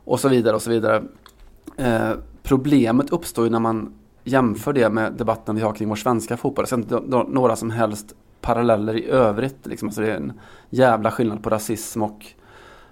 Och 0.03 0.19
så 0.19 0.29
vidare 0.29 0.55
och 0.55 0.61
så 0.61 0.69
vidare. 0.69 1.03
Eh, 1.77 2.11
problemet 2.43 3.09
uppstår 3.09 3.45
ju 3.45 3.51
när 3.51 3.59
man 3.59 3.93
jämför 4.23 4.73
det 4.73 4.89
med 4.89 5.13
debatten 5.13 5.55
vi 5.55 5.61
har 5.61 5.73
kring 5.73 5.89
vår 5.89 5.95
svenska 5.95 6.37
fotboll. 6.37 6.63
Jag 6.63 6.67
ska 6.67 6.75
inte 6.75 6.99
dra 6.99 7.23
några 7.23 7.55
som 7.55 7.69
helst 7.69 8.15
paralleller 8.49 8.97
i 8.97 9.09
övrigt. 9.09 9.65
Liksom. 9.65 9.87
Alltså 9.87 10.01
det 10.01 10.11
är 10.11 10.15
en 10.15 10.39
jävla 10.69 11.11
skillnad 11.11 11.43
på 11.43 11.49
rasism 11.49 12.03
och 12.03 12.25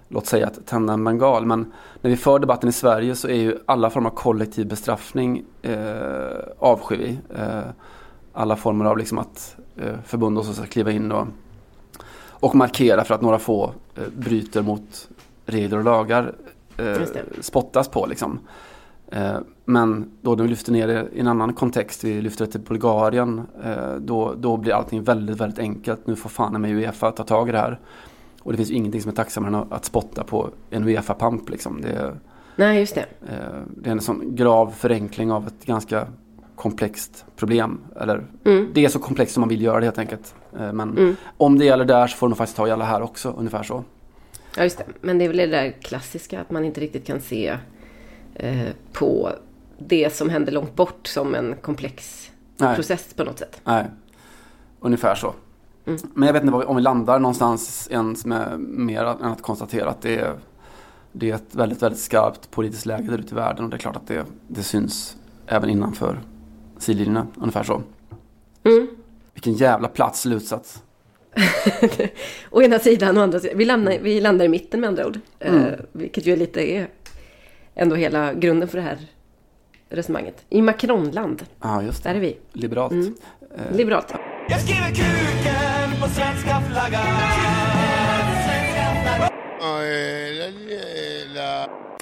låt 0.08 0.26
säga 0.26 0.46
att 0.46 0.66
tända 0.66 0.92
en 0.92 1.04
bengal. 1.04 1.46
Men 1.46 1.72
när 2.00 2.10
vi 2.10 2.16
för 2.16 2.38
debatten 2.38 2.68
i 2.68 2.72
Sverige 2.72 3.14
så 3.14 3.28
är 3.28 3.34
ju 3.34 3.58
alla 3.66 3.90
former 3.90 4.10
av 4.10 4.14
kollektiv 4.14 4.68
bestraffning 4.68 5.44
eh, 5.62 5.76
avskyr 6.58 6.96
vi. 6.96 7.18
Eh, 7.36 7.70
alla 8.32 8.56
former 8.56 8.84
av 8.84 8.98
liksom 8.98 9.18
att 9.18 9.56
eh, 9.76 9.94
förbund 10.04 10.38
oss 10.38 10.56
ska 10.56 10.66
kliva 10.66 10.90
in 10.90 11.12
och, 11.12 11.26
och 12.30 12.54
markera 12.54 13.04
för 13.04 13.14
att 13.14 13.22
några 13.22 13.38
få 13.38 13.72
eh, 13.96 14.02
bryter 14.16 14.62
mot 14.62 15.08
regler 15.46 15.78
och 15.78 15.84
lagar 15.84 16.34
eh, 16.76 16.96
spottas 17.40 17.88
på 17.88 18.06
liksom. 18.06 18.40
Men 19.70 20.10
då 20.22 20.34
när 20.34 20.42
vi 20.42 20.48
lyfter 20.48 20.72
ner 20.72 20.86
det 20.86 21.08
i 21.12 21.20
en 21.20 21.26
annan 21.26 21.52
kontext, 21.52 22.04
vi 22.04 22.20
lyfter 22.22 22.46
det 22.46 22.52
till 22.52 22.60
Bulgarien, 22.60 23.42
eh, 23.64 23.94
då, 24.00 24.34
då 24.38 24.56
blir 24.56 24.72
allting 24.72 25.02
väldigt, 25.02 25.40
väldigt 25.40 25.58
enkelt. 25.58 26.06
Nu 26.06 26.16
får 26.16 26.30
fan 26.30 26.60
med 26.60 26.70
Uefa 26.70 27.10
ta 27.10 27.24
tag 27.24 27.48
i 27.48 27.52
det 27.52 27.58
här. 27.58 27.78
Och 28.42 28.52
det 28.52 28.56
finns 28.56 28.70
ju 28.70 28.74
ingenting 28.74 29.02
som 29.02 29.10
är 29.10 29.14
tacksammare 29.16 29.56
än 29.56 29.72
att- 29.72 29.84
spotta 29.84 30.24
på 30.24 30.50
en 30.70 30.84
Uefa-pamp. 30.88 31.48
Liksom. 31.50 31.80
Det, 31.80 32.14
Nej, 32.56 32.78
just 32.80 32.94
det. 32.94 33.00
eh, 33.28 33.60
det 33.76 33.88
är 33.88 33.92
en 33.92 34.00
sån 34.00 34.36
grav 34.36 34.70
förenkling 34.70 35.32
av 35.32 35.46
ett 35.46 35.64
ganska 35.66 36.06
komplext 36.56 37.24
problem. 37.36 37.80
Eller 38.00 38.26
Mm. 38.44 38.68
det 38.74 38.84
är 38.84 38.88
så 38.88 38.98
komplext 38.98 39.34
som 39.34 39.40
man 39.40 39.48
vill 39.48 39.62
göra 39.62 39.80
det 39.80 39.86
helt 39.86 39.98
enkelt. 39.98 40.34
Eh, 40.58 40.72
Men 40.72 40.90
Mm. 40.98 41.16
om 41.36 41.58
det 41.58 41.64
gäller 41.64 41.84
där 41.84 42.06
så 42.06 42.16
får 42.16 42.28
de 42.28 42.36
faktiskt 42.36 42.56
ta 42.56 42.62
och 42.62 42.68
gälla 42.68 42.84
här 42.84 43.02
också, 43.02 43.34
ungefär 43.38 43.62
så. 43.62 43.84
Ja, 44.56 44.62
just 44.62 44.78
det. 44.78 44.84
Men 45.00 45.18
det 45.18 45.24
är 45.24 45.28
väl 45.28 45.36
det 45.36 45.46
där 45.46 45.70
klassiska 45.82 46.40
att 46.40 46.50
man 46.50 46.64
inte 46.64 46.80
riktigt 46.80 47.06
kan 47.06 47.20
se 47.20 47.56
eh, 48.34 48.68
på 48.92 49.30
det 49.78 50.14
som 50.14 50.30
händer 50.30 50.52
långt 50.52 50.76
bort 50.76 51.06
som 51.06 51.34
en 51.34 51.54
komplex 51.60 52.30
Nej. 52.56 52.74
process 52.74 53.14
på 53.14 53.24
något 53.24 53.38
sätt. 53.38 53.60
Nej, 53.64 53.84
ungefär 54.80 55.14
så. 55.14 55.34
Mm. 55.86 56.00
Men 56.14 56.26
jag 56.26 56.32
vet 56.32 56.42
inte 56.42 56.54
om 56.54 56.76
vi 56.76 56.82
landar 56.82 57.18
någonstans 57.18 57.88
ens 57.90 58.26
med 58.26 58.60
mer 58.60 59.04
än 59.04 59.24
att 59.24 59.42
konstatera 59.42 59.90
att 59.90 60.02
det 60.02 60.16
är, 60.16 60.34
det 61.12 61.30
är 61.30 61.34
ett 61.34 61.54
väldigt, 61.54 61.82
väldigt 61.82 62.00
skarpt 62.00 62.50
politiskt 62.50 62.86
läge 62.86 63.10
där 63.10 63.18
ute 63.18 63.34
i 63.34 63.36
världen 63.36 63.64
och 63.64 63.70
det 63.70 63.76
är 63.76 63.78
klart 63.78 63.96
att 63.96 64.06
det, 64.06 64.24
det 64.48 64.62
syns 64.62 65.16
även 65.46 65.70
innanför 65.70 66.20
sidlinjerna, 66.78 67.26
ungefär 67.36 67.62
så. 67.62 67.82
Mm. 68.64 68.88
Vilken 69.34 69.52
jävla 69.52 69.88
plats 69.88 70.20
slutsats. 70.20 70.82
Å 72.50 72.62
ena 72.62 72.78
sidan 72.78 73.16
och 73.16 73.22
andra 73.22 73.40
sidan. 73.40 73.58
Vi, 73.58 73.64
landar, 73.64 73.98
vi 74.02 74.20
landar 74.20 74.44
i 74.44 74.48
mitten 74.48 74.80
med 74.80 74.88
andra 74.88 75.06
ord. 75.06 75.20
Mm. 75.38 75.64
Eh, 75.64 75.78
vilket 75.92 76.26
ju 76.26 76.36
lite 76.36 76.70
är 76.70 76.88
ändå 77.74 77.96
hela 77.96 78.34
grunden 78.34 78.68
för 78.68 78.78
det 78.78 78.84
här 78.84 78.98
resonemanget. 79.88 80.44
I 80.48 80.62
Macronland, 80.62 81.46
Ja, 81.62 81.82
just 81.82 82.02
där 82.04 82.10
det. 82.12 82.18
är 82.18 82.20
vi. 82.20 82.38
Liberalt. 82.52 82.92
Mm. 82.92 83.14
Eh, 83.56 83.76
Liberalt. 83.76 84.14
Jag 84.48 84.60
skriver 84.60 84.86
kuken 84.88 86.00
på 86.02 86.08
svenska 86.08 86.60
flaggan 86.60 87.06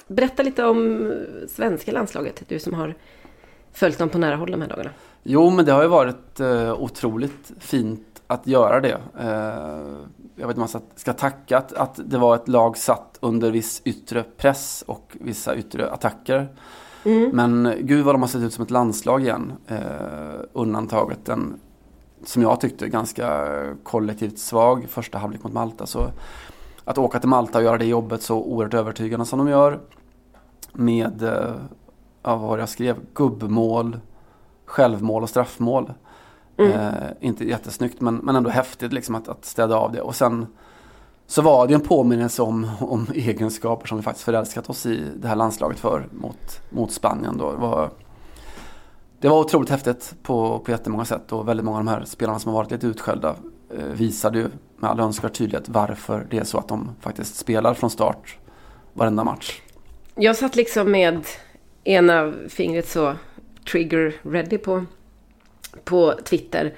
Berätta 0.07 0.43
lite 0.43 0.65
om 0.65 1.13
svenska 1.49 1.91
landslaget, 1.91 2.43
du 2.47 2.59
som 2.59 2.73
har 2.73 2.95
följt 3.73 3.97
dem 3.97 4.09
på 4.09 4.17
nära 4.17 4.35
håll 4.35 4.51
de 4.51 4.61
här 4.61 4.69
dagarna. 4.69 4.89
Jo, 5.23 5.49
men 5.49 5.65
det 5.65 5.71
har 5.71 5.81
ju 5.81 5.87
varit 5.87 6.39
eh, 6.39 6.73
otroligt 6.81 7.51
fint 7.59 8.21
att 8.27 8.47
göra 8.47 8.79
det. 8.81 8.97
Eh, 9.19 9.27
jag 10.35 10.47
vet 10.47 10.49
inte 10.49 10.53
om 10.53 10.59
man 10.59 10.67
ska- 10.67 10.79
ska 10.95 11.13
tacka 11.13 11.57
att, 11.57 11.73
att 11.73 11.99
det 12.05 12.17
var 12.17 12.35
ett 12.35 12.47
lag 12.47 12.77
satt 12.77 13.17
under 13.21 13.51
viss 13.51 13.81
yttre 13.85 14.23
press 14.37 14.83
och 14.87 15.11
vissa 15.21 15.55
yttre 15.55 15.89
attacker. 15.91 16.47
Men 17.33 17.73
gud 17.79 18.05
vad 18.05 18.15
de 18.15 18.21
har 18.21 18.29
sett 18.29 18.41
ut 18.41 18.53
som 18.53 18.63
ett 18.63 18.71
landslag 18.71 19.21
igen. 19.21 19.53
Eh, 19.67 19.77
undantaget 20.53 21.25
den, 21.25 21.59
som 22.23 22.41
jag 22.41 22.61
tyckte, 22.61 22.89
ganska 22.89 23.47
kollektivt 23.83 24.39
svag 24.39 24.85
första 24.89 25.17
halvlek 25.17 25.43
mot 25.43 25.53
Malta. 25.53 25.85
Så 25.85 26.09
att 26.83 26.97
åka 26.97 27.19
till 27.19 27.29
Malta 27.29 27.57
och 27.57 27.63
göra 27.63 27.77
det 27.77 27.85
jobbet 27.85 28.21
så 28.21 28.37
oerhört 28.37 28.73
övertygande 28.73 29.25
som 29.25 29.39
de 29.39 29.47
gör. 29.47 29.79
Med, 30.73 31.23
eh, 31.23 31.55
ja, 32.23 32.35
vad 32.35 32.49
var 32.49 32.57
det 32.57 32.61
jag 32.61 32.69
skrev, 32.69 32.95
gubbmål, 33.13 33.99
självmål 34.65 35.23
och 35.23 35.29
straffmål. 35.29 35.93
Eh, 36.57 36.91
inte 37.19 37.45
jättesnyggt 37.45 38.01
men, 38.01 38.15
men 38.15 38.35
ändå 38.35 38.49
häftigt 38.49 38.93
liksom 38.93 39.15
att, 39.15 39.27
att 39.27 39.45
städa 39.45 39.77
av 39.77 39.91
det. 39.91 40.01
Och 40.01 40.15
sen 40.15 40.45
så 41.27 41.41
var 41.41 41.67
det 41.67 41.71
ju 41.71 41.75
en 41.75 41.81
påminnelse 41.81 42.41
om, 42.41 42.71
om 42.79 43.07
egenskaper 43.15 43.87
som 43.87 43.97
vi 43.97 44.03
faktiskt 44.03 44.25
förälskat 44.25 44.69
oss 44.69 44.85
i 44.85 45.03
det 45.15 45.27
här 45.27 45.35
landslaget 45.35 45.79
för 45.79 46.07
mot, 46.11 46.61
mot 46.69 46.91
Spanien. 46.91 47.37
Då. 47.37 47.51
Det, 47.51 47.57
var, 47.57 47.89
det 49.19 49.29
var 49.29 49.39
otroligt 49.39 49.69
häftigt 49.69 50.15
på, 50.23 50.59
på 50.59 50.71
jättemånga 50.71 51.05
sätt 51.05 51.31
och 51.31 51.47
väldigt 51.47 51.65
många 51.65 51.77
av 51.77 51.85
de 51.85 51.91
här 51.91 52.05
spelarna 52.05 52.39
som 52.39 52.51
har 52.51 52.59
varit 52.59 52.71
lite 52.71 52.87
utskällda 52.87 53.35
eh, 53.77 53.85
visade 53.85 54.39
ju 54.39 54.47
med 54.77 54.89
all 54.89 54.99
önskvärd 54.99 55.33
tydlighet 55.33 55.69
varför 55.69 56.27
det 56.29 56.37
är 56.37 56.43
så 56.43 56.57
att 56.57 56.67
de 56.67 56.89
faktiskt 56.99 57.35
spelar 57.35 57.73
från 57.73 57.89
start 57.89 58.37
varenda 58.93 59.23
match. 59.23 59.61
Jag 60.15 60.35
satt 60.35 60.55
liksom 60.55 60.91
med 60.91 61.25
ena 61.83 62.33
fingret 62.49 62.87
så 62.87 63.13
trigger 63.71 64.15
ready 64.21 64.57
på, 64.57 64.85
på 65.83 66.13
Twitter. 66.23 66.73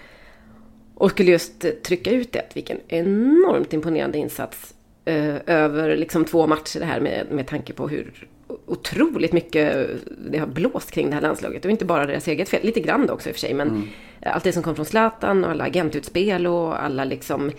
Och 1.00 1.12
skulle 1.12 1.32
just 1.32 1.66
trycka 1.84 2.12
ut 2.12 2.32
det. 2.32 2.40
att 2.40 2.58
Vilken 2.58 2.78
enormt 2.88 3.74
imponerande 3.74 4.18
insats 4.18 4.74
eh, 5.06 5.36
över 5.46 5.98
liksom 5.98 6.26
två 6.26 6.48
matcher 6.48 6.80
det 6.80 6.86
här 6.86 7.00
med, 7.00 7.28
med 7.32 7.48
tanke 7.48 7.74
på 7.74 7.88
hur 7.88 8.28
otroligt 8.66 9.34
mycket 9.34 9.90
det 10.32 10.38
har 10.38 10.48
blåst 10.48 10.92
kring 10.92 11.10
det 11.10 11.16
här 11.16 11.22
landslaget. 11.22 11.66
Och 11.66 11.72
inte 11.72 11.86
bara 11.86 12.06
deras 12.06 12.28
eget 12.28 12.50
fel, 12.50 12.64
lite 12.64 12.80
grann 12.80 13.10
också 13.10 13.30
i 13.30 13.32
och 13.32 13.36
för 13.36 13.40
sig. 13.40 13.54
Men 13.54 13.90
allt 14.22 14.44
det 14.44 14.52
som 14.52 14.64
kom 14.64 14.76
från 14.76 14.86
Zlatan 14.86 15.44
och 15.44 15.52
alla 15.52 15.64
agentutspel 15.64 16.48
och 16.48 16.84
alla 16.84 17.04
liksom 17.04 17.52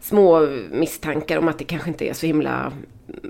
små 0.00 0.48
misstankar 0.70 1.38
om 1.38 1.48
att 1.48 1.58
det 1.58 1.64
kanske 1.64 1.88
inte 1.88 2.08
är 2.08 2.12
så 2.12 2.26
himla 2.26 2.72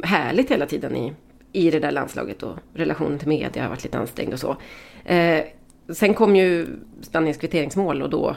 härligt 0.03 0.51
hela 0.51 0.67
tiden 0.67 0.97
i, 0.97 1.13
i 1.53 1.71
det 1.71 1.81
där 1.81 1.91
landslaget 1.91 2.43
och 2.43 2.57
relationen 2.75 3.19
till 3.19 3.29
media 3.29 3.63
har 3.63 3.71
varit 3.71 3.85
lite 3.85 3.99
ansträngd 3.99 4.33
och 4.33 4.41
så. 4.41 4.57
Eh, 5.05 5.45
sen 5.93 6.15
kom 6.15 6.37
ju 6.37 6.67
Spaniens 7.01 7.37
kvitteringsmål 7.37 8.03
och 8.03 8.11
då 8.11 8.37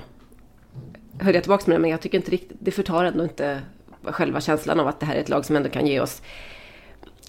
höll 1.22 1.34
jag 1.34 1.44
tillbaka 1.44 1.64
med 1.68 1.76
det, 1.76 1.82
men 1.82 1.90
jag 1.90 2.02
tycker 2.02 2.18
inte 2.18 2.32
riktigt, 2.32 2.58
det 2.60 2.72
förtar 2.72 3.06
ändå 3.06 3.24
inte 3.24 3.62
själva 4.04 4.42
känslan 4.42 4.80
av 4.80 4.88
att 4.88 5.00
det 5.00 5.06
här 5.06 5.16
är 5.16 5.20
ett 5.20 5.30
lag 5.30 5.46
som 5.46 5.56
ändå 5.56 5.70
kan 5.70 5.88
ge 5.88 6.00
oss, 6.00 6.22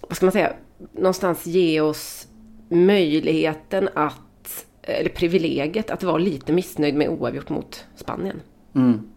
vad 0.09 0.17
ska 0.17 0.27
man 0.27 0.33
säga, 0.33 0.53
någonstans 0.93 1.47
ge 1.47 1.81
oss 1.81 2.29
möjligheten 2.69 3.89
att, 3.95 4.67
eller 4.83 5.11
privilegiet 5.11 5.91
att 5.91 6.03
vara 6.03 6.19
lite 6.19 6.53
missnöjd 6.53 6.95
med 6.95 7.09
oavgjort 7.09 7.49
mot 7.49 7.85
Spanien. 7.97 8.41
Mm. 8.75 9.09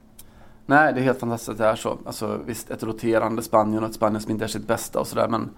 Nej, 0.65 0.93
det 0.93 0.99
är 0.99 1.03
helt 1.03 1.19
fantastiskt 1.19 1.49
att 1.49 1.57
det 1.57 1.65
är 1.65 1.75
så. 1.75 1.97
Alltså, 2.05 2.39
visst, 2.45 2.71
ett 2.71 2.83
roterande 2.83 3.41
Spanien 3.41 3.83
och 3.83 3.89
ett 3.89 3.95
Spanien 3.95 4.21
som 4.21 4.31
inte 4.31 4.45
är 4.45 4.49
sitt 4.49 4.67
bästa 4.67 4.99
och 4.99 5.07
sådär. 5.07 5.27
Men, 5.27 5.49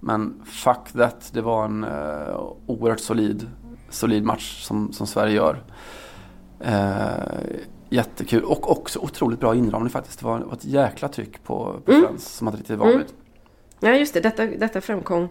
men 0.00 0.42
fuck 0.44 0.92
that, 0.92 1.30
det 1.32 1.40
var 1.40 1.64
en 1.64 1.84
uh, 1.84 2.52
oerhört 2.66 3.00
solid, 3.00 3.50
solid 3.90 4.24
match 4.24 4.64
som, 4.64 4.92
som 4.92 5.06
Sverige 5.06 5.34
gör. 5.34 5.62
Uh, 6.66 7.60
jättekul 7.90 8.44
och 8.44 8.70
också 8.70 8.98
otroligt 8.98 9.40
bra 9.40 9.54
inramning 9.54 9.90
faktiskt. 9.90 10.18
Det 10.18 10.26
var, 10.26 10.38
var 10.38 10.52
ett 10.52 10.64
jäkla 10.64 11.08
tryck 11.08 11.44
på, 11.44 11.80
på 11.84 11.92
Mm. 11.92 12.02
Friends 12.02 12.36
som 12.36 12.48
inte 12.48 12.58
riktigt 12.58 12.78
van 12.78 12.98
vid. 12.98 13.06
Ja, 13.80 13.94
just 13.94 14.14
det. 14.14 14.20
Detta, 14.20 14.46
detta 14.46 14.80
framkom 14.80 15.28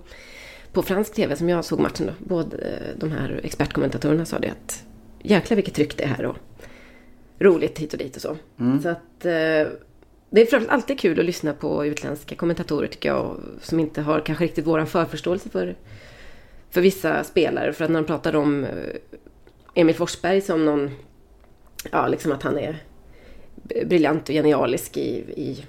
på 0.73 0.83
fransk 0.83 1.13
tv 1.13 1.35
som 1.35 1.49
jag 1.49 1.65
såg 1.65 1.79
matchen 1.79 2.07
då. 2.07 2.13
Både 2.35 2.57
eh, 2.57 2.99
de 2.99 3.11
här 3.11 3.39
expertkommentatorerna 3.43 4.25
sa 4.25 4.39
det 4.39 4.49
att 4.49 4.83
jäklar 5.21 5.55
vilket 5.55 5.73
tryck 5.73 5.97
det 5.97 6.03
är 6.03 6.07
här 6.07 6.25
och 6.25 6.35
roligt 7.39 7.79
hit 7.79 7.93
och 7.93 7.99
dit 7.99 8.15
och 8.15 8.21
så. 8.21 8.37
Så 8.81 8.89
att 8.89 9.25
eh, 9.25 9.67
det 10.31 10.41
är 10.41 10.45
framförallt 10.45 10.69
alltid 10.69 10.99
kul 10.99 11.19
att 11.19 11.25
lyssna 11.25 11.53
på 11.53 11.85
utländska 11.85 12.35
kommentatorer 12.35 12.87
tycker 12.87 13.09
jag. 13.09 13.37
Som 13.61 13.79
inte 13.79 14.01
har 14.01 14.19
kanske 14.19 14.43
riktigt 14.43 14.67
våran 14.67 14.87
förförståelse 14.87 15.49
för, 15.49 15.75
för 16.69 16.81
vissa 16.81 17.23
spelare. 17.23 17.73
För 17.73 17.85
att 17.85 17.91
när 17.91 18.01
de 18.01 18.07
pratar 18.07 18.35
om 18.35 18.63
eh, 18.63 18.69
Emil 19.73 19.95
Forsberg 19.95 20.41
som 20.41 20.65
någon, 20.65 20.91
ja 21.91 22.07
liksom 22.07 22.31
att 22.31 22.43
han 22.43 22.57
är 22.57 22.83
briljant 23.85 24.29
och 24.29 24.35
genialisk 24.35 24.97
i, 24.97 25.09
i 25.17 25.65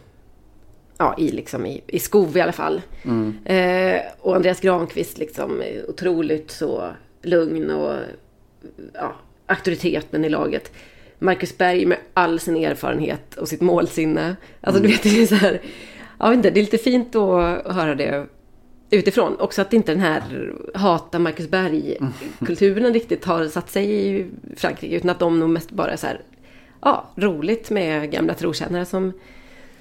ja, 0.99 1.15
i, 1.19 1.31
liksom, 1.31 1.67
i, 1.67 1.83
i 1.87 1.99
skov 1.99 2.37
i 2.37 2.41
alla 2.41 2.53
fall. 2.53 2.83
Eh, 3.45 4.01
och 4.21 4.37
Andreas 4.37 4.61
Granqvist 4.61 5.19
liksom 5.19 5.63
är 5.63 5.91
otroligt 5.91 6.51
så 6.51 6.91
lugn 7.23 7.71
och 7.71 7.97
ja, 8.93 9.15
auktoriteten 9.47 10.25
i 10.25 10.29
laget. 10.29 10.73
Marcus 11.19 11.59
Berg 11.59 11.87
med 11.87 11.99
all 12.15 12.41
sin 12.41 12.57
erfarenhet 12.57 13.35
och 13.35 13.49
sitt 13.49 13.61
målsinne. 13.61 14.37
Alltså 14.61 14.83
du 14.83 14.89
vet, 14.89 15.03
det 15.03 15.23
är 15.23 15.27
så 15.27 15.35
här, 15.35 15.61
jag 16.19 16.29
vet 16.29 16.37
inte, 16.37 16.51
det 16.51 16.61
är 16.61 16.65
lite 16.65 16.79
fint 16.79 17.17
att 17.17 17.75
höra 17.75 17.95
det 17.95 18.27
utifrån. 18.91 19.37
Också 19.41 19.63
att 19.63 19.73
inte 19.73 19.93
den 19.93 20.01
här 20.01 20.53
hata 20.75 21.19
Marcus 21.19 21.49
Berg-kulturen 21.49 22.93
riktigt 22.93 23.25
har 23.25 23.49
satt 23.49 23.71
sig 23.71 24.09
i 24.09 24.27
Frankrike. 24.57 24.97
Utan 24.97 25.11
att 25.11 25.19
de 25.19 25.41
nog 25.41 25.51
mest 25.51 25.71
bara 25.71 25.93
är 25.93 25.97
så 25.97 26.07
här, 26.07 26.21
ja, 26.81 27.05
roligt 27.17 27.71
med 27.71 28.11
gamla 28.11 28.35
trotjänare 28.35 28.85
som, 28.85 29.13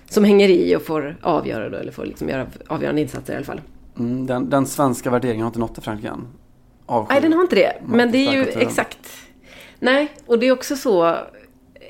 som 0.10 0.24
hänger 0.24 0.50
i 0.50 0.76
och 0.76 0.82
får 0.82 1.17
avgöra 1.22 1.69
då, 1.69 1.78
eller 1.78 1.91
får 1.91 2.06
liksom 2.06 2.30
göra 2.30 2.48
avgörande 2.67 3.02
insatser 3.02 3.34
i 3.34 3.36
alla 3.36 3.45
fall. 3.45 3.62
Mm, 4.00 4.26
den, 4.26 4.50
den 4.50 4.65
svenska 4.65 5.10
värderingen 5.10 5.41
har 5.41 5.48
inte 5.48 5.60
nått 5.60 5.74
till 5.74 5.84
Frankrike 5.84 6.10
än. 6.10 6.28
Avsky. 6.86 7.13
Nej, 7.13 7.22
den 7.22 7.34
har 7.34 7.41
inte 7.41 7.56
det. 7.56 7.74
Men 7.86 8.12
det 8.12 8.17
är 8.17 8.22
ju 8.22 8.28
Marcus 8.28 8.45
Berg-kulturen. 8.45 8.67
exakt. 8.67 9.08
Nej, 9.80 10.12
och 10.26 10.39
det 10.39 10.48
är 10.48 10.52
också 10.52 10.76
så 10.76 11.17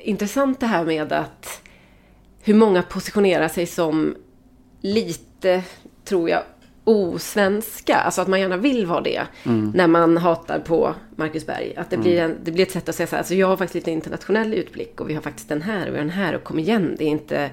intressant 0.02 0.60
det 0.60 0.66
här 0.66 0.84
med 0.84 1.12
att 1.12 1.62
hur 2.42 2.54
många 2.54 2.82
positionerar 2.82 3.48
sig 3.48 3.66
som 3.66 4.16
lite, 4.80 5.62
tror 6.04 6.30
jag, 6.30 6.42
osvenska. 6.84 7.96
Alltså 7.96 8.20
att 8.20 8.28
man 8.28 8.40
gärna 8.40 8.56
vill 8.56 8.86
vara 8.86 9.00
det 9.00 9.22
när 9.74 9.86
man 9.86 10.16
hatar 10.16 10.58
på 10.58 10.94
Marcus 11.16 11.46
Berg. 11.46 11.74
Att 11.76 11.90
det, 11.90 11.96
blir 11.96 12.20
en, 12.20 12.36
det 12.44 12.50
blir 12.50 12.62
ett 12.62 12.70
sätt 12.70 12.88
att 12.88 12.94
säga 12.94 13.06
så 13.06 13.16
här, 13.16 13.18
alltså 13.18 13.34
jag 13.34 13.46
har 13.46 13.56
faktiskt 13.56 13.74
lite 13.74 13.90
internationell 13.90 14.54
utblick 14.54 15.00
och 15.00 15.10
vi 15.10 15.14
har 15.14 15.22
faktiskt 15.22 15.48
den 15.48 15.62
här 15.62 15.86
och 15.86 15.94
vi 15.94 15.98
har 15.98 16.04
den 16.04 16.10
här 16.10 16.34
och 16.34 16.44
kom 16.44 16.58
igen, 16.58 16.94
det 16.98 17.04
är 17.04 17.08
inte 17.08 17.50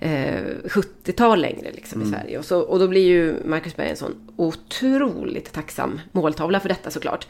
eh, 0.00 0.42
70-tal 0.64 1.40
längre 1.40 1.72
liksom 1.72 2.02
i 2.02 2.06
Sverige. 2.06 2.38
Och, 2.38 2.44
så, 2.44 2.60
och 2.60 2.78
då 2.78 2.88
blir 2.88 3.06
ju 3.06 3.34
Marcus 3.44 3.76
Berg 3.76 3.90
en 3.90 3.96
sån 3.96 4.14
otroligt 4.36 5.52
tacksam 5.52 6.00
måltavla 6.12 6.60
för 6.60 6.68
detta 6.68 6.90
såklart. 6.90 7.26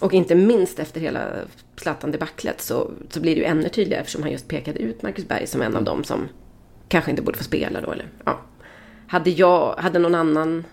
Och 0.00 0.14
inte 0.14 0.34
minst 0.34 0.78
efter 0.78 1.00
hela 1.00 1.28
Zlatan-debaclet 1.76 2.60
så, 2.60 2.90
så 3.10 3.20
blir 3.20 3.34
det 3.34 3.40
ju 3.40 3.46
ännu 3.46 3.68
tydligare 3.68 4.00
eftersom 4.00 4.22
han 4.22 4.32
just 4.32 4.48
pekade 4.48 4.78
ut 4.78 5.02
Marcus 5.02 5.28
Berg 5.28 5.46
som 5.46 5.62
en 5.62 5.76
av 5.76 5.84
dem 5.84 6.04
som 6.04 6.28
kanske 6.88 7.10
inte 7.10 7.22
borde 7.22 7.38
få 7.38 7.44
spela 7.44 7.80
då. 7.80 7.92
Eller, 7.92 8.06
ja. 8.24 8.40
Hade 9.06 9.30
jag, 9.30 9.74
hade 9.74 9.98
någon 9.98 10.14
annan 10.14 10.64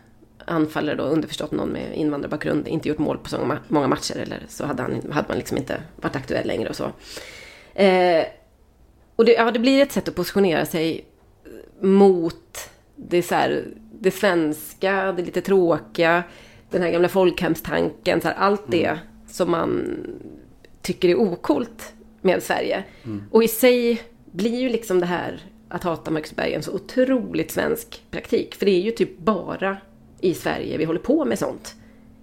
anfallare 0.46 0.96
då, 0.96 1.04
underförstått 1.04 1.52
någon 1.52 1.70
med 1.70 1.96
invandrarbakgrund, 1.96 2.68
inte 2.68 2.90
gjort 2.90 2.98
mål 2.98 3.18
på 3.18 3.30
så 3.30 3.58
många, 3.68 3.88
matcher 3.88 4.18
eller 4.18 4.40
så 4.48 4.66
hade, 4.66 4.82
han, 4.82 5.12
hade 5.12 5.28
man 5.28 5.38
liksom 5.38 5.58
inte 5.58 5.82
varit 5.96 6.16
aktuell 6.16 6.48
längre 6.48 6.70
och 6.70 6.76
så. 6.76 6.92
Eh, 7.74 8.26
och 9.16 9.26
det, 9.26 9.34
ja, 9.34 9.52
det 9.52 9.60
blir 9.60 9.82
ett 9.82 9.92
sätt 9.92 10.08
att 10.08 10.16
positionera 10.16 10.66
sig 10.66 11.06
mot 11.82 12.70
det, 12.96 13.24
så 13.24 13.36
här, 13.36 13.66
det 14.00 14.12
svenska, 14.12 15.12
det 15.12 15.24
lite 15.24 15.42
tråkiga, 15.42 16.24
den 16.70 16.82
här 16.82 16.92
gamla 16.92 17.10
folkhemstanken, 17.10 18.22
så 18.22 18.28
här, 18.28 18.36
allt 18.36 18.64
det 18.68 19.00
som 19.28 19.52
man 19.52 19.98
tycker 20.82 21.10
är 21.10 21.20
okult 21.20 21.94
med 22.22 22.44
Sverige. 22.44 22.84
Och 23.32 23.44
i 23.44 23.48
sig 23.48 24.02
blir 24.32 24.60
ju 24.60 24.70
liksom 24.70 25.00
det 25.00 25.06
här 25.06 25.42
att 25.74 25.84
hata 25.84 26.12
Marcus 26.12 26.36
Berg 26.36 26.54
en 26.54 26.64
så 26.64 26.72
otroligt 26.72 27.52
svensk 27.52 28.04
praktik. 28.12 28.56
För 28.56 28.66
det 28.66 28.72
är 28.72 28.82
ju 28.82 28.92
typ 28.92 29.18
bara 29.18 29.78
i 30.22 30.34
Sverige 30.34 30.78
vi 30.78 30.86
håller 30.86 31.00
på 31.00 31.26
med 31.26 31.40
sånt. 31.40 31.76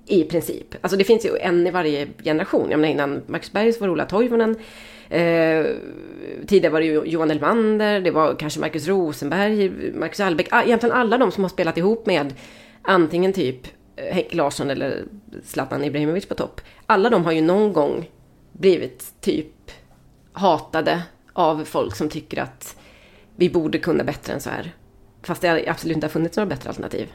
I 0.06 0.24
princip. 0.24 0.74
Alltså 0.80 0.96
det 0.96 1.04
finns 1.04 1.26
ju 1.26 1.36
en 1.36 1.66
i 1.66 1.70
varje 1.70 2.08
generation. 2.24 2.70
Jag 2.70 2.80
menar 2.80 2.92
innan 2.92 3.22
Marcus 3.26 3.52
Berg 3.52 3.72
så 3.72 3.80
var 3.80 3.86
det 3.86 3.92
Ola 3.92 4.04
Toivonen. 4.04 4.56
Eh, 5.08 5.66
tidigare 6.46 6.72
var 6.72 6.80
det 6.80 6.86
ju 6.86 7.04
Johan 7.04 7.30
Elmander, 7.30 8.00
det 8.00 8.10
var 8.10 8.34
kanske 8.34 8.60
Marcus 8.60 8.88
Rosenberg, 8.88 9.70
Marcus 9.94 10.20
Albeck. 10.20 10.48
Ah, 10.50 10.62
egentligen 10.62 10.96
alla 10.96 11.18
de 11.18 11.32
som 11.32 11.44
har 11.44 11.48
spelat 11.48 11.78
ihop 11.78 12.06
med 12.06 12.34
antingen 12.82 13.32
typ 13.32 13.66
eh, 13.96 14.14
Henke 14.14 14.36
Larsson 14.36 14.70
eller 14.70 15.04
Zlatan 15.44 15.84
Ibrahimovic 15.84 16.26
på 16.26 16.34
topp. 16.34 16.60
Alla 16.86 17.10
de 17.10 17.24
har 17.24 17.32
ju 17.32 17.40
någon 17.40 17.72
gång 17.72 18.10
blivit 18.52 19.14
typ 19.20 19.70
hatade 20.32 21.02
av 21.32 21.64
folk 21.64 21.96
som 21.96 22.08
tycker 22.08 22.42
att 22.42 22.76
vi 23.40 23.50
borde 23.50 23.78
kunna 23.78 24.04
bättre 24.04 24.32
än 24.32 24.40
så 24.40 24.50
här. 24.50 24.74
Fast 25.22 25.40
det 25.42 25.68
absolut 25.68 25.94
inte 25.94 26.06
har 26.06 26.10
funnits 26.10 26.36
några 26.36 26.46
bättre 26.48 26.68
alternativ. 26.68 27.12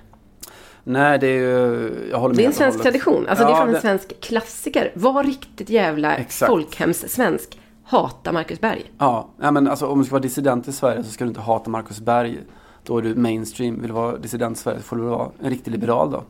Nej, 0.84 1.20
det 1.20 1.28
är 1.28 1.34
ju... 1.38 2.08
Jag 2.12 2.20
håller 2.20 2.36
med 2.36 2.38
Det 2.38 2.44
är 2.44 2.48
en 2.48 2.54
svensk 2.54 2.82
tradition. 2.82 3.28
Alltså 3.28 3.46
det 3.46 3.50
är 3.50 3.54
Ja, 3.54 3.58
fan 3.58 3.68
en 3.68 3.74
det- 3.74 3.82
svensk 3.82 4.22
klassiker. 4.22 4.92
Var 4.94 5.24
riktigt 5.24 5.70
jävla 5.70 6.16
Exakt. 6.18 6.50
folkhemssvensk. 6.50 7.60
Hata 7.84 8.32
Marcus 8.32 8.62
Berg. 8.62 8.92
Ja, 8.98 9.30
men 9.38 9.68
alltså, 9.68 9.88
om 9.88 10.00
du 10.00 10.06
ska 10.06 10.12
vara 10.14 10.22
dissident 10.22 10.68
i 10.68 10.72
Sverige 10.72 11.04
så 11.04 11.12
ska 11.12 11.24
du 11.24 11.28
inte 11.28 11.42
hata 11.42 11.70
Marcus 11.70 12.00
Berg. 12.00 12.40
Då 12.84 12.98
är 12.98 13.02
du 13.02 13.16
mainstream. 13.16 13.76
Vill 13.82 13.88
du 13.88 13.94
vara 13.94 14.18
dissident 14.18 14.58
i 14.58 14.62
Sverige 14.62 14.80
så 14.80 14.84
får 14.86 14.96
du 14.96 15.02
vara 15.04 15.30
en 15.44 15.50
riktig 15.50 15.72
liberal 15.72 16.12
då. 16.12 16.24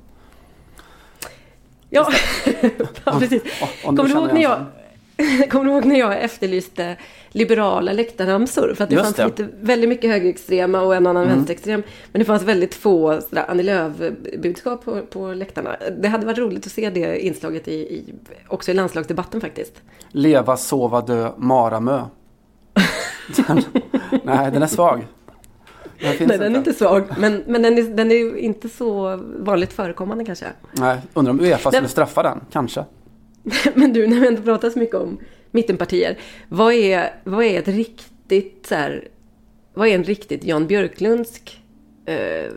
Ja, 1.89 2.08
ja 3.05 3.19
precis. 3.19 3.41
Om 3.86 3.97
Kommer 3.97 4.10
du, 4.10 4.15
ihåg 4.15 4.34
när 4.34 4.41
jag, 4.41 4.65
kommer 5.49 5.65
du 5.65 5.71
ihåg 5.71 5.86
när 5.86 5.99
jag 5.99 6.21
efterlyste 6.23 6.95
liberala 7.30 7.93
läktarramsor? 7.93 8.73
För 8.78 8.84
att 8.84 8.89
det 8.89 8.95
Just 8.95 9.06
fanns 9.06 9.15
det. 9.15 9.43
lite, 9.43 9.56
väldigt 9.62 9.89
mycket 9.89 10.10
högerextrema 10.12 10.82
och 10.82 10.95
en 10.95 11.08
annan 11.08 11.23
Mm. 11.23 11.36
vänsterextrem. 11.36 11.84
Men 12.12 12.19
det 12.19 12.25
fanns 12.25 12.43
väldigt 12.43 12.75
få 12.75 13.21
sådär, 13.21 13.45
Annie 13.47 13.63
Lööf-budskap 13.63 14.86
på, 14.86 15.01
på 15.01 15.28
läktarna. 15.34 15.75
Det 16.01 16.08
hade 16.08 16.25
varit 16.25 16.38
roligt 16.38 16.65
att 16.65 16.71
se 16.71 16.89
det 16.89 17.25
inslaget 17.25 17.67
i, 17.67 17.71
i, 17.73 18.13
också 18.47 18.71
i 18.71 18.73
landslagsdebatten 18.73 19.41
faktiskt. 19.41 19.73
Leva, 20.10 20.58
sova, 20.58 21.01
dö, 21.01 21.32
Maramö. 21.38 22.01
Den, 23.47 23.62
nej, 24.23 24.51
den 24.51 24.63
är 24.63 24.67
svag. 24.67 25.08
Den 25.99 26.15
Nej, 26.28 26.38
den 26.38 26.54
är 26.54 26.58
inte 26.58 26.73
svag. 26.73 27.04
Men, 27.17 27.43
men 27.47 27.62
den, 27.62 27.78
är, 27.78 27.84
den 27.84 28.12
är 28.12 28.38
inte 28.38 28.69
så 28.69 29.19
vanligt 29.39 29.73
förekommande 29.73 30.25
kanske. 30.25 30.45
Nej, 30.71 30.97
undrar 31.13 31.32
om 31.32 31.39
Uefa 31.39 31.71
skulle 31.71 31.88
straffa 31.88 32.23
den. 32.23 32.41
Kanske. 32.51 32.86
Men 33.73 33.93
du, 33.93 34.08
när 34.08 34.19
vi 34.19 34.27
ändå 34.27 34.41
pratar 34.41 34.69
så 34.69 34.79
mycket 34.79 34.95
om 34.95 35.19
mittenpartier. 35.51 36.17
Vad 36.49 36.73
är, 36.73 37.10
vad 37.23 37.43
är 37.45 37.60
ett 37.60 37.67
riktigt 37.67 38.65
så 38.69 38.75
här, 38.75 39.08
Vad 39.73 39.88
är 39.88 39.95
en 39.95 40.03
riktigt 40.03 40.43
Jan 40.43 40.67
Björklundsk 40.67 41.62
eh, 42.05 42.51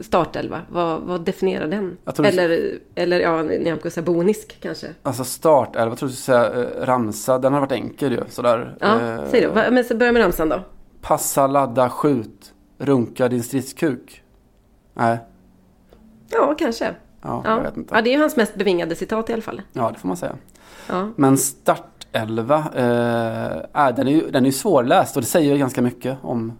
startelva? 0.00 0.60
Vad, 0.70 1.00
vad 1.02 1.24
definierar 1.24 1.66
den? 1.68 1.96
Tror 2.16 2.22
det- 2.22 2.28
Eller, 2.28 2.78
eller 2.94 3.20
ja, 3.20 3.42
Nyamko 3.42 3.90
Sabonisk 3.90 4.56
kanske? 4.60 4.86
Alltså 5.02 5.24
startelva, 5.24 5.88
jag 5.88 5.98
tror 5.98 6.08
du 6.08 6.14
skulle 6.14 6.38
säga 6.38 6.62
eh, 6.62 6.86
ramsa. 6.86 7.38
Den 7.38 7.52
har 7.52 7.60
varit 7.60 7.72
enkel 7.72 8.12
ju. 8.12 8.20
Sådär. 8.28 8.76
Ja, 8.80 9.00
Eh, 9.00 9.20
säg 9.30 9.40
då. 9.40 9.52
Men 9.54 9.84
så 9.84 9.96
börja 9.96 10.12
med 10.12 10.22
ramsan 10.22 10.48
då. 10.48 10.60
Passa, 11.00 11.46
ladda, 11.46 11.88
skjut. 11.90 12.54
Runka 12.78 13.28
din 13.28 13.42
stridskuk. 13.42 14.22
Nej, 14.94 15.18
Ja, 16.30 16.54
kanske. 16.58 16.94
Ja, 17.22 17.42
Ja. 17.44 17.56
jag 17.56 17.62
vet 17.62 17.76
inte. 17.76 17.94
ja, 17.94 18.02
det 18.02 18.10
är 18.10 18.14
ju 18.14 18.20
hans 18.20 18.36
mest 18.36 18.54
bevingade 18.54 18.94
citat 18.96 19.30
i 19.30 19.32
alla 19.32 19.42
fall. 19.42 19.62
Ja, 19.72 19.90
det 19.94 19.98
får 19.98 20.08
man 20.08 20.16
säga. 20.16 20.36
Ja. 20.88 21.08
Men 21.16 21.38
startelva, 21.38 22.56
eh, 22.58 23.94
den, 23.96 24.08
är 24.08 24.12
ju, 24.12 24.30
den 24.30 24.42
är 24.42 24.46
ju 24.46 24.52
svårläst 24.52 25.16
och 25.16 25.22
det 25.22 25.28
säger 25.28 25.52
ju 25.52 25.58
ganska 25.58 25.82
mycket 25.82 26.18
om, 26.22 26.52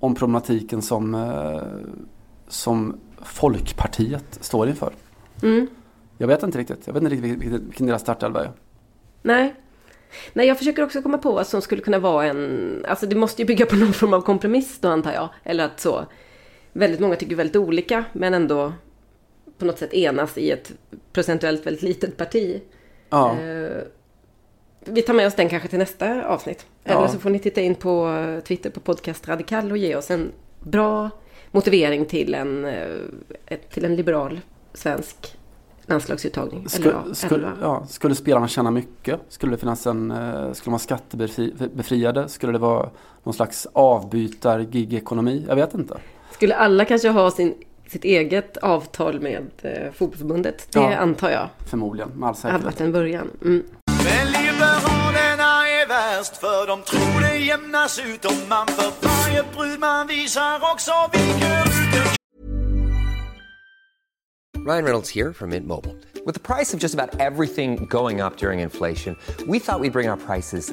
om 0.00 0.14
problematiken 0.14 0.82
som, 0.82 1.14
eh, 1.14 1.62
som 2.48 3.00
Folkpartiet 3.22 4.38
står 4.40 4.68
inför. 4.68 4.92
Mm. 5.42 5.66
Jag 6.18 6.26
vet 6.28 6.42
inte 6.42 6.58
riktigt. 6.58 6.86
Jag 6.86 6.94
vet 6.94 7.02
inte 7.02 7.14
riktigt 7.14 7.30
vilken, 7.30 7.66
vilken 7.66 7.86
deras 7.86 8.02
startelva 8.02 8.40
är. 8.44 8.50
Nej. 9.22 9.54
Nej, 10.32 10.46
jag 10.46 10.58
försöker 10.58 10.82
också 10.82 11.02
komma 11.02 11.18
på 11.18 11.32
vad 11.32 11.46
som 11.46 11.62
skulle 11.62 11.82
kunna 11.82 11.98
vara 11.98 12.26
en... 12.26 12.84
Alltså 12.88 13.06
det 13.06 13.16
måste 13.16 13.42
ju 13.42 13.46
bygga 13.46 13.66
på 13.66 13.76
någon 13.76 13.92
form 13.92 14.12
av 14.14 14.20
kompromiss 14.20 14.78
då 14.80 14.88
antar 14.88 15.12
jag. 15.12 15.28
Eller 15.44 15.64
att 15.64 15.80
så... 15.80 16.04
Väldigt 16.72 17.00
många 17.00 17.16
tycker 17.16 17.36
väldigt 17.36 17.56
olika 17.56 18.04
men 18.12 18.34
ändå 18.34 18.72
på 19.60 19.66
något 19.66 19.78
sätt 19.78 19.94
enas 19.94 20.38
i 20.38 20.50
ett 20.50 20.72
procentuellt 21.12 21.66
väldigt 21.66 21.82
litet 21.82 22.16
parti. 22.16 22.62
Ja, 23.10 23.36
Eh, 23.40 23.82
vi 24.84 25.02
tar 25.02 25.14
med 25.14 25.26
oss 25.26 25.34
den 25.34 25.48
kanske 25.48 25.68
till 25.68 25.78
nästa 25.78 26.24
avsnitt. 26.26 26.66
Eller 26.84 27.00
Ja. 27.00 27.08
så 27.08 27.18
får 27.18 27.30
ni 27.30 27.38
titta 27.38 27.60
in 27.60 27.74
på 27.74 28.14
Twitter 28.48 28.70
på 28.70 28.80
podcast 28.80 29.28
Radikal 29.28 29.70
och 29.70 29.76
ge 29.78 29.96
oss 29.96 30.10
en 30.10 30.32
bra 30.60 31.10
motivering 31.50 32.04
till 32.06 32.34
en, 32.34 32.64
eh, 32.64 32.88
till 33.72 33.84
en 33.84 33.96
liberal 33.96 34.40
svensk 34.74 35.36
landslagsuttagning. 35.86 36.58
Eller 36.60 36.68
skulle, 36.68 36.90
ja, 37.08 37.14
skulle, 37.14 37.34
elva. 37.46 37.56
ja, 37.62 37.86
skulle 37.86 38.14
spelarna 38.14 38.48
tjäna 38.48 38.70
mycket? 38.70 39.20
Skulle 39.28 39.52
det 39.52 39.58
finnas 39.58 39.86
en, 39.86 40.10
eh, 40.10 40.52
skulle 40.52 40.70
vara 40.72 40.78
skattebefriade? 40.78 42.28
Skulle 42.28 42.52
det 42.52 42.58
vara 42.58 42.90
någon 43.22 43.34
slags 43.34 43.66
avbytar-gig-ekonomi? 43.72 45.44
Jag 45.48 45.56
vet 45.56 45.74
inte. 45.74 45.96
Skulle 46.32 46.54
alla 46.56 46.84
kanske 46.84 47.08
ha 47.08 47.30
sin 47.30 47.54
sitt 47.90 48.04
eget 48.04 48.56
avtal 48.56 49.20
med 49.20 49.50
eh, 49.62 49.92
fotbollsförbundet. 49.92 50.66
Det 50.72 50.78
Ja. 50.80 50.96
antar 50.96 51.30
jag 51.30 51.48
Förmodligen, 51.66 52.08
med 52.08 52.28
all 52.28 52.34
hade 52.42 52.52
varit 52.52 52.62
säkerhet. 52.64 52.80
en 52.80 52.92
början. 52.92 53.30
Mm. 53.44 53.62
Men 54.04 54.26
liberalerna 54.32 55.68
är 55.68 55.88
värst 55.88 56.36
för 56.36 56.66
de 56.66 56.82
tror 56.82 57.20
det 57.20 57.36
jämnas 57.38 57.98
ut 57.98 58.24
om 58.24 58.34
man 58.48 58.66
för 58.66 58.92
varje 59.08 59.42
brud 59.56 59.80
man 59.80 60.06
visar 60.06 60.56
också 60.72 60.92
viker 61.12 61.62
ut 61.66 61.94
en 64.56 64.64
Ryan 64.66 64.84
Reynolds 64.84 65.10
here 65.14 65.32
from 65.32 65.50
Mint 65.50 65.66
Mobile. 65.66 65.94
With 66.26 66.34
the 66.34 66.54
price 66.54 66.74
of 66.76 66.82
just 66.82 66.94
about 66.98 67.18
everything 67.20 67.86
going 67.86 68.20
up 68.20 68.36
during 68.36 68.60
inflation, 68.60 69.16
we 69.46 69.58
thought 69.58 69.80
we'd 69.80 69.92
bring 69.92 70.10
our 70.10 70.16
prices 70.18 70.72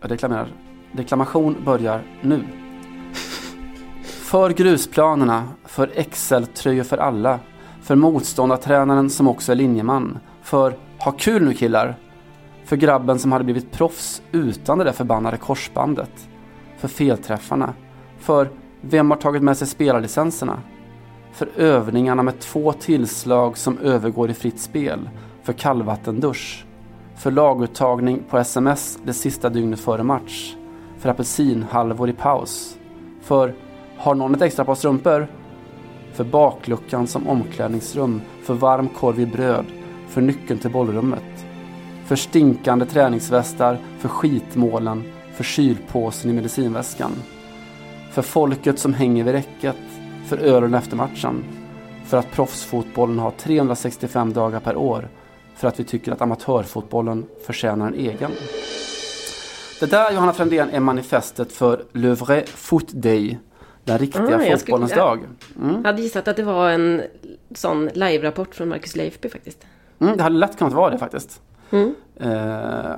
jag 0.00 0.10
deklamerar. 0.10 0.48
Deklamation 0.92 1.56
börjar 1.64 2.02
nu. 2.20 2.44
För 4.02 4.50
grusplanerna, 4.50 5.48
för 5.64 5.90
Excel-tröjor 5.94 6.84
för 6.84 6.98
alla, 6.98 7.38
för 7.82 7.96
motståndartränaren 7.96 9.10
som 9.10 9.28
också 9.28 9.52
är 9.52 9.56
linjeman, 9.56 10.18
för 10.42 10.76
ha 10.98 11.12
kul 11.12 11.44
nu 11.44 11.54
killar, 11.54 11.96
för 12.64 12.76
grabben 12.76 13.18
som 13.18 13.32
hade 13.32 13.44
blivit 13.44 13.72
proffs 13.72 14.22
utan 14.32 14.78
det 14.78 14.84
där 14.84 14.92
förbannade 14.92 15.36
korsbandet, 15.36 16.28
för 16.78 16.88
felträffarna, 16.88 17.74
för 18.18 18.50
vem 18.80 19.10
har 19.10 19.18
tagit 19.18 19.42
med 19.42 19.56
sig 19.56 19.68
spelarlicenserna, 19.68 20.60
för 21.32 21.48
övningarna 21.56 22.22
med 22.22 22.38
två 22.40 22.72
tillslag 22.72 23.58
som 23.58 23.78
övergår 23.78 24.30
i 24.30 24.34
fritt 24.34 24.60
spel, 24.60 25.10
för 25.42 25.52
kallvattendusch, 25.52 26.66
för 27.20 27.30
laguttagning 27.30 28.22
på 28.30 28.38
sms 28.38 28.98
det 29.04 29.12
sista 29.12 29.48
dygnet 29.48 29.80
före 29.80 30.02
match. 30.02 30.56
För 30.98 31.08
apelsinhalvor 31.08 32.10
i 32.10 32.12
paus. 32.12 32.78
För 33.22 33.54
har 33.96 34.14
någon 34.14 34.34
ett 34.34 34.42
extra 34.42 34.64
par 34.64 34.74
strumpor? 34.74 35.26
För 36.12 36.24
bakluckan 36.24 37.06
som 37.06 37.28
omklädningsrum. 37.28 38.20
För 38.42 38.54
varm 38.54 38.88
korv 38.88 39.20
i 39.20 39.26
bröd. 39.26 39.64
För 40.08 40.20
nyckeln 40.20 40.60
till 40.60 40.70
bollrummet. 40.70 41.46
För 42.04 42.16
stinkande 42.16 42.86
träningsvästar. 42.86 43.78
För 43.98 44.08
skitmålen. 44.08 45.02
För 45.34 45.44
kylpåsen 45.44 46.30
i 46.30 46.34
medicinväskan. 46.34 47.12
För 48.10 48.22
folket 48.22 48.78
som 48.78 48.94
hänger 48.94 49.24
vid 49.24 49.34
räcket. 49.34 49.76
För 50.26 50.38
ölen 50.38 50.74
efter 50.74 50.96
matchen. 50.96 51.44
För 52.04 52.16
att 52.16 52.30
proffsfotbollen 52.30 53.18
har 53.18 53.30
365 53.30 54.32
dagar 54.32 54.60
per 54.60 54.76
år 54.76 55.08
för 55.60 55.68
att 55.68 55.80
vi 55.80 55.84
tycker 55.84 56.12
att 56.12 56.20
amatörfotbollen 56.22 57.26
förtjänar 57.46 57.86
en 57.86 57.94
egen. 57.94 58.30
Det 59.80 59.86
där 59.90 60.12
Johanna 60.12 60.32
Frändén 60.32 60.70
är 60.70 60.80
manifestet 60.80 61.52
för 61.52 61.84
Le 61.92 62.08
Vrai 62.14 62.46
Foot 62.46 62.88
Day. 62.92 63.38
Den 63.84 63.98
riktiga 63.98 64.42
jag 64.42 64.60
fotbollens 64.60 64.90
skulle- 64.90 65.04
dag. 65.04 65.18
Mm. 65.62 65.74
Jag 65.76 65.84
hade 65.84 66.02
gissat 66.02 66.28
att 66.28 66.36
det 66.36 66.42
var 66.42 66.70
en 66.70 67.02
sån 67.54 67.86
live-rapport 67.86 68.54
från 68.54 68.68
Marcus 68.68 68.96
Leifby 68.96 69.28
faktiskt. 69.28 69.66
Mm, 69.98 70.16
det 70.16 70.22
hade 70.22 70.36
lätt 70.36 70.58
kunnat 70.58 70.72
vara 70.72 70.90
det 70.90 70.98
faktiskt. 70.98 71.40
Mm. 71.70 71.94
Eh, 72.20 72.92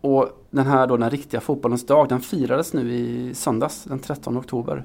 och 0.00 0.44
den 0.50 0.66
här 0.66 0.86
då, 0.86 0.96
den 0.96 1.10
riktiga 1.10 1.40
fotbollens 1.40 1.86
dag, 1.86 2.08
den 2.08 2.20
firades 2.20 2.72
nu 2.72 2.92
i 2.94 3.34
söndags, 3.34 3.84
den 3.84 3.98
13 3.98 4.38
oktober. 4.38 4.84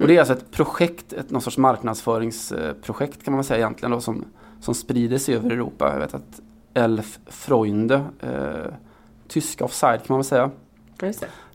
Och 0.00 0.06
det 0.08 0.14
är 0.14 0.18
alltså 0.18 0.34
ett 0.34 0.50
projekt, 0.50 1.12
ett, 1.12 1.30
någon 1.30 1.42
sorts 1.42 1.58
marknadsföringsprojekt 1.58 3.24
kan 3.24 3.34
man 3.34 3.44
säga 3.44 3.58
egentligen 3.58 3.90
då, 3.90 4.00
som, 4.00 4.24
som 4.64 4.74
sprider 4.74 5.18
sig 5.18 5.34
över 5.34 5.50
Europa. 5.50 5.92
Jag 5.92 5.98
vet 5.98 6.14
att 6.14 6.40
Elf 6.74 7.18
Freunde, 7.26 8.04
eh, 8.20 8.74
tyska 9.28 9.64
offside 9.64 9.98
kan 9.98 10.06
man 10.08 10.18
väl 10.18 10.24
säga. 10.24 10.50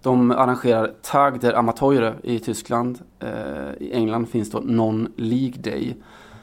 De 0.02 0.32
arrangerar 0.32 0.93
Tag 1.02 1.39
der 1.39 1.54
Amateure 1.54 2.13
i 2.24 2.39
Tyskland. 2.39 3.00
Eh, 3.19 3.74
I 3.80 3.91
England 3.93 4.26
finns 4.26 4.52
då 4.52 4.60
Non-League 4.60 5.62
Day. 5.62 5.98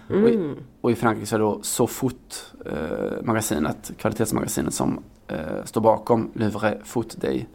Och, 0.08 0.28
i, 0.28 0.54
och 0.80 0.90
i 0.90 0.94
Frankrike 0.94 1.26
så 1.26 1.34
är 1.34 1.38
det 1.38 1.44
då 1.44 1.62
SoFoot 1.62 2.54
eh, 2.66 3.22
magasinet, 3.22 3.92
kvalitetsmagasinet 3.98 4.74
som 4.74 5.02
eh, 5.28 5.64
står 5.64 5.80
bakom 5.80 6.30
Le 6.34 6.48
Vrai 6.48 6.78
Foot 6.84 7.16
Day. 7.20 7.46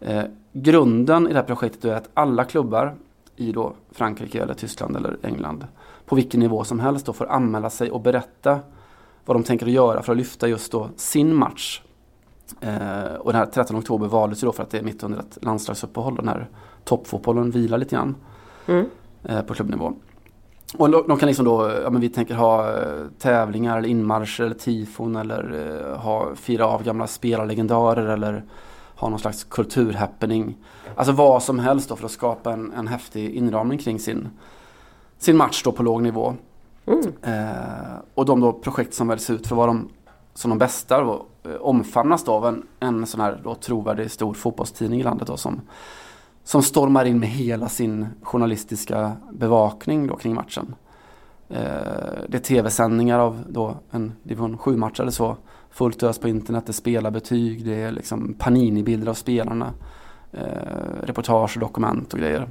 Eh, 0.00 0.24
grunden 0.52 1.26
i 1.26 1.28
det 1.28 1.38
här 1.38 1.46
projektet 1.46 1.84
är 1.84 1.94
att 1.94 2.08
alla 2.14 2.44
klubbar 2.44 2.94
i 3.36 3.52
då 3.52 3.74
Frankrike 3.90 4.42
eller 4.42 4.54
Tyskland 4.54 4.96
eller 4.96 5.16
England 5.22 5.66
på 6.06 6.14
vilken 6.16 6.40
nivå 6.40 6.64
som 6.64 6.80
helst 6.80 7.06
då 7.06 7.12
får 7.12 7.30
anmäla 7.30 7.70
sig 7.70 7.90
och 7.90 8.00
berätta 8.00 8.60
vad 9.24 9.36
de 9.36 9.42
tänker 9.42 9.66
göra 9.66 10.02
för 10.02 10.12
att 10.12 10.18
lyfta 10.18 10.48
just 10.48 10.72
då 10.72 10.88
sin 10.96 11.34
match. 11.34 11.82
Eh, 12.60 13.14
och 13.18 13.32
den 13.32 13.38
här 13.40 13.46
13 13.46 13.76
oktober 13.76 14.06
valdes 14.06 14.42
ju 14.42 14.46
då 14.46 14.52
för 14.52 14.62
att 14.62 14.70
det 14.70 14.78
är 14.78 14.82
mitt 14.82 15.02
under 15.02 15.18
ett 15.18 15.38
landslagsuppehåll 15.42 16.18
och 16.18 16.24
när 16.24 16.48
toppfotbollen 16.84 17.50
vilar 17.50 17.78
lite 17.78 17.94
grann 17.96 18.14
Mm. 18.66 18.86
eh, 19.24 19.42
på 19.42 19.54
klubbnivå. 19.54 19.92
Och 20.76 20.90
de 21.08 21.18
kan 21.18 21.26
liksom 21.26 21.44
då, 21.44 21.72
ja 21.82 21.90
men 21.90 22.00
vi 22.00 22.08
tänker 22.08 22.34
ha 22.34 22.70
eh, 22.80 22.84
tävlingar 23.18 23.78
eller 23.78 23.88
inmarscher 23.88 24.44
eller 24.44 24.54
tifon 24.54 25.16
eller 25.16 25.66
eh, 25.90 25.96
ha, 25.98 26.34
fira 26.34 26.66
av 26.66 26.82
gamla 26.82 27.06
spelarlegendarer 27.06 28.06
eller 28.06 28.44
ha 28.96 29.08
någon 29.08 29.18
slags 29.18 29.44
kulturhappening. 29.44 30.56
Alltså 30.96 31.12
vad 31.12 31.42
som 31.42 31.58
helst 31.58 31.88
då 31.88 31.96
för 31.96 32.04
att 32.04 32.10
skapa 32.10 32.52
en, 32.52 32.72
en 32.72 32.88
häftig 32.88 33.30
inramning 33.30 33.78
kring 33.78 33.98
sin, 33.98 34.28
sin 35.22 35.36
match 35.36 35.62
då 35.62 35.72
på 35.72 35.82
låg 35.82 36.02
nivå. 36.02 36.34
Eh, 37.22 37.96
och 38.14 38.26
de 38.26 38.40
då 38.40 38.52
projekt 38.52 38.94
som 38.94 39.08
väljs 39.08 39.30
ut 39.30 39.46
för 39.46 39.56
vara 39.56 39.66
de, 39.66 39.88
som 40.34 40.48
de 40.48 40.58
bästa 40.58 41.00
då, 41.00 41.26
eh, 41.44 41.54
omfamnas 41.60 42.24
då 42.24 42.32
av 42.32 42.46
en, 42.46 42.66
en 42.80 43.06
sån 43.06 43.20
här 43.20 43.40
då 43.44 43.54
trovärdig 43.54 44.10
stor 44.10 44.34
fotbollstidning 44.34 45.00
i 45.00 45.02
landet 45.02 45.28
då 45.28 45.36
som, 45.36 45.60
som 46.44 46.62
stormar 46.62 47.04
in 47.04 47.18
med 47.18 47.28
hela 47.28 47.68
sin 47.68 48.06
journalistiska 48.22 49.12
bevakning 49.32 50.06
då 50.06 50.16
kring 50.16 50.34
matchen. 50.34 50.74
Eh, 51.48 51.58
det 52.28 52.36
är 52.36 52.42
tv-sändningar 52.42 53.18
av 53.18 53.44
då 53.48 53.76
en 53.90 54.12
division 54.22 54.58
7-match 54.58 55.00
eller 55.00 55.10
så. 55.10 55.36
Fullt 55.70 56.02
ös 56.02 56.18
på 56.18 56.28
internet, 56.28 56.66
det 56.66 56.70
är 56.70 56.74
spelarbetyg, 56.74 57.64
det 57.64 57.74
är 57.74 57.90
liksom 57.90 58.34
Panini-bilder 58.38 59.08
av 59.08 59.14
spelarna. 59.14 59.72
Eh, 60.32 61.02
reportage 61.02 61.56
och 61.56 61.60
dokument 61.60 62.12
och 62.12 62.18
grejer. 62.18 62.48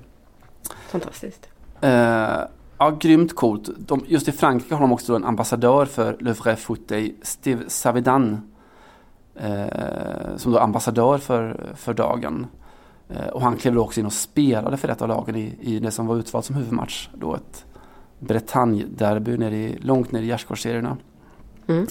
Fantastiskt. 0.87 1.47
Eh, 1.81 2.41
ja, 2.81 2.97
grymt 2.99 3.35
coolt. 3.35 3.69
De, 3.77 4.03
just 4.07 4.27
i 4.27 4.31
Frankrike 4.31 4.75
har 4.75 4.81
de 4.81 4.91
också 4.91 5.15
en 5.15 5.23
ambassadör 5.23 5.85
för 5.85 6.17
Le 6.19 6.31
Vrai 6.31 6.55
Day, 6.87 7.15
Steve 7.21 7.63
Savidan. 7.67 8.51
Eh, 9.35 10.35
som 10.37 10.51
då 10.51 10.57
är 10.57 10.61
ambassadör 10.61 11.17
för, 11.17 11.73
för 11.75 11.93
dagen. 11.93 12.47
Eh, 13.09 13.27
och 13.27 13.41
han 13.41 13.57
klev 13.57 13.73
då 13.73 13.81
också 13.81 13.99
in 13.99 14.05
och 14.05 14.13
spelade 14.13 14.77
för 14.77 14.87
ett 14.87 15.01
av 15.01 15.07
lagen 15.07 15.35
i, 15.35 15.57
i 15.61 15.79
det 15.79 15.91
som 15.91 16.07
var 16.07 16.15
utvalt 16.15 16.45
som 16.45 16.55
huvudmatch. 16.55 17.09
Då 17.13 17.35
ett 17.35 17.65
Bretagne-derby 18.19 19.37
nere 19.37 19.55
i, 19.55 19.77
långt 19.81 20.11
ner 20.11 20.21
i 20.21 20.25
gärdsgårdsserierna. 20.25 20.97
Mm. 21.67 21.87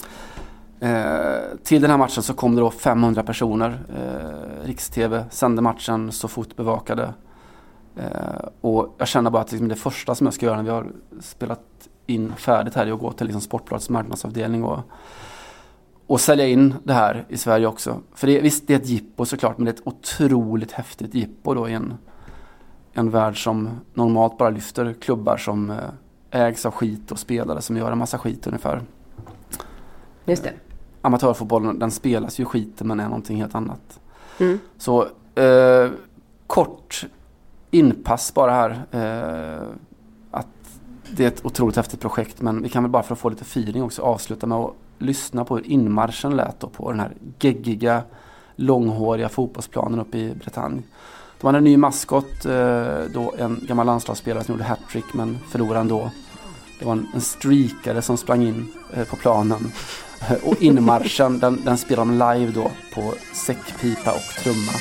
Eh, 0.81 1.59
till 1.63 1.83
den 1.83 1.91
här 1.91 1.99
matchen 1.99 2.23
så 2.23 2.35
kom 2.35 2.55
det 2.55 2.61
då 2.61 2.71
500 2.71 3.23
personer. 3.23 3.79
Eh, 3.89 4.67
Riks-TV 4.67 5.25
sände 5.31 5.63
matchen, 5.63 6.13
så 6.13 6.29
fort 6.29 6.57
bevakade. 6.57 7.15
Eh, 7.97 8.49
och 8.61 8.95
jag 8.99 9.09
känner 9.09 9.31
bara 9.31 9.43
att 9.43 9.53
liksom 9.53 9.69
det 9.69 9.77
första 9.77 10.15
som 10.15 10.27
jag 10.27 10.35
ska 10.35 10.47
göra 10.47 10.57
när 10.57 10.63
vi 10.63 10.71
har 10.71 10.93
spelat 11.21 11.89
in 12.07 12.33
färdigt 12.37 12.75
här 12.75 12.87
är 12.87 12.93
att 12.93 12.99
gå 12.99 13.13
till 13.13 13.27
liksom 13.27 13.41
Sportbladets 13.41 13.91
marknadsavdelning 13.91 14.65
och, 14.65 14.81
och 16.07 16.21
sälja 16.21 16.47
in 16.47 16.75
det 16.85 16.93
här 16.93 17.25
i 17.29 17.37
Sverige 17.37 17.67
också. 17.67 18.01
För 18.15 18.27
det, 18.27 18.41
visst, 18.41 18.67
det 18.67 18.75
är 18.75 18.79
ett 18.79 18.89
jippo 18.89 19.25
såklart, 19.25 19.59
men 19.59 19.65
det 19.65 19.71
är 19.71 19.75
ett 19.75 19.87
otroligt 19.87 20.73
häftigt 20.73 21.15
jippo 21.15 21.55
då 21.55 21.69
i 21.69 21.73
en, 21.73 21.95
en 22.93 23.11
värld 23.11 23.45
som 23.45 23.69
normalt 23.95 24.39
bara 24.39 24.51
lyfter 24.51 24.93
klubbar 24.93 25.37
som 25.37 25.71
eh, 25.71 25.77
ägs 26.31 26.67
av 26.67 26.73
skit 26.73 27.13
och 27.13 27.19
spelare 27.19 27.63
som 27.63 27.77
gör 27.77 27.93
en 27.93 27.99
massa 27.99 28.19
skit 28.19 28.47
ungefär. 28.47 28.83
Just 30.25 30.45
det. 30.45 30.53
Amatörfotbollen, 31.03 31.79
den 31.79 31.91
spelas 31.91 32.41
ju 32.41 32.45
skiten 32.45 32.89
men 32.89 33.01
är 33.01 33.05
någonting 33.05 33.41
helt 33.41 33.55
annat. 33.55 34.01
Mm. 34.39 34.59
Så 34.79 35.03
eh, 35.35 35.91
inpass 37.71 38.35
bara 38.35 38.53
här. 38.53 38.71
Eh, 38.91 39.69
att 40.31 40.47
det 41.17 41.25
är 41.25 41.29
ett 41.29 41.45
otroligt 41.45 41.77
häftigt 41.77 42.01
projekt 42.01 42.41
men 42.41 42.63
vi 42.63 42.69
kan 42.69 42.83
väl 42.83 42.93
bara 42.93 43.03
för 43.03 43.13
att 43.15 43.19
få 43.19 43.29
lite 43.29 43.43
feeling 43.43 43.83
också 43.83 44.03
avsluta 44.03 44.47
med 44.47 44.59
att 44.59 44.75
lyssna 44.99 45.45
på 45.45 45.57
hur 45.57 45.67
inmarschen 45.67 46.37
lät 46.37 46.61
då 46.61 46.67
på 46.67 46.91
den 46.91 47.01
här 47.01 47.13
geggiga 47.39 48.03
långhåriga 48.57 49.29
fotbollsplanen 49.29 50.01
uppe 50.01 50.19
i 50.19 50.35
Bretagne. 50.35 50.83
De 51.41 51.47
hade 51.47 51.59
en 51.59 51.65
ny 51.65 51.77
maskot, 51.77 52.45
eh, 52.45 52.99
då 53.15 53.35
en 53.39 53.61
gammal 53.69 53.87
landslagsspelare 53.87 54.45
som 54.45 54.55
gjorde 54.55 54.65
hattrick 54.65 55.05
men 55.15 55.39
förlorade 55.49 55.81
ändå. 55.81 56.11
Det 56.79 56.85
var 56.85 56.93
en, 56.93 57.07
en 57.15 57.21
streakare 57.21 58.03
som 58.03 58.17
sprang 58.17 58.43
in 58.43 58.73
eh, 58.93 59.05
på 59.05 59.17
planen. 59.17 59.73
Och 60.45 60.63
inmarschen 60.63 61.39
den, 61.39 61.65
den 61.65 61.79
spelade 61.79 62.11
de 62.11 62.39
live 62.39 62.53
då 62.53 62.71
på 62.95 63.15
säckpipa 63.33 64.13
och 64.13 64.43
trumma. 64.43 64.73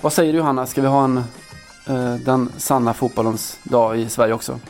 Vad 0.00 0.12
säger 0.12 0.32
du 0.32 0.38
Johanna, 0.38 0.66
ska 0.66 0.80
vi 0.82 0.88
ha 0.88 1.04
en, 1.04 1.16
eh, 1.86 2.14
den 2.14 2.52
sanna 2.58 2.94
fotbollens 2.94 3.58
dag 3.62 3.98
i 3.98 4.08
Sverige 4.08 4.34
också? 4.34 4.60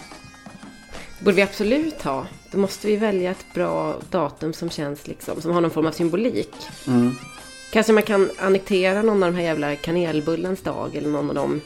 borde 1.20 1.36
vi 1.36 1.42
absolut 1.42 2.02
ha. 2.02 2.26
Då 2.50 2.58
måste 2.58 2.86
vi 2.86 2.96
välja 2.96 3.30
ett 3.30 3.44
bra 3.54 3.94
datum 4.10 4.52
som 4.52 4.70
känns 4.70 5.06
liksom, 5.06 5.40
som 5.42 5.52
har 5.52 5.60
någon 5.60 5.70
form 5.70 5.86
av 5.86 5.92
symbolik. 5.92 6.54
Mm. 6.86 7.14
Kanske 7.72 7.92
man 7.92 8.02
kan 8.02 8.30
annektera 8.38 9.02
någon 9.02 9.22
av 9.22 9.32
de 9.32 9.36
här 9.38 9.44
jävla 9.44 9.76
kanelbullens 9.76 10.62
dag 10.62 10.96
eller 10.96 11.08
någon 11.08 11.28
av 11.28 11.34
de, 11.34 11.60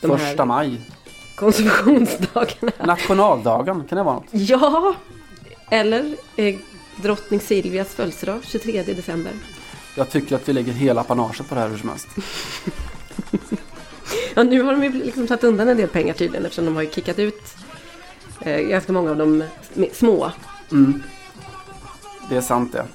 de 0.00 0.18
Första 0.18 0.44
maj. 0.44 0.80
konsumtionsdagarna. 1.34 2.72
Nationaldagen, 2.84 3.84
kan 3.88 3.98
det 3.98 4.04
vara 4.04 4.14
något? 4.14 4.26
Ja, 4.30 4.94
eller 5.70 6.16
eh, 6.36 6.56
drottning 6.96 7.40
Silvias 7.40 7.94
födelsedag, 7.94 8.40
23 8.44 8.82
december. 8.82 9.32
Jag 9.94 10.10
tycker 10.10 10.36
att 10.36 10.48
vi 10.48 10.52
lägger 10.52 10.72
hela 10.72 11.00
apanaget 11.00 11.48
på 11.48 11.54
det 11.54 11.60
här 11.60 11.68
hur 11.68 11.76
som 11.76 11.88
helst. 11.88 12.08
ja, 14.34 14.42
nu 14.42 14.62
har 14.62 14.72
de 14.72 14.84
ju 14.84 14.92
liksom 14.92 15.28
satt 15.28 15.44
undan 15.44 15.68
en 15.68 15.76
del 15.76 15.88
pengar 15.88 16.14
tydligen 16.14 16.44
eftersom 16.44 16.64
de 16.64 16.74
har 16.74 16.82
ju 16.82 16.90
kickat 16.90 17.18
ut 17.18 17.56
eh, 18.40 18.60
ganska 18.60 18.92
många 18.92 19.10
av 19.10 19.16
de 19.16 19.44
små. 19.92 20.30
Mm. 20.72 21.02
Det 22.28 22.36
är 22.36 22.40
sant 22.40 22.72
det. 22.72 22.86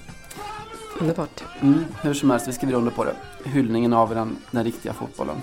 Underbart. 1.00 1.44
Mm, 1.62 1.86
hur 2.02 2.14
som 2.14 2.32
helst, 2.32 2.48
vi 2.48 2.54
skriver 2.54 2.74
under 2.74 2.92
på 2.92 3.04
det. 3.04 3.16
Hyllningen 3.44 3.94
av 3.94 4.16
den, 4.16 4.38
den 4.52 4.64
riktiga 4.64 4.94
fotbollen. 4.94 5.36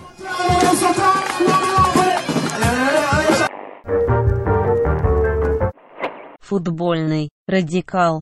Fotbollny 6.42 7.28
radikal. 7.50 8.20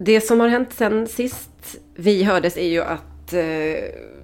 Det 0.00 0.20
som 0.20 0.40
har 0.40 0.48
hänt 0.48 0.72
sen 0.72 1.06
sist 1.06 1.50
vi 1.96 2.22
hördes 2.22 2.56
är 2.56 2.68
ju 2.68 2.82
att 2.82 3.32
eh, 3.32 3.40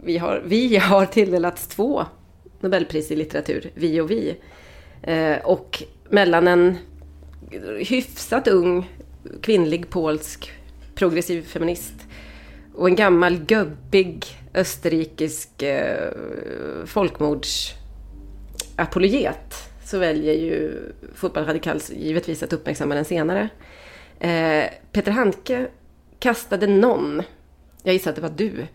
vi, 0.02 0.18
har, 0.18 0.42
vi 0.44 0.76
har 0.76 1.06
tilldelats 1.06 1.66
två 1.66 2.04
Nobelpris 2.60 3.10
i 3.10 3.16
litteratur, 3.16 3.70
vi 3.74 4.00
och 4.00 4.10
vi. 4.10 4.36
Eh, 5.02 5.36
och 5.44 5.82
mellan 6.08 6.48
en 6.48 6.76
hyfsat 7.78 8.48
ung 8.48 8.90
kvinnlig 9.42 9.90
polsk 9.90 10.52
progressiv 10.94 11.42
feminist 11.42 11.94
och 12.74 12.88
en 12.88 12.96
gammal 12.96 13.38
gubbig 13.38 14.26
österrikisk 14.54 15.62
eh, 15.62 16.12
folkmordsapologet 16.86 19.54
så 19.84 19.98
väljer 19.98 20.34
ju 20.34 20.78
Fotboll 21.14 21.44
Radikals 21.44 21.90
givetvis 21.90 22.42
att 22.42 22.52
uppmärksamma 22.52 22.94
den 22.94 23.04
senare. 23.04 23.48
Eh, 24.20 24.64
Peter 24.92 25.12
Handke 25.12 25.66
kastade 26.18 26.66
någon, 26.66 27.22
jag 27.82 27.92
gissar 27.92 28.10
att 28.10 28.16
det 28.16 28.22
var 28.22 28.32
du, 28.36 28.66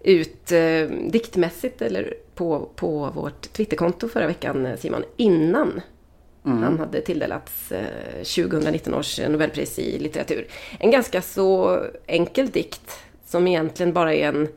ut 0.00 0.52
eh, 0.52 1.10
diktmässigt 1.10 1.82
eller 1.82 2.14
på, 2.34 2.68
på 2.76 3.10
vårt 3.14 3.52
Twitterkonto 3.52 4.08
förra 4.08 4.26
veckan 4.26 4.66
eh, 4.66 4.76
Simon, 4.76 5.02
innan 5.16 5.80
han 6.44 6.78
hade 6.78 7.00
tilldelats 7.00 7.72
eh, 7.72 7.86
2019 8.12 8.94
års 8.94 9.20
Nobelpris 9.28 9.78
i 9.78 9.98
litteratur. 9.98 10.46
En 10.78 10.90
ganska 10.90 11.22
så 11.22 11.80
enkel 12.06 12.50
dikt 12.50 12.98
som 13.26 13.46
egentligen 13.46 13.92
bara 13.92 14.14
är 14.14 14.28
en 14.28 14.48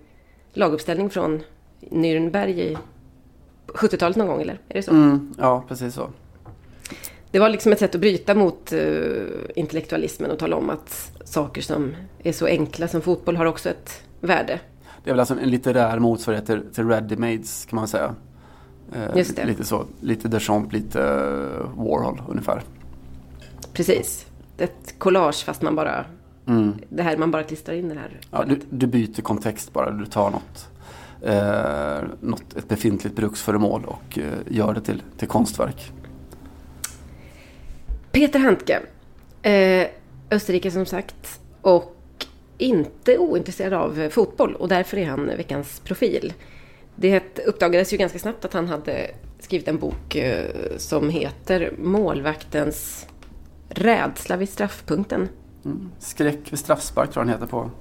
laguppställning 0.54 1.10
från 1.10 1.44
Nürnberg 1.80 2.60
i 2.60 2.78
70-talet 3.68 4.18
någon 4.18 4.28
gång, 4.28 4.42
eller? 4.42 4.60
Är 4.70 4.74
det 4.74 4.84
så? 4.84 4.92
Mm, 4.92 5.34
ja, 5.38 5.66
precis 5.68 5.94
så. 5.94 6.10
Det 7.32 7.40
var 7.40 7.50
liksom 7.50 7.72
ett 7.72 7.80
sätt 7.80 7.96
att 7.96 8.02
bryta 8.02 8.36
mot 8.36 8.74
uh, 8.74 9.28
intellektualismen 9.56 10.32
och 10.32 10.40
tala 10.40 10.56
om 10.56 10.70
att 10.70 11.12
saker 11.26 11.62
som 11.62 11.96
är 12.24 12.32
så 12.32 12.46
enkla 12.46 12.88
som 12.88 13.02
fotboll 13.02 13.38
har 13.38 13.46
också 13.46 13.70
ett 13.70 14.04
värde. 14.22 14.60
Det 15.04 15.10
är 15.10 15.14
väl 15.14 15.20
alltså 15.20 15.40
en 15.40 15.50
litterär 15.50 16.00
motsvarighet 16.00 16.46
till, 16.46 16.62
till 16.74 16.84
Ready-Mades 16.84 17.70
kan 17.70 17.76
man 17.76 17.88
säga. 17.88 18.16
Eh, 18.94 19.18
Just 19.18 19.36
det. 19.36 19.46
Lite 19.46 19.64
så. 19.64 19.86
Lite 20.02 20.28
Deschamps, 20.28 20.74
lite 20.74 21.02
eh, 21.02 21.84
Warhol 21.84 22.22
ungefär. 22.28 22.62
Precis. 23.74 24.26
Ett 24.58 24.96
collage 24.98 25.46
fast 25.46 25.62
man 25.62 25.76
bara... 25.76 26.06
Det 26.90 27.04
här 27.04 27.18
man 27.18 27.32
bara 27.32 27.44
klistrar 27.44 27.76
in 27.76 27.90
den 27.90 27.98
här. 27.98 28.08
Mm. 28.08 28.20
Ja, 28.32 28.44
du, 28.44 28.60
du 28.70 28.88
byter 28.88 29.22
kontext 29.22 29.74
bara. 29.74 29.92
Du 29.92 30.06
tar 30.06 30.32
något, 30.32 30.70
eh, 31.22 32.10
något 32.22 32.56
ett 32.58 32.68
befintligt 32.68 33.16
bruksföremål 33.16 33.86
och 33.86 34.20
eh, 34.20 34.34
gör 34.48 34.74
det 34.74 34.82
till, 34.82 35.02
till 35.18 35.28
konstverk. 35.28 35.92
Peter 38.12 38.40
Handke. 38.40 38.80
Eh, 39.42 39.88
Österrike 40.32 40.72
som 40.72 40.86
sagt. 40.86 41.40
Och 41.62 41.96
inte 42.58 43.18
ointresserad 43.18 43.74
av 43.74 44.10
fotboll 44.10 44.56
och 44.56 44.68
därför 44.68 44.98
är 44.98 45.06
han 45.06 45.28
veckans 45.28 45.80
profil. 45.80 46.34
Det 46.96 47.40
uppdagades 47.46 47.94
ju 47.94 47.98
ganska 47.98 48.20
snabbt 48.20 48.46
att 48.46 48.54
han 48.54 48.68
hade 48.68 49.12
skrivit 49.40 49.68
en 49.68 49.78
bok 49.78 50.16
eh, 50.16 50.46
som 50.78 51.10
heter 51.10 51.74
Målvaktens 51.78 53.08
rädsla 53.70 54.38
vid 54.38 54.50
straffpunkten. 54.50 55.30
Skräck 56.00 56.40
vid 56.52 56.60
straffspark 56.60 57.12
tror 57.12 57.22
jag 57.22 57.28
den 57.28 57.42
heter 57.42 57.52
på 57.52 57.72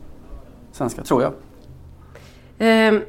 svenska, 0.73 1.03
tror 1.03 1.23
jag. 1.23 1.33
Eh, 2.59 3.01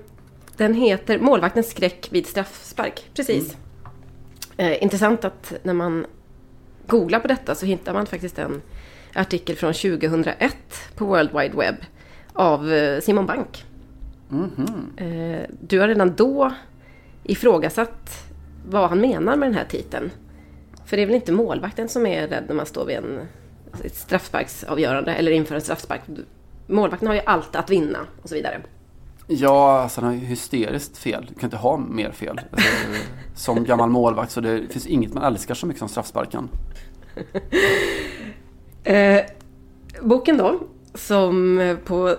den 0.58 0.74
heter 0.74 1.20
Målvaktens 1.20 1.70
skräck 1.70 2.08
vid 2.12 2.28
straffspark. 2.28 3.10
Precis. 3.14 3.58
Eh, 4.58 4.84
intressant 4.84 5.26
att 5.26 5.54
när 5.64 5.74
man 5.74 6.06
googlar 6.88 7.20
på 7.20 7.28
detta 7.28 7.56
så 7.56 7.66
hittar 7.66 7.94
man 7.94 8.06
faktiskt 8.06 8.40
en 8.40 8.62
artikel 9.16 9.56
från 9.56 9.74
2001 9.74 10.56
på 10.96 11.06
World 11.06 11.30
Wide 11.32 11.58
Web 11.58 11.76
av 12.34 12.74
eh, 12.74 13.00
Simon 13.00 13.26
Bank. 13.26 13.66
Eh, 14.98 15.50
du 15.60 15.80
har 15.80 15.88
redan 15.88 16.16
då 16.16 16.52
ifrågasatt 17.24 18.10
vad 18.68 18.90
han 18.90 19.02
menar 19.02 19.36
med 19.36 19.50
den 19.50 19.56
här 19.58 19.66
titeln. 19.66 20.12
För 20.86 20.98
det 20.98 21.04
är 21.04 21.08
väl 21.08 21.16
inte 21.16 21.32
målvakten 21.32 21.90
som 21.90 22.06
är 22.06 22.28
rädd 22.28 22.44
när 22.48 22.56
man 22.56 22.66
står 22.66 22.86
vid 22.86 22.98
en, 22.98 23.20
ett 23.84 23.96
straffsparksavgörande 23.96 25.14
eller 25.14 25.32
inför 25.32 25.56
en 25.56 25.62
straffspark. 25.62 26.02
Målvakten 26.68 27.08
har 27.08 27.16
ju 27.16 27.22
allt 27.26 27.56
att 27.56 27.70
vinna 27.70 28.00
och 28.22 28.30
så 28.30 28.36
vidare. 28.36 28.62
Ja, 29.28 29.82
alltså 29.82 30.02
han 30.02 30.10
har 30.10 30.20
ju 30.20 30.26
hysteriskt 30.26 30.98
fel. 30.98 31.26
Du 31.30 31.40
kan 31.40 31.48
inte 31.48 31.58
ha 31.58 31.78
mer 31.78 32.12
fel. 32.12 32.42
Alltså, 32.52 32.68
som 33.36 33.64
gammal 33.64 33.90
målvakt 33.90 34.32
så 34.32 34.42
det 34.42 34.68
finns 34.70 34.88
inget 34.88 35.14
man 35.14 35.24
älskar 35.24 35.54
så 35.54 35.66
mycket 35.66 35.80
som 35.80 35.90
straffsparken. 35.90 36.50
Eh, 38.86 39.22
boken 40.02 40.38
då, 40.38 40.60
som 40.94 41.60
eh, 41.60 41.78
på 41.78 42.16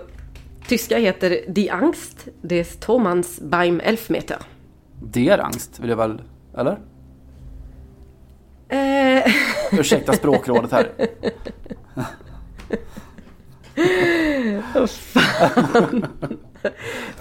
tyska 0.67 0.97
heter 0.97 1.39
Die 1.47 1.69
Angst 1.69 2.27
des 2.41 2.77
Thomas 2.77 3.39
beim 3.41 3.81
Elfmeter. 3.83 4.37
Det 5.03 5.29
är 5.29 5.39
angst, 5.39 5.79
vill 5.79 5.89
jag 5.89 5.97
väl, 5.97 6.21
eller? 6.57 6.79
Eh, 8.69 9.23
Ursäkta 9.71 10.13
språkrådet 10.13 10.71
här. 10.71 10.87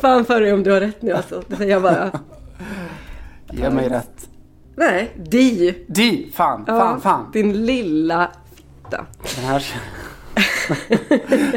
fan 0.00 0.24
för 0.24 0.40
dig 0.40 0.52
om 0.52 0.62
du 0.62 0.72
har 0.72 0.80
rätt 0.80 1.02
nu 1.02 1.12
alltså. 1.12 1.42
Det 1.48 1.56
säger 1.56 1.70
jag 1.72 1.82
bara. 1.82 2.10
Ge 3.50 3.70
mig 3.70 3.88
rätt. 3.88 4.28
Nej, 4.76 5.10
di. 5.16 5.74
Di, 5.88 6.30
fan, 6.34 6.64
Ja, 6.66 6.80
fan, 6.80 7.00
fan. 7.00 7.30
Din 7.32 7.66
lilla 7.66 8.30
fitta. 8.86 9.06
Den 9.36 9.44
här, 9.44 9.60
ska... 9.60 9.78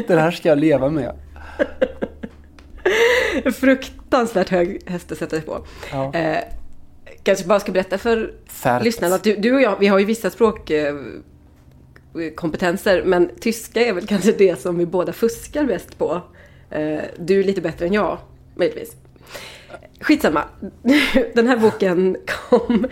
Den 0.08 0.18
här 0.18 0.30
ska 0.30 0.48
jag 0.48 0.58
leva 0.58 0.90
med. 0.90 1.14
Fruktansvärt 3.54 4.48
hög 4.48 4.82
häst 4.86 5.12
att 5.12 5.18
sätta 5.18 5.36
sig 5.36 5.46
på. 5.46 5.66
Ja. 5.92 6.14
Eh, 6.14 6.38
kanske 7.22 7.46
bara 7.46 7.60
ska 7.60 7.72
berätta 7.72 7.98
för 7.98 8.34
Färt. 8.46 8.84
lyssnarna 8.84 9.14
att 9.14 9.24
du, 9.24 9.36
du 9.36 9.54
och 9.54 9.60
jag, 9.60 9.78
vi 9.78 9.86
har 9.86 9.98
ju 9.98 10.04
vissa 10.04 10.30
språkkompetenser. 10.30 12.98
Eh, 12.98 13.04
men 13.04 13.30
tyska 13.40 13.80
är 13.80 13.92
väl 13.92 14.06
kanske 14.06 14.32
det 14.32 14.60
som 14.60 14.78
vi 14.78 14.86
båda 14.86 15.12
fuskar 15.12 15.64
bäst 15.64 15.98
på. 15.98 16.20
Eh, 16.70 17.00
du 17.18 17.40
är 17.40 17.44
lite 17.44 17.60
bättre 17.60 17.86
än 17.86 17.92
jag, 17.92 18.18
möjligtvis. 18.54 18.96
Skitsamma. 20.00 20.44
Den 21.34 21.46
här 21.46 21.56
boken 21.56 22.16
kom 22.26 22.86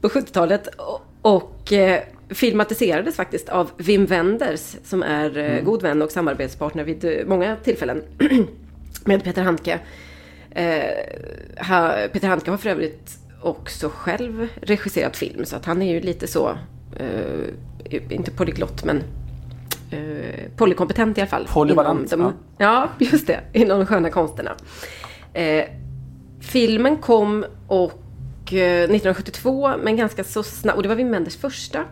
på 0.00 0.08
70-talet 0.08 0.66
och, 0.66 1.02
och 1.22 1.72
eh, 1.72 2.02
filmatiserades 2.28 3.16
faktiskt 3.16 3.48
av 3.48 3.70
Wim 3.76 4.06
Wenders 4.06 4.76
som 4.84 5.02
är 5.02 5.38
eh, 5.38 5.62
god 5.62 5.82
vän 5.82 6.02
och 6.02 6.10
samarbetspartner 6.10 6.84
vid 6.84 7.04
eh, 7.04 7.26
många 7.26 7.56
tillfällen 7.56 8.02
med 9.04 9.24
Peter 9.24 9.42
Handke. 9.42 9.78
Eh, 10.50 12.10
Peter 12.12 12.28
Handke 12.28 12.50
har 12.50 12.58
för 12.58 12.70
övrigt 12.70 13.18
också 13.42 13.90
själv 13.94 14.48
regisserat 14.62 15.16
film 15.16 15.44
så 15.44 15.56
att 15.56 15.64
han 15.64 15.82
är 15.82 15.94
ju 15.94 16.00
lite 16.00 16.26
så, 16.26 16.58
eh, 16.96 18.00
inte 18.10 18.30
polyglott 18.30 18.84
men 18.84 19.02
eh, 19.90 20.50
polykompetent 20.56 21.18
i 21.18 21.20
alla 21.20 21.30
fall. 21.30 21.48
Polyvalent, 21.52 22.10
de, 22.10 22.32
ja. 22.58 22.88
just 22.98 23.26
det. 23.26 23.40
Inom 23.52 23.78
de 23.78 23.86
sköna 23.86 24.10
konsterna. 24.10 24.56
Filmen 26.40 26.96
kom 26.96 27.44
och 27.68 28.52
eh, 28.52 28.84
1972, 28.84 29.76
men 29.82 29.96
ganska 29.96 30.24
så 30.24 30.42
snabbt, 30.42 30.76
och 30.76 30.82
det 30.82 30.88
var 30.88 30.96
Wim 30.96 31.10
Wenders 31.10 31.36
första. 31.36 31.84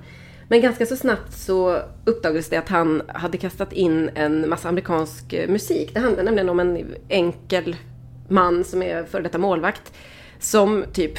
Men 0.54 0.60
ganska 0.60 0.86
så 0.86 0.96
snabbt 0.96 1.32
så 1.32 1.80
uppdagades 2.04 2.48
det 2.48 2.56
att 2.56 2.68
han 2.68 3.02
hade 3.08 3.38
kastat 3.38 3.72
in 3.72 4.10
en 4.14 4.48
massa 4.48 4.68
amerikansk 4.68 5.32
eh, 5.32 5.48
musik. 5.48 5.90
Det 5.94 6.00
handlar 6.00 6.22
nämligen 6.22 6.48
om 6.48 6.60
en 6.60 6.94
enkel 7.08 7.76
man 8.28 8.64
som 8.64 8.82
är 8.82 9.04
före 9.04 9.22
detta 9.22 9.38
målvakt. 9.38 9.92
Som 10.38 10.84
typ 10.92 11.12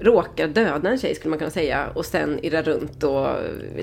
råkar 0.00 0.48
döda 0.48 0.90
en 0.90 0.98
tjej 0.98 1.14
skulle 1.14 1.30
man 1.30 1.38
kunna 1.38 1.50
säga 1.50 1.86
och 1.94 2.06
sen 2.06 2.38
irrar 2.42 2.62
runt 2.62 3.02
och 3.02 3.28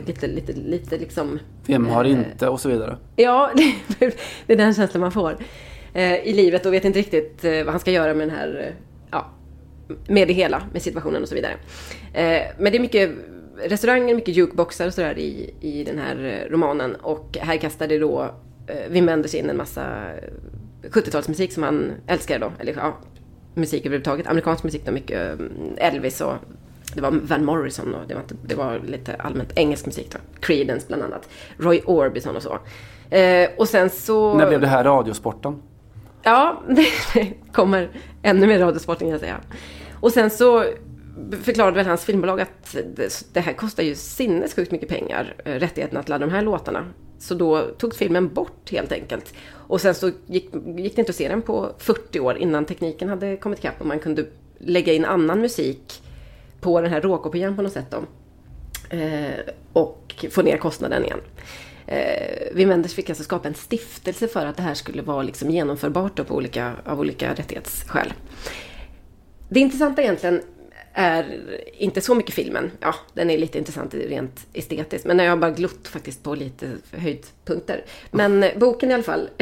lite, 0.06 0.28
lite, 0.28 0.54
lite 0.54 0.98
liksom... 0.98 1.40
Vem 1.66 1.86
har 1.86 2.06
eh, 2.06 2.12
inte 2.12 2.48
och 2.50 2.62
så 2.62 2.70
vidare. 2.70 2.98
Ja, 3.16 3.52
det, 3.56 3.76
det 4.46 4.54
är 4.54 4.58
den 4.58 4.74
känslan 4.74 5.02
man 5.02 5.12
får 5.12 5.38
eh, 5.94 6.16
i 6.16 6.34
livet 6.34 6.66
och 6.66 6.74
vet 6.74 6.86
inte 6.86 7.00
riktigt 7.00 7.46
eh, 7.46 7.64
vad 7.64 7.68
han 7.68 7.80
ska 7.80 7.92
göra 7.92 8.14
med 8.14 8.28
den 8.28 8.38
här, 8.38 8.64
eh, 8.68 8.74
ja, 9.12 9.32
med 10.08 10.28
det 10.28 10.34
hela, 10.34 10.62
med 10.74 10.82
situationen 10.82 11.22
och 11.22 11.30
så 11.30 11.36
vidare. 11.36 11.54
Eh, 12.14 12.42
men 12.58 12.72
det 12.72 12.78
är 12.78 12.80
mycket 12.80 13.12
restauranger, 13.64 14.16
mycket 14.16 14.36
jukeboxar 14.36 14.88
och 14.88 14.94
sådär 14.94 15.18
i, 15.18 15.54
i 15.62 15.84
den 15.84 16.00
här 16.00 16.26
eh, 16.26 16.52
romanen 16.52 16.96
och 16.96 17.38
här 17.42 17.58
kastade 17.58 18.00
då 18.00 18.32
eh, 18.68 18.90
Wim 18.90 19.06
Wenders 19.06 19.34
in 19.36 19.50
en 19.50 19.58
massa 19.58 19.86
70-talsmusik 20.82 21.50
som 21.50 21.64
han 21.64 21.92
älskar 22.08 22.40
då, 22.40 22.52
eller 22.60 22.74
ja, 22.74 22.98
musik 23.54 23.86
överhuvudtaget. 23.86 24.28
Amerikansk 24.28 24.64
musik 24.64 24.86
då, 24.86 24.92
mycket 24.92 25.40
eh, 25.40 25.88
Elvis 25.88 26.22
och 26.22 26.34
det 26.96 27.02
var 27.02 27.12
Van 27.12 27.46
Morrison 27.46 27.96
och 27.96 28.08
det 28.08 28.14
var, 28.14 28.22
inte, 28.22 28.36
det 28.46 28.56
var 28.56 28.80
lite 28.80 29.16
allmänt 29.16 29.52
engelsk 29.56 29.86
musik 29.86 30.12
då. 30.12 30.18
Creedence 30.40 30.88
bland 30.88 31.04
annat. 31.04 31.30
Roy 31.58 31.82
Orbison 31.86 32.36
och 32.36 32.44
så. 32.44 32.60
Eh, 33.16 33.50
och 33.58 33.68
sen 33.68 33.90
så... 33.90 34.34
När 34.34 34.48
blev 34.48 34.62
det 34.62 34.68
här 34.68 34.84
Radiosporten? 34.84 35.62
Ja, 36.24 36.62
det 37.14 37.34
kommer 37.52 37.90
ännu 38.22 38.48
mer 38.48 38.60
radiosport 38.60 39.00
kan 39.00 39.10
jag 39.10 39.20
säga. 39.20 39.38
Och 40.00 40.12
sen 40.12 40.30
så 40.30 40.66
förklarade 41.42 41.76
väl 41.76 41.86
hans 41.86 42.06
filmbolag 42.06 42.42
att 42.42 42.76
det, 43.34 43.40
här 43.40 43.54
kostar 43.54 43.84
ju 43.84 43.96
sinnessjukt 43.96 44.72
mycket 44.72 44.90
pengar, 44.90 45.36
eh, 45.38 45.44
rättigheten 45.44 45.60
rättigheterna 45.60 46.04
till 46.04 46.14
alla 46.14 46.26
de 46.26 46.34
här 46.34 46.42
låtarna. 46.42 46.86
Så 47.20 47.36
då 47.36 47.62
togs 47.62 47.98
filmen 47.98 48.34
bort 48.34 48.72
helt 48.72 48.92
enkelt. 48.92 49.34
Och 49.50 49.82
sen 49.82 49.96
så 49.96 50.12
gick, 50.26 50.50
gick 50.78 50.96
det 50.96 51.00
inte 51.00 51.10
att 51.10 51.16
se 51.16 51.28
den 51.28 51.42
på 51.42 51.72
40 51.78 52.20
år 52.20 52.38
innan 52.38 52.66
tekniken 52.66 53.10
hade 53.10 53.38
kommit 53.38 53.60
ikapp 53.60 53.80
och 53.80 53.86
man 53.86 54.00
kunde 54.00 54.26
lägga 54.58 54.94
in 54.94 55.06
annan 55.06 55.42
musik 55.42 56.02
på 56.62 56.82
den 56.82 56.92
här 56.92 57.02
råkopian 57.02 57.56
på 57.56 57.62
något 57.62 57.74
sätt 57.74 57.92
då. 57.92 58.04
Eh, 58.98 59.40
och 59.74 60.26
få 60.32 60.42
ner 60.42 60.58
kostnaden 60.58 61.06
igen. 61.06 61.20
Eh, 61.88 62.56
Wim 62.56 62.70
Wenders 62.70 62.94
fick 62.94 63.10
alltså 63.10 63.24
skapa 63.24 63.48
en 63.48 63.54
stiftelse 63.54 64.28
för 64.28 64.46
att 64.46 64.58
det 64.58 64.64
här 64.64 64.74
skulle 64.74 65.02
vara 65.02 65.24
liksom 65.24 65.50
genomförbart 65.50 66.18
då 66.18 66.24
på 66.24 66.36
olika, 66.36 66.74
av 66.86 67.00
olika 67.00 67.34
rättighetsskäl. 67.34 68.14
Det 69.50 69.60
intressanta 69.60 70.02
egentligen 70.02 70.42
är 71.00 71.42
inte 71.74 72.02
så 72.02 72.16
mycket 72.16 72.36
filmen. 72.36 72.72
Ja, 72.80 72.96
den 73.14 73.30
är 73.30 73.38
lite 73.38 73.58
intressant 73.58 73.94
rent 73.94 74.48
estetiskt. 74.54 75.06
Men 75.06 75.20
jag 75.20 75.30
har 75.32 75.38
bara 75.38 75.52
glott 75.52 75.88
faktiskt 75.88 76.24
på 76.24 76.36
lite 76.36 76.72
höjdpunkter. 76.92 77.86
Men 78.12 78.44
eh, 78.44 78.58
boken 78.58 78.92
i 78.92 78.94
alla 78.94 79.04
fall. 79.04 79.30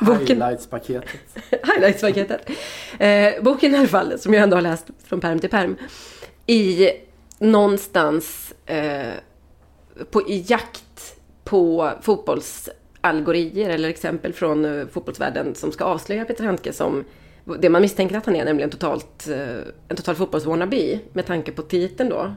Highlights-paketet. 0.00 1.20
highlights-paketet. 1.50 2.50
Eh, 2.98 3.42
boken 3.42 3.74
i 3.74 3.78
alla 3.78 3.88
fall, 3.88 4.18
som 4.18 4.34
jag 4.34 4.42
ändå 4.42 4.56
har 4.56 4.62
läst 4.62 4.86
från 5.04 5.20
perm 5.20 5.38
till 5.38 5.50
perm. 5.50 5.76
I 6.46 6.90
någonstans 7.38 8.54
eh, 8.66 9.12
på, 10.10 10.28
i 10.28 10.44
jakt 10.46 11.16
på 11.44 11.90
fotbollsalgorier 12.02 13.70
eller 13.70 13.88
exempel 13.88 14.32
från 14.32 14.64
eh, 14.64 14.86
fotbollsvärlden 14.86 15.54
som 15.54 15.72
ska 15.72 15.84
avslöja 15.84 16.24
Peter 16.24 16.44
Handke 16.44 16.72
som 16.72 17.04
det 17.58 17.70
man 17.70 17.82
misstänker 17.82 18.16
att 18.16 18.26
han 18.26 18.36
är, 18.36 18.44
nämligen 18.44 18.70
totalt, 18.70 19.28
eh, 19.28 19.72
en 19.88 19.96
total 19.96 20.14
fotbolls-wannabe 20.14 20.98
med 21.12 21.26
tanke 21.26 21.52
på 21.52 21.62
titeln 21.62 22.08
då. 22.08 22.34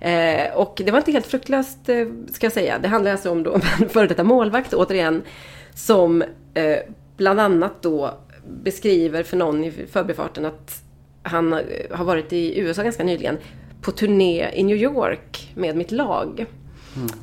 Eh, 0.00 0.54
och 0.54 0.82
det 0.84 0.90
var 0.90 0.98
inte 0.98 1.12
helt 1.12 1.26
fruktlöst, 1.26 1.88
eh, 1.88 2.06
ska 2.32 2.46
jag 2.46 2.52
säga. 2.52 2.78
Det 2.78 2.88
handlar 2.88 3.10
alltså 3.10 3.30
om 3.30 3.42
då 3.42 3.54
en 3.54 3.88
före 3.88 4.06
detta 4.06 4.24
målvakt, 4.24 4.74
återigen, 4.74 5.22
som 5.74 6.22
eh, 6.54 6.76
bland 7.16 7.40
annat 7.40 7.82
då 7.82 8.18
beskriver 8.62 9.22
för 9.22 9.36
någon 9.36 9.64
i 9.64 9.70
förbifarten 9.70 10.46
att 10.46 10.82
han 11.22 11.52
har 11.90 12.04
varit 12.04 12.32
i 12.32 12.60
USA 12.60 12.82
ganska 12.82 13.04
nyligen 13.04 13.38
på 13.82 13.90
turné 13.90 14.50
i 14.54 14.62
New 14.62 14.76
York 14.76 15.52
med 15.54 15.76
mitt 15.76 15.90
lag. 15.90 16.46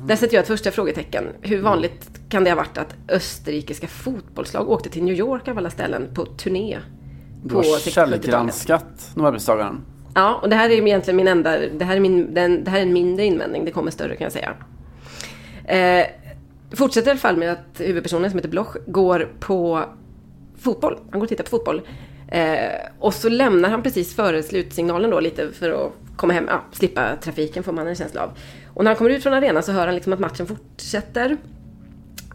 Där 0.06 0.16
sätter 0.16 0.34
jag 0.34 0.42
ett 0.42 0.48
första 0.48 0.70
frågetecken. 0.70 1.24
Hur 1.40 1.62
vanligt 1.62 2.10
kan 2.28 2.44
det 2.44 2.50
ha 2.50 2.56
varit 2.56 2.78
att 2.78 2.94
österrikiska 3.08 3.86
fotbollslag 3.86 4.70
åkte 4.70 4.90
till 4.90 5.02
New 5.04 5.14
York 5.14 5.48
av 5.48 5.58
alla 5.58 5.70
ställen 5.70 6.08
på 6.14 6.26
turné? 6.26 6.78
Du 7.44 7.54
har 7.54 7.62
60-talet. 7.62 7.94
källgranskat 7.94 9.10
Nobelpristagaren. 9.14 9.80
Ja, 10.14 10.38
och 10.42 10.48
det 10.48 10.56
här 10.56 10.70
är 10.70 10.86
egentligen 10.86 11.16
min 11.16 11.28
enda, 11.28 11.58
det 11.58 11.84
här 11.84 11.96
är, 11.96 12.00
min, 12.00 12.34
den, 12.34 12.64
det 12.64 12.70
här 12.70 12.78
är 12.78 12.82
en 12.82 12.92
mindre 12.92 13.24
invändning, 13.24 13.64
det 13.64 13.70
kommer 13.70 13.90
större 13.90 14.16
kan 14.16 14.24
jag 14.24 14.32
säga. 14.32 14.54
Eh, 15.64 16.06
fortsätter 16.76 17.08
i 17.08 17.10
alla 17.10 17.20
fall 17.20 17.36
med 17.36 17.52
att 17.52 17.80
huvudpersonen 17.80 18.30
som 18.30 18.38
heter 18.38 18.48
Bloch 18.48 18.76
går 18.86 19.28
på 19.40 19.84
fotboll. 20.58 20.98
Han 21.10 21.20
går 21.20 21.26
och 21.26 21.28
tittar 21.28 21.44
på 21.44 21.50
fotboll. 21.50 21.82
Eh, 22.28 22.68
och 22.98 23.14
så 23.14 23.28
lämnar 23.28 23.68
han 23.68 23.82
precis 23.82 24.14
före 24.14 24.42
slutsignalen 24.42 25.10
då 25.10 25.20
lite 25.20 25.52
för 25.52 25.70
att 25.70 25.92
komma 26.16 26.32
hem, 26.32 26.46
ja, 26.48 26.62
slippa 26.72 27.16
trafiken 27.16 27.62
får 27.62 27.72
man 27.72 27.86
en 27.86 27.94
känsla 27.94 28.22
av. 28.22 28.30
Och 28.74 28.84
när 28.84 28.90
han 28.90 28.96
kommer 28.96 29.10
ut 29.10 29.22
från 29.22 29.34
arenan 29.34 29.62
så 29.62 29.72
hör 29.72 29.86
han 29.86 29.94
liksom 29.94 30.12
att 30.12 30.18
matchen 30.18 30.46
fortsätter. 30.46 31.36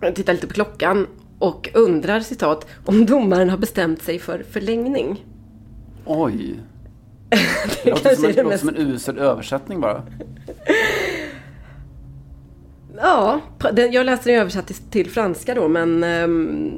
Han 0.01 0.13
tittar 0.13 0.33
lite 0.33 0.47
på 0.47 0.53
klockan 0.53 1.07
och 1.43 1.69
undrar 1.73 2.19
citat 2.19 2.67
om 2.85 3.05
domaren 3.05 3.49
har 3.49 3.57
bestämt 3.57 4.01
sig 4.01 4.19
för 4.19 4.43
förlängning. 4.51 5.25
Oj. 6.05 6.59
Det 7.83 7.89
låter 7.89 8.03
kanske 8.03 8.15
som, 8.15 8.25
är 8.25 8.29
en, 8.29 8.35
det 8.35 8.43
låter 8.43 8.57
som 8.57 8.69
en 8.69 8.77
usel 8.77 9.17
översättning 9.17 9.81
bara. 9.81 10.03
Ja, 12.95 13.39
jag 13.91 14.05
läste 14.05 14.29
den 14.29 14.39
översatt 14.39 14.67
till, 14.67 14.75
till 14.75 15.09
franska 15.09 15.55
då, 15.55 15.67
men 15.67 16.03
ehm, 16.03 16.71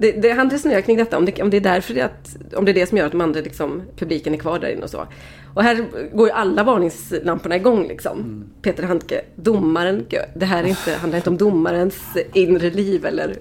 det, 0.00 0.12
det, 0.12 0.30
han 0.30 0.50
resonerar 0.50 0.80
kring 0.80 0.96
detta, 0.96 1.18
om 1.18 1.24
det, 1.24 1.42
om 1.42 1.50
det 1.50 1.56
är 1.56 1.60
därför 1.60 1.94
det 1.94 2.00
att, 2.00 2.36
om 2.54 2.64
det 2.64 2.72
är 2.72 2.74
det 2.74 2.86
som 2.86 2.98
gör 2.98 3.06
att 3.06 3.12
de 3.12 3.20
andra 3.20 3.40
liksom, 3.40 3.82
publiken 3.96 4.34
är 4.34 4.38
kvar 4.38 4.58
där 4.58 4.68
inne 4.68 4.82
och 4.82 4.90
så. 4.90 5.06
Och 5.54 5.62
här 5.62 5.84
går 6.12 6.28
ju 6.28 6.32
alla 6.32 6.64
varningslamporna 6.64 7.56
igång 7.56 7.88
liksom. 7.88 8.44
Peter 8.62 8.82
Handke, 8.82 9.20
domaren, 9.36 10.06
det 10.34 10.46
här 10.46 10.64
är 10.64 10.68
inte, 10.68 10.92
handlar 10.92 11.18
inte 11.18 11.30
om 11.30 11.36
domarens 11.36 11.98
inre 12.32 12.70
liv 12.70 13.06
eller 13.06 13.36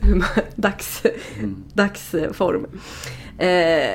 dags, 0.55 1.03
dagsform. 1.73 2.65
Eh, 3.37 3.89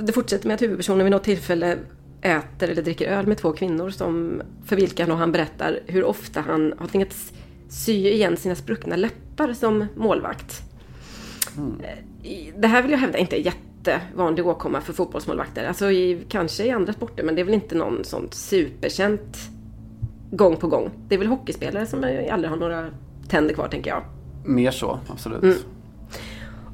det 0.00 0.12
fortsätter 0.14 0.46
med 0.46 0.54
att 0.54 0.62
huvudpersonen 0.62 1.04
vid 1.04 1.10
något 1.10 1.24
tillfälle 1.24 1.78
äter 2.22 2.70
eller 2.70 2.82
dricker 2.82 3.08
öl 3.08 3.26
med 3.26 3.38
två 3.38 3.52
kvinnor 3.52 3.90
som, 3.90 4.42
för 4.66 4.76
vilka 4.76 5.02
han, 5.02 5.12
och 5.12 5.18
han 5.18 5.32
berättar 5.32 5.80
hur 5.86 6.04
ofta 6.04 6.40
han 6.40 6.74
har 6.78 6.86
tvingats 6.86 7.32
sy 7.68 8.08
igen 8.08 8.36
sina 8.36 8.54
spruckna 8.54 8.96
läppar 8.96 9.52
som 9.52 9.86
målvakt. 9.96 10.67
Eh, 11.58 12.54
Det 12.56 12.68
här 12.68 12.82
vill 12.82 12.90
jag 12.90 12.98
hävda 12.98 13.18
inte 13.18 13.36
är 13.36 13.40
jättevanlig 13.40 14.46
åkomma 14.46 14.80
för 14.80 14.92
fotbollsmålvakter. 14.92 15.64
Alltså 15.64 15.90
i, 15.90 16.24
kanske 16.28 16.64
i 16.64 16.70
andra 16.70 16.92
sporter 16.92 17.24
men 17.24 17.34
det 17.34 17.40
är 17.40 17.44
väl 17.44 17.54
inte 17.54 17.74
någon 17.74 18.04
sånt 18.04 18.34
superkänt 18.34 19.36
gång 20.30 20.56
på 20.56 20.66
gång. 20.66 20.90
Det 21.08 21.14
är 21.14 21.18
väl 21.18 21.28
hockeyspelare 21.28 21.86
som 21.86 21.98
aldrig 22.30 22.50
har 22.50 22.56
några 22.56 22.90
tänder 23.28 23.54
kvar 23.54 23.68
tänker 23.68 23.90
jag. 23.90 24.02
Mer 24.44 24.70
så, 24.70 24.98
absolut. 25.08 25.42
Mm. 25.42 25.56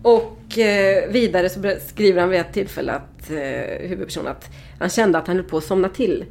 Och 0.02 0.58
eh, 0.58 1.10
vidare 1.10 1.48
så 1.48 1.74
skriver 1.86 2.20
han 2.20 2.30
vid 2.30 2.40
ett 2.40 2.52
tillfälle 2.52 2.92
att 2.92 3.30
eh, 3.30 3.88
huvudpersonen 3.88 4.32
att 4.32 4.50
han 4.78 4.88
kände 4.88 5.18
att 5.18 5.26
han 5.26 5.36
höll 5.36 5.44
på 5.44 5.56
att 5.56 5.64
somna 5.64 5.88
till. 5.88 6.24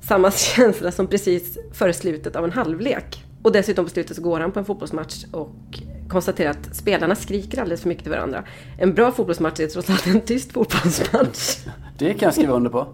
Samma 0.00 0.30
känsla 0.56 0.92
som 0.92 1.06
precis 1.06 1.58
före 1.72 1.92
slutet 1.92 2.36
av 2.36 2.44
en 2.44 2.52
halvlek. 2.52 3.24
Och 3.42 3.52
dessutom 3.52 3.84
på 3.84 3.90
slutet 3.90 4.16
så 4.16 4.22
går 4.22 4.40
han 4.40 4.52
på 4.52 4.58
en 4.58 4.64
fotbollsmatch 4.64 5.24
och 5.32 5.80
konstaterar 6.10 6.50
att 6.50 6.76
spelarna 6.76 7.14
skriker 7.14 7.60
alldeles 7.60 7.80
för 7.80 7.88
mycket 7.88 8.04
till 8.04 8.12
varandra. 8.12 8.44
En 8.78 8.94
bra 8.94 9.12
fotbollsmatch 9.12 9.60
är 9.60 9.66
trots 9.66 9.90
allt 9.90 10.06
en 10.06 10.20
tyst 10.20 10.52
fotbollsmatch. 10.52 11.58
Det 11.98 12.14
kan 12.14 12.26
jag 12.26 12.34
skriva 12.34 12.54
under 12.54 12.70
på. 12.70 12.86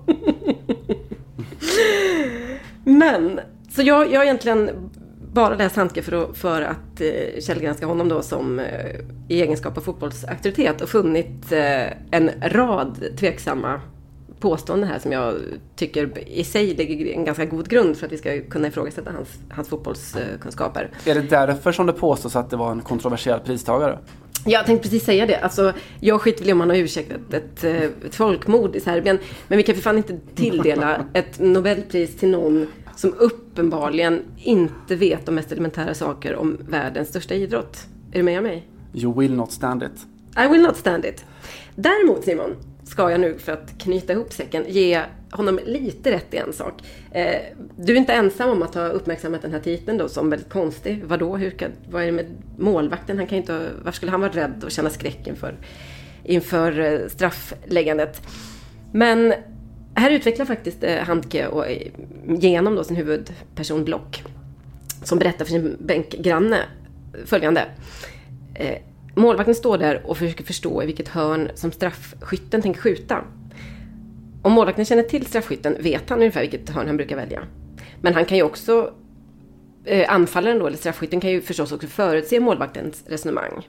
Men, 2.84 3.40
så 3.70 3.82
jag, 3.82 4.12
jag 4.12 4.20
har 4.20 4.24
egentligen 4.24 4.90
bara 5.32 5.54
läst 5.54 5.76
Handke 5.76 6.02
för 6.02 6.12
att, 6.12 6.36
för 6.36 6.62
att 6.62 7.00
eh, 7.00 7.40
källgranska 7.40 7.86
honom 7.86 8.08
då 8.08 8.22
som 8.22 8.58
eh, 8.58 9.00
i 9.28 9.42
egenskap 9.42 9.78
av 9.78 9.80
fotbollsauktoritet 9.80 10.80
och 10.80 10.88
funnit 10.88 11.52
eh, 11.52 11.86
en 12.10 12.30
rad 12.42 13.04
tveksamma 13.18 13.80
påståenden 14.46 14.88
här 14.88 14.98
som 14.98 15.12
jag 15.12 15.34
tycker 15.76 16.28
i 16.28 16.44
sig 16.44 16.74
lägger 16.74 17.06
en 17.06 17.24
ganska 17.24 17.44
god 17.44 17.68
grund 17.68 17.96
för 17.96 18.06
att 18.06 18.12
vi 18.12 18.18
ska 18.18 18.40
kunna 18.40 18.68
ifrågasätta 18.68 19.10
hans, 19.10 19.28
hans 19.50 19.68
fotbollskunskaper. 19.68 20.90
Är 21.04 21.14
det 21.14 21.20
därför 21.20 21.72
som 21.72 21.86
det 21.86 21.92
påstås 21.92 22.36
att 22.36 22.50
det 22.50 22.56
var 22.56 22.70
en 22.70 22.80
kontroversiell 22.80 23.40
pristagare? 23.40 23.98
Jag 24.44 24.66
tänkte 24.66 24.82
precis 24.82 25.04
säga 25.04 25.26
det. 25.26 25.36
Alltså, 25.36 25.72
jag 26.00 26.20
skiter 26.20 26.40
väl 26.40 26.48
i 26.48 26.52
om 26.52 26.58
man 26.58 26.70
har 26.70 26.76
ursäktat 26.76 27.34
ett, 27.34 27.64
eh, 27.64 27.76
ett 27.82 28.14
folkmord 28.14 28.76
i 28.76 28.80
Serbien. 28.80 29.18
Men 29.48 29.56
vi 29.56 29.62
kan 29.62 29.74
för 29.74 29.82
fan 29.82 29.96
inte 29.96 30.18
tilldela 30.34 31.06
ett 31.12 31.38
Nobelpris 31.38 32.16
till 32.16 32.28
någon 32.28 32.66
som 32.96 33.14
uppenbarligen 33.18 34.22
inte 34.36 34.96
vet 34.96 35.26
de 35.26 35.34
mest 35.34 35.52
elementära 35.52 35.94
saker 35.94 36.36
om 36.36 36.58
världens 36.68 37.08
största 37.08 37.34
idrott. 37.34 37.78
Är 38.12 38.16
du 38.16 38.22
med 38.22 38.42
mig? 38.42 38.68
You 38.94 39.20
will 39.20 39.34
not 39.34 39.52
stand 39.52 39.82
it. 39.82 40.06
I 40.44 40.48
will 40.48 40.62
not 40.62 40.76
stand 40.76 41.04
it. 41.04 41.24
Däremot 41.74 42.24
Simon, 42.24 42.56
ska 42.86 43.10
jag 43.10 43.20
nu 43.20 43.38
för 43.38 43.52
att 43.52 43.78
knyta 43.78 44.12
ihop 44.12 44.32
säcken 44.32 44.64
ge 44.68 45.02
honom 45.30 45.60
lite 45.64 46.10
rätt 46.10 46.34
i 46.34 46.36
en 46.36 46.52
sak. 46.52 46.74
Eh, 47.12 47.40
du 47.76 47.92
är 47.92 47.96
inte 47.96 48.12
ensam 48.12 48.50
om 48.50 48.62
att 48.62 48.74
ha 48.74 48.88
uppmärksammat 48.88 49.42
den 49.42 49.52
här 49.52 49.60
titeln 49.60 49.98
då 49.98 50.08
som 50.08 50.30
väldigt 50.30 50.48
konstig. 50.48 51.04
Vadå, 51.04 51.36
hur 51.36 51.50
kan, 51.50 51.70
vad 51.90 52.02
är 52.02 52.06
det 52.06 52.12
med 52.12 52.26
målvakten? 52.58 53.18
Han 53.18 53.26
kan 53.26 53.38
inte, 53.38 53.70
varför 53.82 53.96
skulle 53.96 54.12
han 54.12 54.20
vara 54.20 54.32
rädd 54.32 54.64
och 54.64 54.70
känna 54.70 54.90
skräck 54.90 55.26
inför, 55.26 55.56
inför 56.24 56.80
eh, 56.80 57.08
straffläggandet? 57.08 58.22
Men 58.92 59.34
här 59.94 60.10
utvecklar 60.10 60.46
faktiskt 60.46 60.84
eh, 60.84 60.98
Handke 60.98 61.46
och, 61.46 61.66
eh, 61.66 61.88
genom 62.26 62.76
då 62.76 62.84
sin 62.84 62.96
huvudperson 62.96 63.84
Block 63.84 64.24
som 65.02 65.18
berättar 65.18 65.44
för 65.44 65.52
sin 65.52 65.76
bänkgranne 65.80 66.58
följande. 67.24 67.64
Eh, 68.54 68.78
målvakten 69.16 69.54
står 69.54 69.78
där 69.78 70.06
och 70.06 70.18
försöker 70.18 70.44
förstå 70.44 70.82
i 70.82 70.86
vilket 70.86 71.08
hörn 71.08 71.50
som 71.54 71.72
straffskytten 71.72 72.62
tänker 72.62 72.80
skjuta. 72.80 73.24
Om 74.42 74.52
målvakten 74.52 74.84
känner 74.84 75.02
till 75.02 75.26
straffskytten 75.26 75.76
vet 75.80 76.10
han 76.10 76.18
ungefär 76.18 76.40
vilket 76.40 76.70
hörn 76.70 76.86
han 76.86 76.96
brukar 76.96 77.16
välja. 77.16 77.42
Men 78.00 78.14
han 78.14 78.24
kan 78.24 78.36
ju 78.36 78.42
också, 78.42 78.92
eh, 79.84 80.12
anfallaren 80.12 80.58
då, 80.58 80.66
eller 80.66 80.76
straffskytten 80.76 81.20
kan 81.20 81.30
ju 81.30 81.40
förstås 81.40 81.72
också 81.72 81.86
förutse 81.86 82.40
målvaktens 82.40 83.04
resonemang. 83.06 83.68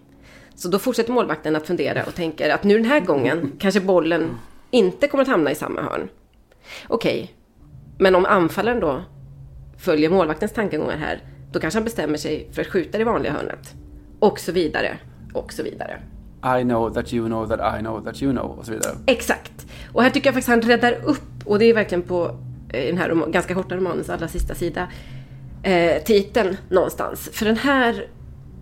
Så 0.56 0.68
då 0.68 0.80
fortsätter 0.80 1.14
målvakten 1.14 1.56
att 1.56 1.68
fundera 1.68 2.04
och 2.04 2.16
tänker 2.16 2.50
att 2.50 2.64
nu 2.64 2.74
den 2.74 2.86
här 2.86 3.00
gången 3.00 3.52
kanske 3.60 3.82
bollen 3.82 4.30
inte 4.72 5.08
kommer 5.08 5.22
att 5.22 5.28
hamna 5.28 5.52
i 5.52 5.56
samma 5.56 5.82
hörn. 5.82 6.10
Okej, 6.88 7.34
men 8.00 8.16
om 8.16 8.26
anfallaren 8.26 8.80
då 8.80 9.04
följer 9.78 10.10
målvaktens 10.10 10.54
tankegångar 10.54 10.98
här, 10.98 11.22
då 11.52 11.60
kanske 11.60 11.78
han 11.78 11.84
bestämmer 11.84 12.18
sig 12.18 12.50
för 12.52 12.62
att 12.62 12.68
skjuta 12.68 12.98
det 12.98 13.04
vanliga 13.04 13.32
hörnet. 13.32 13.74
Och 14.20 14.40
så 14.40 14.52
vidare, 14.52 14.98
och 15.38 15.54
så 15.54 15.64
vidare. 15.64 16.00
I 16.60 16.64
know 16.64 16.94
that 16.94 17.14
you 17.14 17.28
know 17.28 17.48
that 17.48 17.80
I 17.80 17.80
know 17.80 18.04
that 18.04 18.24
you 18.24 18.32
know 18.32 18.60
och 18.60 18.66
så 18.66 18.72
vidare. 18.72 18.96
Exakt. 19.06 19.68
Och 19.94 20.04
här 20.04 20.10
tycker 20.10 20.28
jag 20.28 20.34
faktiskt 20.34 20.50
han 20.50 20.62
räddar 20.62 20.98
upp, 21.04 21.46
och 21.46 21.60
det 21.60 21.66
är 21.66 21.74
verkligen 21.74 22.02
på 22.02 22.26
eh, 22.70 22.86
den 22.86 22.98
här 22.98 23.32
ganska 23.32 23.54
korta 23.54 23.76
romanens 23.76 24.10
allra 24.10 24.28
sista 24.28 24.56
sida, 24.56 24.88
eh, 25.64 26.04
titeln 26.04 26.58
någonstans. 26.70 27.30
För 27.34 27.46
den 27.46 27.58
här 27.58 28.08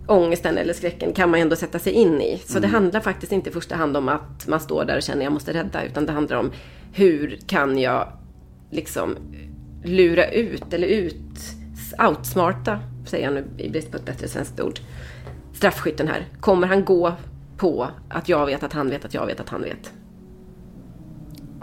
ångesten 0.07 0.57
eller 0.57 0.73
skräcken 0.73 1.13
kan 1.13 1.30
man 1.30 1.39
ändå 1.39 1.55
sätta 1.55 1.80
sig 1.80 1.93
in 1.93 2.21
i. 2.21 2.41
Så 2.45 2.59
det 2.59 2.67
handlar 2.67 2.99
faktiskt 2.99 3.32
inte 3.32 3.49
i 3.49 3.53
första 3.53 3.76
hand 3.76 3.97
om 3.97 4.09
att 4.09 4.47
man 4.47 4.59
står 4.59 4.86
där 4.86 4.97
och 4.97 5.03
känner 5.03 5.23
jag 5.23 5.34
måste 5.34 5.53
rädda, 5.53 5.84
utan 5.84 6.05
det 6.05 6.11
handlar 6.11 6.38
om 6.38 6.51
hur 6.93 7.39
kan 7.47 7.78
jag 7.78 8.07
liksom 8.71 9.15
lura 9.84 10.30
ut 10.32 10.73
eller 10.73 10.88
ut, 10.88 11.39
outsmarta, 12.07 12.80
säger 13.05 13.26
jag 13.26 13.34
nu 13.34 13.45
i 13.57 13.69
brist 13.69 13.91
på 13.91 13.97
ett 13.97 14.05
bättre 14.05 14.28
svenskt 14.28 14.59
ord, 14.59 14.80
straffskytten 15.56 16.08
här. 16.08 16.28
Kommer 16.39 16.68
han 16.68 16.86
gå 16.86 17.14
på 17.58 17.88
att 18.10 18.30
jag 18.30 18.45
vet 18.45 18.64
att 18.64 18.74
han 18.74 18.89
vet 18.89 19.06
att 19.06 19.14
jag 19.14 19.26
vet 19.26 19.39
att 19.39 19.49
han 19.49 19.62
vet? 19.62 19.93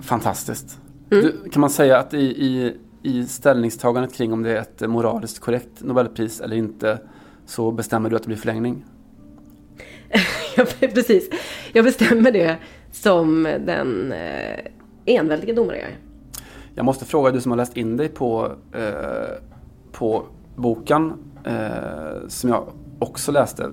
Fantastiskt. 0.00 0.78
Mm. 1.10 1.24
Du, 1.24 1.50
kan 1.50 1.60
man 1.60 1.70
säga 1.70 1.98
att 1.98 2.14
i, 2.14 2.18
i, 2.18 2.76
i 3.02 3.26
ställningstagandet 3.26 4.14
kring 4.14 4.32
om 4.32 4.42
det 4.42 4.50
är 4.50 4.60
ett 4.60 4.80
moraliskt 4.80 5.40
korrekt 5.40 5.70
Nobelpris 5.78 6.40
eller 6.40 6.56
inte 6.56 6.98
så 7.46 7.70
bestämmer 7.70 8.10
du 8.10 8.16
att 8.16 8.22
det 8.22 8.26
blir 8.26 8.36
förlängning? 8.36 8.84
Ja, 10.56 10.64
precis. 10.80 11.30
Jag 11.72 11.84
bestämmer 11.84 12.32
det 12.32 12.56
som 12.90 13.42
den 13.42 14.12
eh, 14.12 14.58
enväldige 15.04 15.52
domare 15.52 15.76
jag 15.76 15.86
är. 15.86 15.96
Jag 16.74 16.84
måste 16.84 17.04
fråga 17.04 17.30
du 17.30 17.40
som 17.40 17.52
har 17.52 17.56
läst 17.56 17.76
in 17.76 17.96
dig 17.96 18.08
på, 18.08 18.52
eh, 18.72 19.42
på 19.92 20.26
boken 20.56 21.12
eh, 21.44 22.28
som 22.28 22.50
jag 22.50 22.72
också 23.02 23.32
läste 23.32 23.70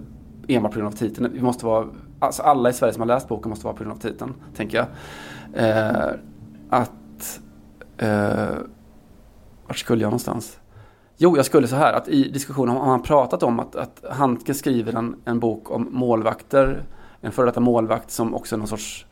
enbart 0.48 0.72
på 0.72 0.80
grund 0.80 0.94
av 0.94 0.98
titeln. 0.98 1.34
Vi 1.34 1.42
måste 1.42 1.66
vara, 1.66 1.88
alltså 2.20 2.44
alla 2.44 2.70
i 2.70 2.74
Sverige 2.74 2.94
som 2.94 3.02
har 3.02 3.08
läst 3.08 3.28
boken 3.28 3.50
måste 3.50 3.66
vara 3.66 3.76
på 3.76 3.84
grund 3.84 3.98
av 3.98 4.02
titeln, 4.02 4.34
tänker 4.56 4.78
jag. 4.78 4.88
Eh, 5.54 6.12
att... 6.70 7.40
Eh, 7.98 8.58
vart 9.68 9.78
skulle 9.78 10.02
jag 10.02 10.08
någonstans? 10.08 10.60
Jo, 11.18 11.38
jag 11.38 11.46
skulle 11.46 11.68
så 11.68 11.76
här 11.76 11.94
att 11.94 12.08
i 12.08 12.30
diskussionen 12.30 12.76
har 12.76 12.86
man 12.86 13.02
pratat 13.02 13.44
om 13.44 13.60
att, 13.60 13.76
att 13.76 14.04
Handke 14.12 14.54
skriver 14.54 14.96
en, 14.96 15.16
en 15.26 15.40
bok 15.40 15.72
om 15.72 15.88
målvakter, 15.92 16.84
en 17.22 17.32
före 17.32 17.46
detta 17.46 17.60
målvakt 17.60 18.12
som 18.12 18.36
också 18.36 18.56
är 18.56 18.58
någon 18.58 18.68
sorts 18.68 19.06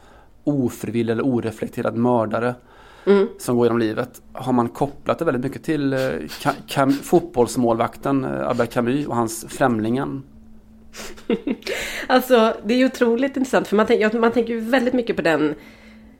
ofrivillig 0.43 1.13
eller 1.13 1.25
oreflekterad 1.25 1.95
mördare 1.95 2.55
som 3.37 3.57
går 3.57 3.65
genom 3.65 3.79
livet. 3.79 4.21
Har 4.33 4.53
man 4.53 4.69
kopplat 4.69 5.19
det 5.19 5.25
väldigt 5.25 5.43
mycket 5.43 5.63
till 5.63 5.93
eh, 5.93 5.97
Ka- 5.97 6.53
Cam- 6.67 6.91
fotbollsmålvakten 7.03 8.23
eh, 8.23 8.47
Albert 8.47 8.73
Camus 8.73 9.07
och 9.07 9.15
hans 9.15 9.45
Främlingen? 9.49 10.23
Alltså, 12.07 12.53
det 12.65 12.73
är 12.73 12.77
ju 12.77 12.85
otroligt 12.85 13.37
intressant 13.37 13.67
för 13.67 13.75
man, 13.75 13.85
tänk, 13.85 14.13
man 14.13 14.31
tänker 14.31 14.53
ju 14.53 14.59
väldigt 14.59 14.93
mycket 14.93 15.15
på 15.15 15.21
den 15.21 15.55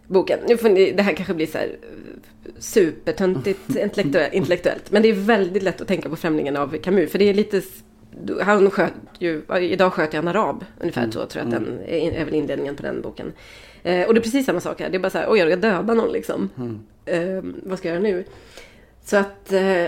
boken. 0.08 0.40
Nu 0.48 0.58
får 0.58 0.70
ni, 0.70 0.92
det 0.92 1.04
här 1.04 1.14
kanske 1.14 1.34
blir 1.34 1.48
så 1.48 1.58
här 1.58 1.68
eh, 1.68 2.52
supertöntigt 2.60 3.70
intellektuellt, 3.76 4.34
intellektuellt. 4.34 4.92
Men 4.92 5.02
det 5.02 5.10
är 5.10 5.14
väldigt 5.14 5.64
lätt 5.64 5.82
att 5.82 5.88
tänka 5.88 6.10
på 6.10 6.16
Främlingen 6.16 6.58
av 6.58 6.78
Camus. 6.78 7.12
För 7.12 7.20
det 7.20 7.30
är 7.30 7.34
lite... 7.34 7.62
Han 8.42 8.72
sköt 8.72 8.94
ju... 9.20 9.42
Idag 9.62 9.94
sköt 9.94 10.14
jag 10.14 10.22
en 10.22 10.28
arab. 10.28 10.66
Ungefär 10.82 11.06
så 11.12 11.26
tror 11.26 11.46
jag 11.46 11.46
att 11.46 11.52
den 11.52 11.80
är, 11.88 12.12
är 12.12 12.26
väl 12.26 12.34
inledningen 12.34 12.76
på 12.76 12.84
den 12.84 13.02
boken. 13.02 13.34
Eh, 13.88 14.08
och 14.08 14.14
det 14.14 14.20
är 14.20 14.24
precis 14.24 14.46
samma 14.46 14.60
sak 14.60 14.80
här. 14.80 14.90
Det 14.90 14.98
är 14.98 15.00
bara 15.00 15.10
så 15.10 15.18
här, 15.18 15.28
oj, 15.30 15.40
jag 15.40 15.62
dödar 15.62 15.96
någon 15.96 16.12
liksom. 16.12 16.50
Eh, 17.06 17.42
vad 17.64 17.80
ska 17.80 17.88
jag 17.88 17.96
göra 17.96 18.04
nu? 18.04 18.26
Så 19.04 19.18
att... 19.18 19.54
Eh, 19.54 19.88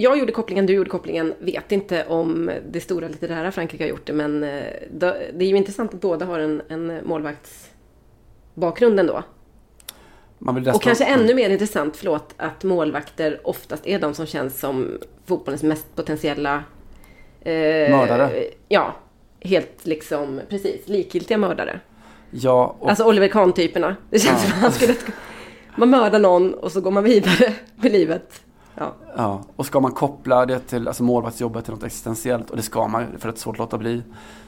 jag 0.00 0.18
gjorde 0.18 0.32
kopplingen, 0.32 0.66
du 0.66 0.72
gjorde 0.72 0.90
kopplingen. 0.90 1.34
Vet 1.38 1.72
inte 1.72 2.04
om 2.06 2.50
det 2.70 2.80
stora 2.80 3.08
litterära 3.08 3.52
Frankrike 3.52 3.84
har 3.84 3.88
gjort 3.88 4.06
det, 4.06 4.12
men 4.12 4.44
eh, 4.44 4.64
det 4.90 5.44
är 5.44 5.48
ju 5.48 5.56
intressant 5.56 5.94
att 5.94 6.00
båda 6.00 6.26
har 6.26 6.38
en, 6.38 6.62
en 6.68 7.00
målvaktsbakgrund 7.04 9.00
ändå. 9.00 9.22
Och 10.74 10.82
kanske 10.82 11.04
ännu 11.04 11.34
mer 11.34 11.50
intressant, 11.50 11.96
förlåt, 11.96 12.34
att 12.36 12.64
målvakter 12.64 13.40
oftast 13.44 13.86
är 13.86 13.98
de 13.98 14.14
som 14.14 14.26
känns 14.26 14.60
som 14.60 14.98
fotbollens 15.26 15.62
mest 15.62 15.96
potentiella... 15.96 16.64
Eh, 17.40 17.52
Mördare. 17.90 18.44
Ja, 18.68 18.96
helt 19.40 19.86
liksom, 19.86 20.40
precis, 20.48 20.88
likgiltiga 20.88 21.38
mördare. 21.38 21.80
Ja, 22.30 22.76
och 22.78 22.88
Alltså 22.88 23.04
Oliver 23.04 23.28
Kahn-typerna. 23.28 23.96
Det 24.10 24.18
känns 24.18 24.42
som 24.42 24.50
att 24.52 24.58
han 24.58 24.72
skulle... 24.72 24.94
Man 25.76 25.90
mördar 25.90 26.18
någon 26.18 26.54
och 26.54 26.72
så 26.72 26.80
går 26.80 26.90
man 26.90 27.04
vidare 27.04 27.54
med 27.76 27.92
livet. 27.92 28.42
Ja. 28.74 28.92
Ja, 29.16 29.42
och 29.56 29.66
ska 29.66 29.80
man 29.80 29.92
koppla 29.92 30.46
det 30.46 30.58
till 30.58 30.88
alltså 30.88 31.02
målvaktsjobbet 31.02 31.64
till 31.64 31.74
något 31.74 31.82
existentiellt, 31.82 32.50
och 32.50 32.56
det 32.56 32.62
ska 32.62 32.88
man 32.88 33.06
för 33.18 33.28
att 33.28 33.34
det 33.34 33.38
är 33.38 33.40
svårt 33.42 33.54
att 33.54 33.58
låta 33.58 33.78
bli. 33.78 34.02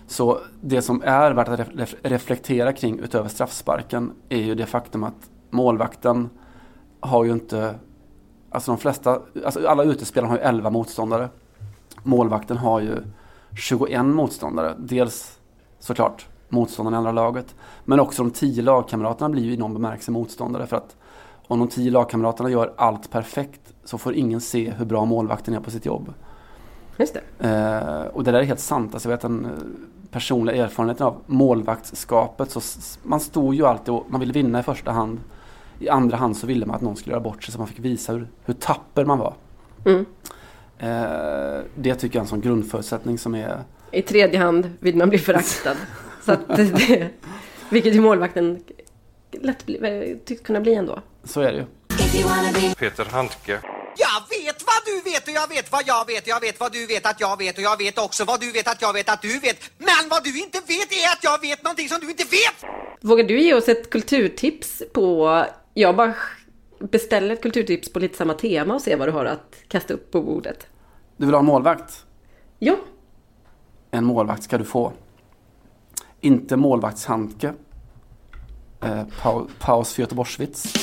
Så 0.07 0.39
det 0.61 0.83
som 0.83 1.03
är 1.05 1.31
värt 1.33 1.49
att 1.49 1.61
ref- 1.61 1.95
reflektera 2.03 2.73
kring 2.73 2.99
utöver 2.99 3.29
straffsparken 3.29 4.13
är 4.29 4.39
ju 4.43 4.55
det 4.55 4.67
faktum 4.67 5.05
att 5.05 5.31
målvakten 5.51 6.31
har 7.01 7.25
ju 7.25 7.33
inte, 7.33 7.75
alltså 8.51 8.71
de 8.71 8.79
flesta, 8.79 9.23
alltså 9.45 9.69
alla 9.69 9.83
utespelare 9.85 10.29
har 10.29 10.37
ju 10.37 10.43
11 10.43 10.71
motståndare. 10.71 11.29
Målvakten 12.03 12.57
har 12.57 12.81
ju 12.81 12.97
21 13.57 14.05
motståndare. 14.05 14.75
Dels 14.79 15.39
såklart 15.79 16.27
motståndarna 16.51 16.97
i 16.97 16.99
andra 16.99 17.13
laget, 17.13 17.55
men 17.85 18.01
också 18.01 18.23
de 18.23 18.31
10 18.31 18.63
lagkamraterna 18.63 19.29
blir 19.29 19.43
ju 19.43 19.53
i 19.53 19.57
någon 19.57 19.75
bemärkelse 19.75 20.11
motståndare 20.11 20.67
för 20.67 20.77
att 20.77 20.97
om 21.47 21.59
de 21.59 21.69
10 21.69 21.91
lagkamraterna 21.91 22.51
gör 22.51 22.73
allt 22.77 23.11
perfekt 23.11 23.61
så 23.85 23.99
får 23.99 24.15
ingen 24.15 24.41
se 24.41 24.71
hur 24.71 24.85
bra 24.85 25.05
målvakten 25.05 25.55
är 25.55 25.61
på 25.61 25.71
sitt 25.71 25.87
jobb. 25.87 26.15
Just 26.97 27.17
det. 27.39 27.49
Eh, 27.49 28.17
och 28.17 28.25
det 28.25 28.31
där 28.31 28.39
är 28.39 28.45
helt 28.45 28.61
sant. 28.61 28.95
Alltså 28.95 29.09
jag 29.09 29.17
vet 29.17 29.23
den 29.23 29.45
eh, 29.45 29.51
personliga 30.11 30.65
erfarenheten 30.65 31.07
av 31.07 31.17
målvaktsskapet. 31.27 32.51
Så 32.51 32.61
man 33.03 33.21
stod 33.21 33.55
ju 33.55 33.67
alltid 33.67 33.95
och 33.95 34.07
man 34.09 34.21
ville 34.21 34.33
vinna 34.33 34.61
i 34.61 34.63
första 34.63 34.91
hand. 34.91 35.21
I 35.79 35.89
andra 35.89 36.17
hand 36.17 36.37
så 36.37 36.47
ville 36.47 36.67
man 36.67 36.77
att 36.77 36.83
någon 36.83 36.97
skulle 36.97 37.13
göra 37.13 37.23
bort 37.23 37.45
sig 37.45 37.53
så 37.53 37.59
man 37.59 37.67
fick 37.67 37.79
visa 37.79 38.13
hur, 38.13 38.29
hur 38.45 38.55
tapper 38.55 39.05
man 39.05 39.19
var. 39.19 39.35
Mm. 39.85 40.07
Eh, 40.79 41.61
det 41.75 41.95
tycker 41.95 42.17
jag 42.17 42.21
är 42.21 42.25
en 42.25 42.27
sån 42.27 42.41
grundförutsättning 42.41 43.19
som 43.19 43.35
är 43.35 43.59
I 43.91 44.03
tredje 44.03 44.39
hand 44.39 44.71
vill 44.81 44.97
man 44.97 45.09
bli 45.09 45.19
föraktad. 45.19 45.77
Så 46.25 46.33
att 46.33 46.49
det, 46.57 47.11
vilket 47.69 47.95
ju 47.95 48.01
målvakten 48.01 48.65
lätt 49.33 49.67
bli, 49.67 50.19
tycks 50.25 50.43
kunna 50.43 50.61
bli 50.61 50.75
ändå. 50.75 51.03
Så 51.25 51.41
är 51.41 51.53
det 51.53 51.59
ju. 51.59 51.65
Peter 52.75 53.05
Handke. 53.05 53.61
Jag 53.97 54.21
vet 54.45 54.63
vad 54.67 54.81
du 54.87 55.11
vet 55.11 55.29
och 55.29 55.35
jag 55.35 55.49
vet 55.49 55.73
vad 55.73 55.83
jag 55.87 56.07
vet 56.07 56.23
och 56.23 56.29
jag 56.29 56.41
vet 56.41 56.61
vad 56.61 56.73
du 56.73 56.87
vet 56.87 57.07
att 57.07 57.21
jag 57.21 57.39
vet 57.39 57.57
och 57.59 57.63
jag 57.65 57.79
vet 57.79 57.99
också 57.99 58.25
vad 58.25 58.41
du 58.41 58.53
vet 58.53 58.69
att 58.69 58.83
jag 58.83 58.93
vet 58.93 59.09
att 59.09 59.23
du 59.23 59.39
vet. 59.39 59.71
Men 59.79 60.09
vad 60.11 60.25
du 60.25 60.39
inte 60.39 60.59
vet 60.59 60.93
är 60.93 61.07
att 61.13 61.25
jag 61.25 61.41
vet 61.41 61.63
någonting 61.65 61.89
som 61.89 62.01
du 62.01 62.11
inte 62.11 62.25
vet! 62.25 62.71
Vågar 63.01 63.25
du 63.25 63.41
ge 63.41 63.55
oss 63.55 63.69
ett 63.69 63.91
kulturtips 63.91 64.83
på... 64.93 65.45
Jag 65.75 65.97
bara 65.97 66.15
beställer 66.79 67.35
ett 67.35 67.43
kulturtips 67.43 67.93
på 67.93 67.99
lite 67.99 68.17
samma 68.17 68.35
tema 68.35 68.75
och 68.75 68.83
ser 68.83 68.97
vad 68.97 69.09
du 69.09 69.13
har 69.13 69.25
att 69.25 69.55
kasta 69.69 69.95
upp 69.95 70.11
på 70.11 70.23
bordet. 70.23 70.67
Du 71.17 71.27
vill 71.27 71.35
ha 71.35 71.41
en 71.41 71.47
målvakt? 71.47 72.05
Ja, 72.59 72.77
En 73.91 74.05
målvakt 74.05 74.43
ska 74.43 74.59
du 74.59 74.65
få. 74.65 74.93
Inte 76.21 76.57
målvaktshandke. 76.57 77.53
Eh, 78.81 79.03
paus 79.59 79.95
för 79.95 80.03
Göteborgsvits. 80.03 80.75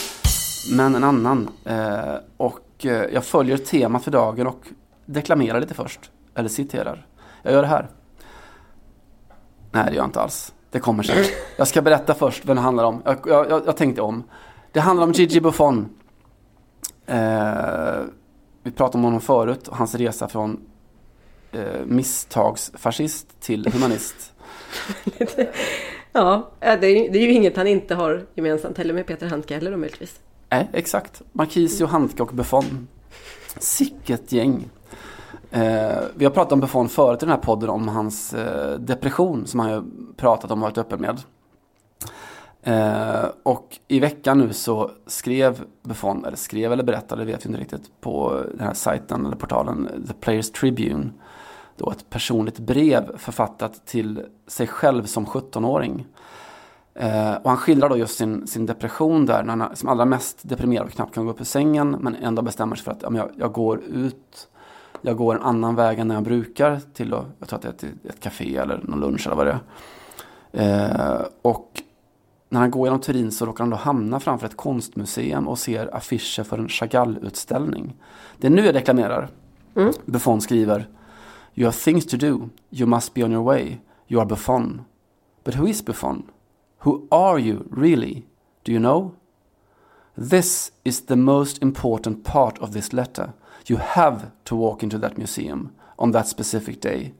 Men 0.72 0.96
en 0.96 1.04
annan. 1.04 1.50
Eh, 1.66 2.16
och 2.38 2.86
eh, 2.86 2.92
jag 2.92 3.26
följer 3.26 3.58
temat 3.58 4.04
för 4.04 4.12
dagen 4.12 4.48
och 4.48 4.68
deklamerar 5.06 5.60
lite 5.60 5.74
först. 5.74 6.12
Eller 6.36 6.50
citerar. 6.50 7.08
Jag 7.44 7.54
gör 7.54 7.62
det 7.62 7.68
här. 7.68 7.90
Nej, 9.72 9.84
det 9.86 9.92
gör 9.92 9.98
jag 9.98 10.08
inte 10.08 10.22
alls. 10.22 10.54
Det 10.72 10.80
kommer 10.80 11.04
sen. 11.04 11.26
Jag 11.58 11.68
ska 11.68 11.82
berätta 11.82 12.14
först 12.14 12.46
vad 12.46 12.58
det 12.58 12.62
handlar 12.62 12.84
om. 12.84 13.02
Jag, 13.06 13.20
jag, 13.26 13.66
jag 13.66 13.78
tänkte 13.78 14.02
om. 14.02 14.24
Det 14.72 14.80
handlar 14.80 15.04
om 15.04 15.12
Gigi 15.12 15.42
Buffon. 15.42 15.90
Eh, 17.06 18.00
vi 18.64 18.72
pratade 18.72 18.98
om 18.98 19.04
honom 19.04 19.22
förut 19.22 19.68
och 19.68 19.78
hans 19.78 19.96
resa 19.96 20.28
från 20.28 20.60
eh, 21.52 21.86
misstagsfascist 21.86 23.40
till 23.40 23.72
humanist. 23.74 24.34
ja, 26.12 26.52
äh, 26.60 26.80
det 26.80 26.88
är, 26.88 27.12
det 27.12 27.20
är 27.20 27.24
ju 27.24 27.32
inget 27.32 27.58
han 27.58 27.68
inte 27.68 27.96
har 27.96 28.26
gemensamt 28.36 28.78
heller 28.78 28.94
med 28.94 29.08
Peter 29.08 29.28
Handke 29.28 29.54
heller 29.54 29.72
då 29.72 29.78
möjligtvis. 29.78 30.20
Nej, 30.50 30.70
exakt. 30.74 31.22
Marquisio, 31.32 31.86
Handke 31.86 32.24
och 32.24 32.34
Buffon. 32.34 32.88
Sicket 33.60 34.32
gäng. 34.32 34.70
Eh, 35.52 36.00
vi 36.16 36.26
har 36.26 36.32
pratat 36.32 36.52
om 36.52 36.60
Buffon 36.60 36.90
förut 36.90 37.24
i 37.24 37.26
den 37.26 37.36
här 37.36 37.42
podden 37.42 37.70
om 37.70 37.88
hans 37.88 38.34
eh, 38.34 38.80
depression 38.80 39.48
som 39.48 39.60
han 39.60 39.70
har 39.70 39.84
pratat 40.18 40.52
om 40.52 40.60
och 40.60 40.70
varit 40.70 40.78
öppen 40.78 41.02
med. 41.02 41.20
Eh, 42.62 43.30
och 43.44 43.78
i 43.88 44.00
veckan 44.00 44.38
nu 44.38 44.54
så 44.54 44.92
skrev 45.08 45.64
Buffon, 45.84 46.26
eller 46.26 46.38
skrev 46.38 46.74
eller 46.74 46.84
berättade, 46.84 47.26
vet 47.26 47.46
vi 47.46 47.50
inte 47.50 47.62
riktigt, 47.62 48.02
på 48.02 48.44
den 48.52 48.68
här 48.68 48.74
sajten 48.74 49.26
eller 49.26 49.36
portalen 49.36 50.06
The 50.08 50.14
Players 50.14 50.52
Tribune. 50.52 51.10
Då 51.78 51.92
ett 51.92 52.10
personligt 52.10 52.60
brev 52.60 53.18
författat 53.18 53.86
till 53.86 54.24
sig 54.48 54.68
själv 54.68 55.06
som 55.06 55.26
17-åring. 55.26 56.06
Eh, 56.94 57.36
och 57.36 57.50
han 57.50 57.58
skildrar 57.58 57.90
då 57.90 57.98
just 57.98 58.18
sin, 58.18 58.48
sin 58.48 58.66
depression 58.66 59.26
där, 59.26 59.44
när 59.44 59.50
han 59.50 59.62
är 59.62 59.76
som 59.76 59.90
allra 59.90 60.06
mest 60.06 60.50
deprimerad 60.50 60.86
och 60.86 60.92
knappt 60.92 61.14
kan 61.14 61.26
gå 61.26 61.32
upp 61.32 61.42
ur 61.42 61.46
sängen, 61.46 61.98
men 62.00 62.16
ändå 62.16 62.42
bestämmer 62.42 62.76
sig 62.76 62.84
för 62.84 62.92
att 62.92 63.02
ja, 63.02 63.12
jag, 63.16 63.30
jag 63.38 63.52
går 63.52 63.80
ut 63.84 64.48
jag 65.02 65.18
går 65.18 65.36
en 65.36 65.42
annan 65.42 65.76
väg 65.76 66.00
än 66.00 66.10
jag 66.10 66.24
brukar 66.24 66.80
till, 66.94 67.10
då, 67.10 67.26
jag 67.40 67.48
tror 67.48 67.58
att 67.58 67.64
det 67.64 67.70
är 67.70 67.74
till 67.74 68.10
ett 68.10 68.20
café 68.20 68.58
eller 68.58 68.82
någon 68.84 69.00
lunch 69.00 69.28
eller 69.28 69.36
vad 69.36 69.48
det 69.48 69.60
är. 70.52 71.20
Eh, 71.20 71.26
och 71.42 71.82
när 72.50 72.60
han 72.60 72.72
går 72.72 72.88
genom 72.88 73.02
Turin 73.02 73.32
så 73.32 73.46
råkar 73.46 73.64
han 73.64 73.70
då 73.70 73.78
hamna 73.78 74.20
framför 74.20 74.48
ett 74.48 74.58
konstmuseum 74.58 75.48
och 75.48 75.60
ser 75.60 75.96
affischer 75.96 76.44
för 76.44 76.58
en 76.58 76.70
Chagall-utställning. 76.70 77.96
Det 78.38 78.48
är 78.48 78.52
nu 78.52 78.66
jag 78.66 78.74
deklamerar. 78.74 79.30
Mm. 79.76 79.94
Buffon 80.06 80.42
skriver 80.42 80.88
You 81.58 81.66
have 81.66 81.76
things 81.76 82.06
to 82.06 82.20
do. 82.20 82.52
You 82.70 82.86
must 82.86 83.16
be 83.16 83.24
on 83.24 83.32
your 83.32 83.42
way. 83.42 83.82
You 84.08 84.20
are 84.20 84.28
Buffon. 84.28 84.86
But 85.44 85.56
who 85.56 85.66
is 85.66 85.82
Buffon? 85.82 86.30
Who 86.82 87.08
are 87.12 87.40
you 87.40 87.66
really? 87.72 88.28
Do 88.64 88.72
you 88.72 88.80
know? 88.80 89.16
This 90.16 90.70
is 90.86 91.02
the 91.02 91.16
most 91.16 91.60
important 91.60 92.24
part 92.24 92.60
of 92.60 92.74
this 92.74 92.94
letter. 92.94 93.34
You 93.66 93.78
have 93.78 94.32
to 94.46 94.56
walk 94.56 94.84
into 94.84 95.00
that 95.00 95.18
museum 95.18 95.74
on 95.98 96.12
that 96.12 96.28
specific 96.28 96.80
day. 96.80 97.16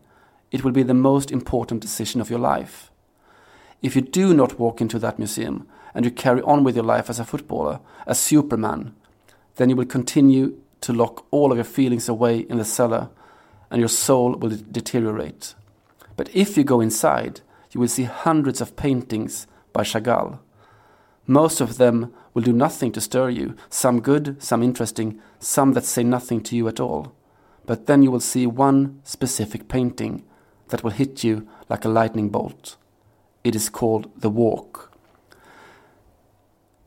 It 0.52 0.64
will 0.64 0.72
be 0.72 0.84
the 0.84 0.94
most 0.94 1.32
important 1.32 1.82
decision 1.82 2.22
of 2.22 2.30
your 2.30 2.40
life. 2.40 2.92
If 3.82 3.96
you 3.96 4.04
do 4.04 4.36
not 4.36 4.60
walk 4.60 4.82
into 4.82 5.00
that 5.00 5.18
museum 5.18 5.68
and 5.96 6.06
you 6.06 6.12
carry 6.12 6.44
on 6.44 6.64
with 6.64 6.76
your 6.76 6.86
life 6.86 7.10
as 7.10 7.20
a 7.20 7.26
footballer, 7.26 7.80
as 8.06 8.20
Superman, 8.20 8.94
then 9.56 9.72
you 9.72 9.76
will 9.76 9.86
continue 9.86 10.62
to 10.82 10.94
lock 10.94 11.26
all 11.32 11.52
of 11.52 11.58
your 11.58 11.66
feelings 11.66 12.08
away 12.08 12.42
in 12.42 12.60
the 12.60 12.66
cellar 12.66 13.10
and 13.70 13.80
your 13.80 13.90
soul 13.90 14.34
will 14.36 14.58
deteriorate. 14.72 15.56
But 16.16 16.30
if 16.34 16.58
you 16.58 16.64
go 16.64 16.82
inside, 16.82 17.42
you 17.72 17.80
will 17.82 17.88
see 17.88 18.04
hundreds 18.04 18.62
of 18.62 18.76
paintings 18.76 19.48
by 19.74 19.84
Chagall. 19.84 20.40
Most 21.26 21.60
of 21.60 21.78
them 21.78 22.14
will 22.34 22.42
do 22.42 22.54
nothing 22.54 22.92
to 22.94 23.02
stir 23.02 23.30
you, 23.30 23.56
some 23.70 24.00
good, 24.00 24.42
some 24.42 24.64
interesting, 24.64 25.20
some 25.40 25.74
that 25.74 25.84
say 25.84 26.04
nothing 26.04 26.42
to 26.44 26.56
you 26.56 26.68
at 26.68 26.80
all. 26.80 27.14
But 27.66 27.86
then 27.86 28.02
you 28.02 28.10
will 28.10 28.22
see 28.22 28.48
one 28.48 29.02
specific 29.04 29.68
painting 29.68 30.24
that 30.70 30.84
will 30.84 30.92
hit 30.92 31.24
you 31.24 31.48
like 31.70 31.84
a 31.84 31.90
lightning 31.90 32.30
bolt. 32.30 32.78
It 33.44 33.56
is 33.56 33.70
called 33.70 34.10
The 34.20 34.30
Walk. 34.30 34.92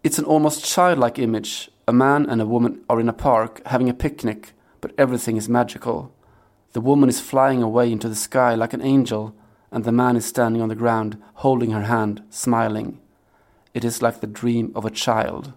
It's 0.03 0.18
an 0.18 0.24
almost 0.24 0.64
childlike 0.64 1.18
image. 1.18 1.70
A 1.87 1.93
man 1.93 2.24
and 2.28 2.41
a 2.41 2.47
woman 2.47 2.81
are 2.89 3.01
in 3.01 3.09
a 3.09 3.12
park 3.12 3.61
having 3.66 3.91
a 3.91 3.95
picnic, 3.95 4.53
but 4.81 4.93
everything 4.97 5.37
is 5.37 5.49
magical. 5.49 6.14
The 6.73 6.81
woman 6.81 7.09
is 7.09 7.21
flying 7.21 7.62
away 7.62 7.91
into 7.91 8.09
the 8.09 8.14
sky 8.14 8.55
like 8.55 8.73
an 8.73 8.83
angel, 8.83 9.35
and 9.73 9.85
the 9.85 9.93
man 9.93 10.16
is 10.16 10.25
standing 10.25 10.62
on 10.62 10.68
the 10.68 10.75
ground, 10.75 11.16
holding 11.35 11.71
her 11.73 11.83
hand, 11.83 12.23
smiling. 12.31 12.99
It 13.75 13.85
is 13.85 14.03
like 14.03 14.21
the 14.21 14.27
dream 14.27 14.73
of 14.75 14.85
a 14.85 14.91
child. 14.91 15.53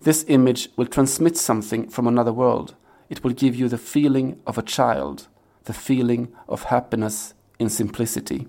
This 0.00 0.24
image 0.28 0.68
will 0.76 0.86
transmit 0.86 1.36
something 1.36 1.88
from 1.88 2.06
another 2.06 2.32
world. 2.32 2.74
It 3.08 3.22
will 3.22 3.32
give 3.32 3.54
you 3.54 3.68
the 3.68 3.78
feeling 3.78 4.40
of 4.46 4.58
a 4.58 4.62
child, 4.62 5.28
the 5.64 5.72
feeling 5.72 6.28
of 6.48 6.64
happiness 6.64 7.34
in 7.58 7.70
simplicity. 7.70 8.48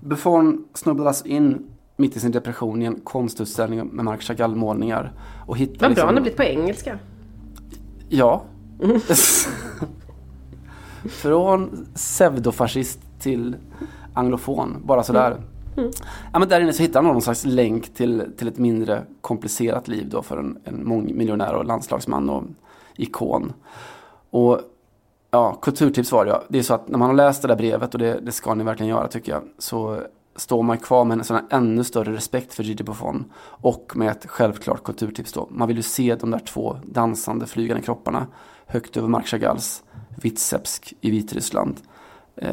Buffon 0.00 0.64
snubblades 0.74 1.26
in 1.26 1.70
mitt 1.96 2.16
i 2.16 2.20
sin 2.20 2.32
depression 2.32 2.82
i 2.82 2.84
en 2.84 3.00
konstutställning 3.00 3.86
med 3.86 4.04
Marc 4.04 4.22
Chagall-målningar. 4.22 5.12
Vad 5.46 5.58
bra 5.58 5.88
liksom... 5.88 6.06
han 6.06 6.14
har 6.14 6.22
blivit 6.22 6.36
på 6.36 6.42
engelska. 6.42 6.98
Ja. 8.08 8.44
Mm. 8.82 9.00
Från 11.08 11.86
pseudofascist 11.94 13.00
till 13.18 13.56
anglofon, 14.14 14.82
bara 14.84 15.02
sådär. 15.02 15.30
Mm. 15.30 15.42
Mm. 15.76 15.90
Ja, 16.32 16.38
men 16.38 16.48
där 16.48 16.60
inne 16.60 16.72
så 16.72 16.82
hittar 16.82 17.02
han 17.02 17.12
någon 17.12 17.22
slags 17.22 17.44
länk 17.44 17.94
till, 17.94 18.32
till 18.36 18.48
ett 18.48 18.58
mindre 18.58 19.02
komplicerat 19.20 19.88
liv 19.88 20.08
då 20.10 20.22
för 20.22 20.36
en, 20.36 20.58
en 20.64 20.88
mångmiljonär 20.88 21.54
och 21.54 21.64
landslagsman 21.64 22.30
och 22.30 22.44
ikon. 22.96 23.52
Och 24.30 24.60
ja, 25.30 25.58
kulturtips 25.62 26.12
var 26.12 26.24
det 26.24 26.30
ja. 26.30 26.42
Det 26.48 26.58
är 26.58 26.62
så 26.62 26.74
att 26.74 26.88
när 26.88 26.98
man 26.98 27.08
har 27.08 27.16
läst 27.16 27.42
det 27.42 27.48
där 27.48 27.56
brevet 27.56 27.94
och 27.94 28.00
det, 28.00 28.20
det 28.20 28.32
ska 28.32 28.54
ni 28.54 28.64
verkligen 28.64 28.90
göra 28.90 29.08
tycker 29.08 29.32
jag. 29.32 29.42
Så 29.58 30.00
står 30.36 30.62
man 30.62 30.78
kvar 30.78 31.04
med 31.04 31.18
en 31.18 31.24
sån 31.24 31.40
ännu 31.50 31.84
större 31.84 32.12
respekt 32.12 32.54
för 32.54 32.62
Gigi 32.62 32.84
Buffon. 32.84 33.24
Och 33.38 33.92
med 33.94 34.10
ett 34.10 34.26
självklart 34.26 34.84
kulturtips 34.84 35.32
då. 35.32 35.48
Man 35.50 35.68
vill 35.68 35.76
ju 35.76 35.82
se 35.82 36.14
de 36.14 36.30
där 36.30 36.38
två 36.38 36.76
dansande 36.84 37.46
flygande 37.46 37.82
kropparna 37.82 38.26
högt 38.66 38.96
över 38.96 39.08
Marc 39.08 39.26
Chagalls 39.26 39.82
Vitsepsk 40.16 40.94
i 41.00 41.10
Vitryssland. 41.10 41.76
Eh, 42.36 42.48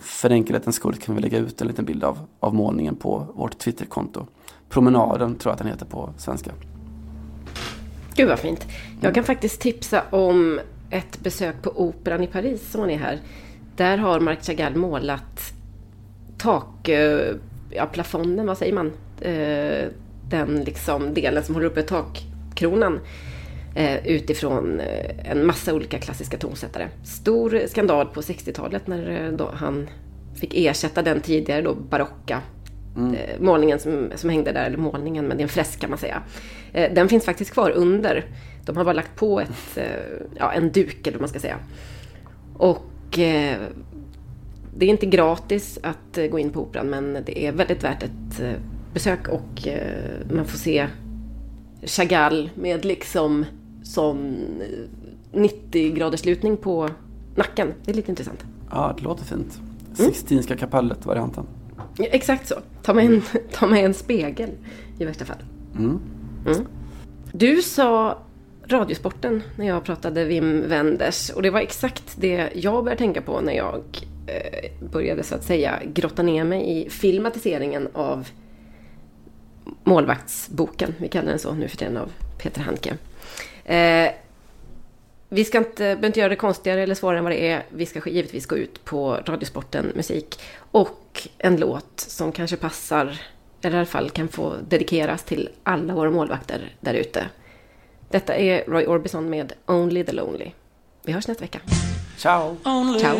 för 0.00 0.30
enkelhetens 0.30 0.76
skull 0.76 0.94
kan 0.94 1.14
vi 1.14 1.20
lägga 1.20 1.38
ut 1.38 1.60
en 1.60 1.68
liten 1.68 1.84
bild 1.84 2.04
av, 2.04 2.18
av 2.40 2.54
målningen 2.54 2.96
på 2.96 3.26
vårt 3.34 3.58
Twitterkonto. 3.58 4.26
Promenaden 4.68 5.34
tror 5.34 5.50
jag 5.50 5.52
att 5.52 5.58
den 5.58 5.68
heter 5.68 5.86
på 5.86 6.10
svenska. 6.18 6.50
Gud 8.14 8.28
vad 8.28 8.38
fint. 8.38 8.66
Jag 9.00 9.14
kan 9.14 9.24
faktiskt 9.24 9.60
tipsa 9.60 10.02
om 10.10 10.60
ett 10.90 11.20
besök 11.20 11.62
på 11.62 11.70
Operan 11.70 12.22
i 12.22 12.26
Paris 12.26 12.70
som 12.70 12.80
man 12.80 12.90
är 12.90 12.98
här. 12.98 13.20
Där 13.76 13.98
har 13.98 14.20
Marc 14.20 14.46
Chagall 14.46 14.76
målat 14.76 15.52
tak, 16.38 16.88
eh, 16.88 17.34
ja 17.70 17.86
plafonden, 17.86 18.46
vad 18.46 18.58
säger 18.58 18.72
man? 18.72 18.92
Eh, 19.20 19.88
den 20.30 20.64
liksom 20.64 21.14
delen 21.14 21.44
som 21.44 21.54
håller 21.54 21.66
uppe 21.66 21.82
takkronan 21.82 23.00
eh, 23.76 24.06
utifrån 24.06 24.80
eh, 24.80 25.30
en 25.30 25.46
massa 25.46 25.74
olika 25.74 25.98
klassiska 25.98 26.38
tonsättare. 26.38 26.88
Stor 27.04 27.62
skandal 27.68 28.06
på 28.06 28.20
60-talet 28.20 28.86
när 28.86 29.32
eh, 29.40 29.48
han 29.52 29.88
fick 30.34 30.54
ersätta 30.54 31.02
den 31.02 31.20
tidigare 31.20 31.62
då 31.62 31.74
barocka 31.74 32.42
mm. 32.96 33.14
eh, 33.14 33.40
målningen 33.40 33.78
som, 33.78 34.10
som 34.14 34.30
hängde 34.30 34.52
där, 34.52 34.64
eller 34.64 34.78
målningen, 34.78 35.26
men 35.26 35.36
det 35.36 35.40
är 35.40 35.44
en 35.44 35.48
fresk 35.48 35.80
kan 35.80 35.90
man 35.90 35.98
säga. 35.98 36.22
Eh, 36.72 36.94
den 36.94 37.08
finns 37.08 37.24
faktiskt 37.24 37.50
kvar 37.50 37.70
under. 37.70 38.24
De 38.64 38.76
har 38.76 38.84
bara 38.84 38.94
lagt 38.94 39.16
på 39.16 39.40
ett, 39.40 39.76
eh, 39.76 39.84
ja, 40.36 40.52
en 40.52 40.72
duk 40.72 41.06
eller 41.06 41.18
vad 41.18 41.20
man 41.20 41.28
ska 41.28 41.40
säga. 41.40 41.58
Och 42.54 43.18
eh, 43.18 43.56
det 44.76 44.86
är 44.86 44.90
inte 44.90 45.06
gratis 45.06 45.78
att 45.82 46.18
gå 46.30 46.38
in 46.38 46.50
på 46.50 46.60
Operan 46.60 46.90
men 46.90 47.18
det 47.26 47.46
är 47.46 47.52
väldigt 47.52 47.84
värt 47.84 48.02
ett 48.02 48.58
besök 48.94 49.28
och 49.28 49.68
man 50.30 50.44
får 50.44 50.58
se 50.58 50.86
Chagall 51.82 52.50
med 52.54 52.84
liksom 52.84 53.44
som 53.86 54.36
90 55.32 55.92
graders 55.94 56.24
lutning 56.24 56.56
på 56.56 56.88
nacken. 57.34 57.74
Det 57.84 57.90
är 57.90 57.94
lite 57.94 58.10
intressant. 58.10 58.44
Ja, 58.70 58.94
det 58.96 59.02
låter 59.02 59.24
fint. 59.24 59.60
Sixtinska 59.94 60.52
mm. 60.52 60.60
kapellet-varianten. 60.60 61.46
Ja, 61.98 62.04
exakt 62.04 62.48
så. 62.48 62.54
Ta 62.82 62.94
med, 62.94 63.06
en, 63.06 63.22
ta 63.52 63.66
med 63.66 63.84
en 63.84 63.94
spegel 63.94 64.50
i 64.98 65.04
värsta 65.04 65.24
fall. 65.24 65.42
Mm. 65.78 66.00
Mm. 66.46 66.66
Du 67.32 67.62
sa 67.62 68.18
Radiosporten 68.68 69.42
när 69.56 69.66
jag 69.66 69.84
pratade 69.84 70.24
Wim 70.24 70.68
Wenders 70.68 71.30
och 71.30 71.42
det 71.42 71.50
var 71.50 71.60
exakt 71.60 72.16
det 72.16 72.50
jag 72.54 72.84
började 72.84 72.98
tänka 72.98 73.22
på 73.22 73.40
när 73.40 73.52
jag 73.52 73.82
eh, 74.26 74.88
började 74.92 75.22
så 75.22 75.34
att 75.34 75.44
säga 75.44 75.80
grotta 75.84 76.22
ner 76.22 76.44
mig 76.44 76.80
i 76.80 76.90
filmatiseringen 76.90 77.88
av 77.92 78.28
målvaktsboken, 79.84 80.94
vi 80.98 81.08
kallar 81.08 81.28
den 81.28 81.38
så 81.38 81.54
nu 81.54 81.68
för 81.68 81.76
tiden, 81.76 81.96
av 81.96 82.12
Peter 82.38 82.60
Handke. 82.60 82.96
Eh, 83.66 84.10
vi 85.28 85.44
ska 85.44 85.58
inte, 85.58 85.76
behöver 85.76 86.06
inte 86.06 86.20
göra 86.20 86.28
det 86.28 86.36
konstigare 86.36 86.82
eller 86.82 86.94
svårare 86.94 87.18
än 87.18 87.24
vad 87.24 87.32
det 87.32 87.50
är. 87.50 87.62
Vi 87.68 87.86
ska 87.86 88.10
givetvis 88.10 88.46
gå 88.46 88.56
ut 88.56 88.84
på 88.84 89.20
Radiosporten 89.26 89.92
musik 89.94 90.40
och 90.70 91.28
en 91.38 91.56
låt 91.56 92.00
som 92.00 92.32
kanske 92.32 92.56
passar, 92.56 93.20
eller 93.62 93.76
i 93.76 93.78
alla 93.78 93.86
fall 93.86 94.10
kan 94.10 94.28
få 94.28 94.54
dedikeras 94.68 95.24
till 95.24 95.48
alla 95.62 95.94
våra 95.94 96.10
målvakter 96.10 96.74
där 96.80 96.94
ute. 96.94 97.24
Detta 98.10 98.34
är 98.34 98.64
Roy 98.66 98.86
Orbison 98.86 99.30
med 99.30 99.52
Only 99.66 100.04
the 100.04 100.12
Lonely. 100.12 100.50
Vi 101.02 101.12
hörs 101.12 101.28
nästa 101.28 101.44
vecka. 101.44 101.60
Ciao! 102.16 102.56
Only 102.64 103.00
Ciao. 103.00 103.16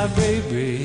My 0.00 0.06
baby. 0.16 0.79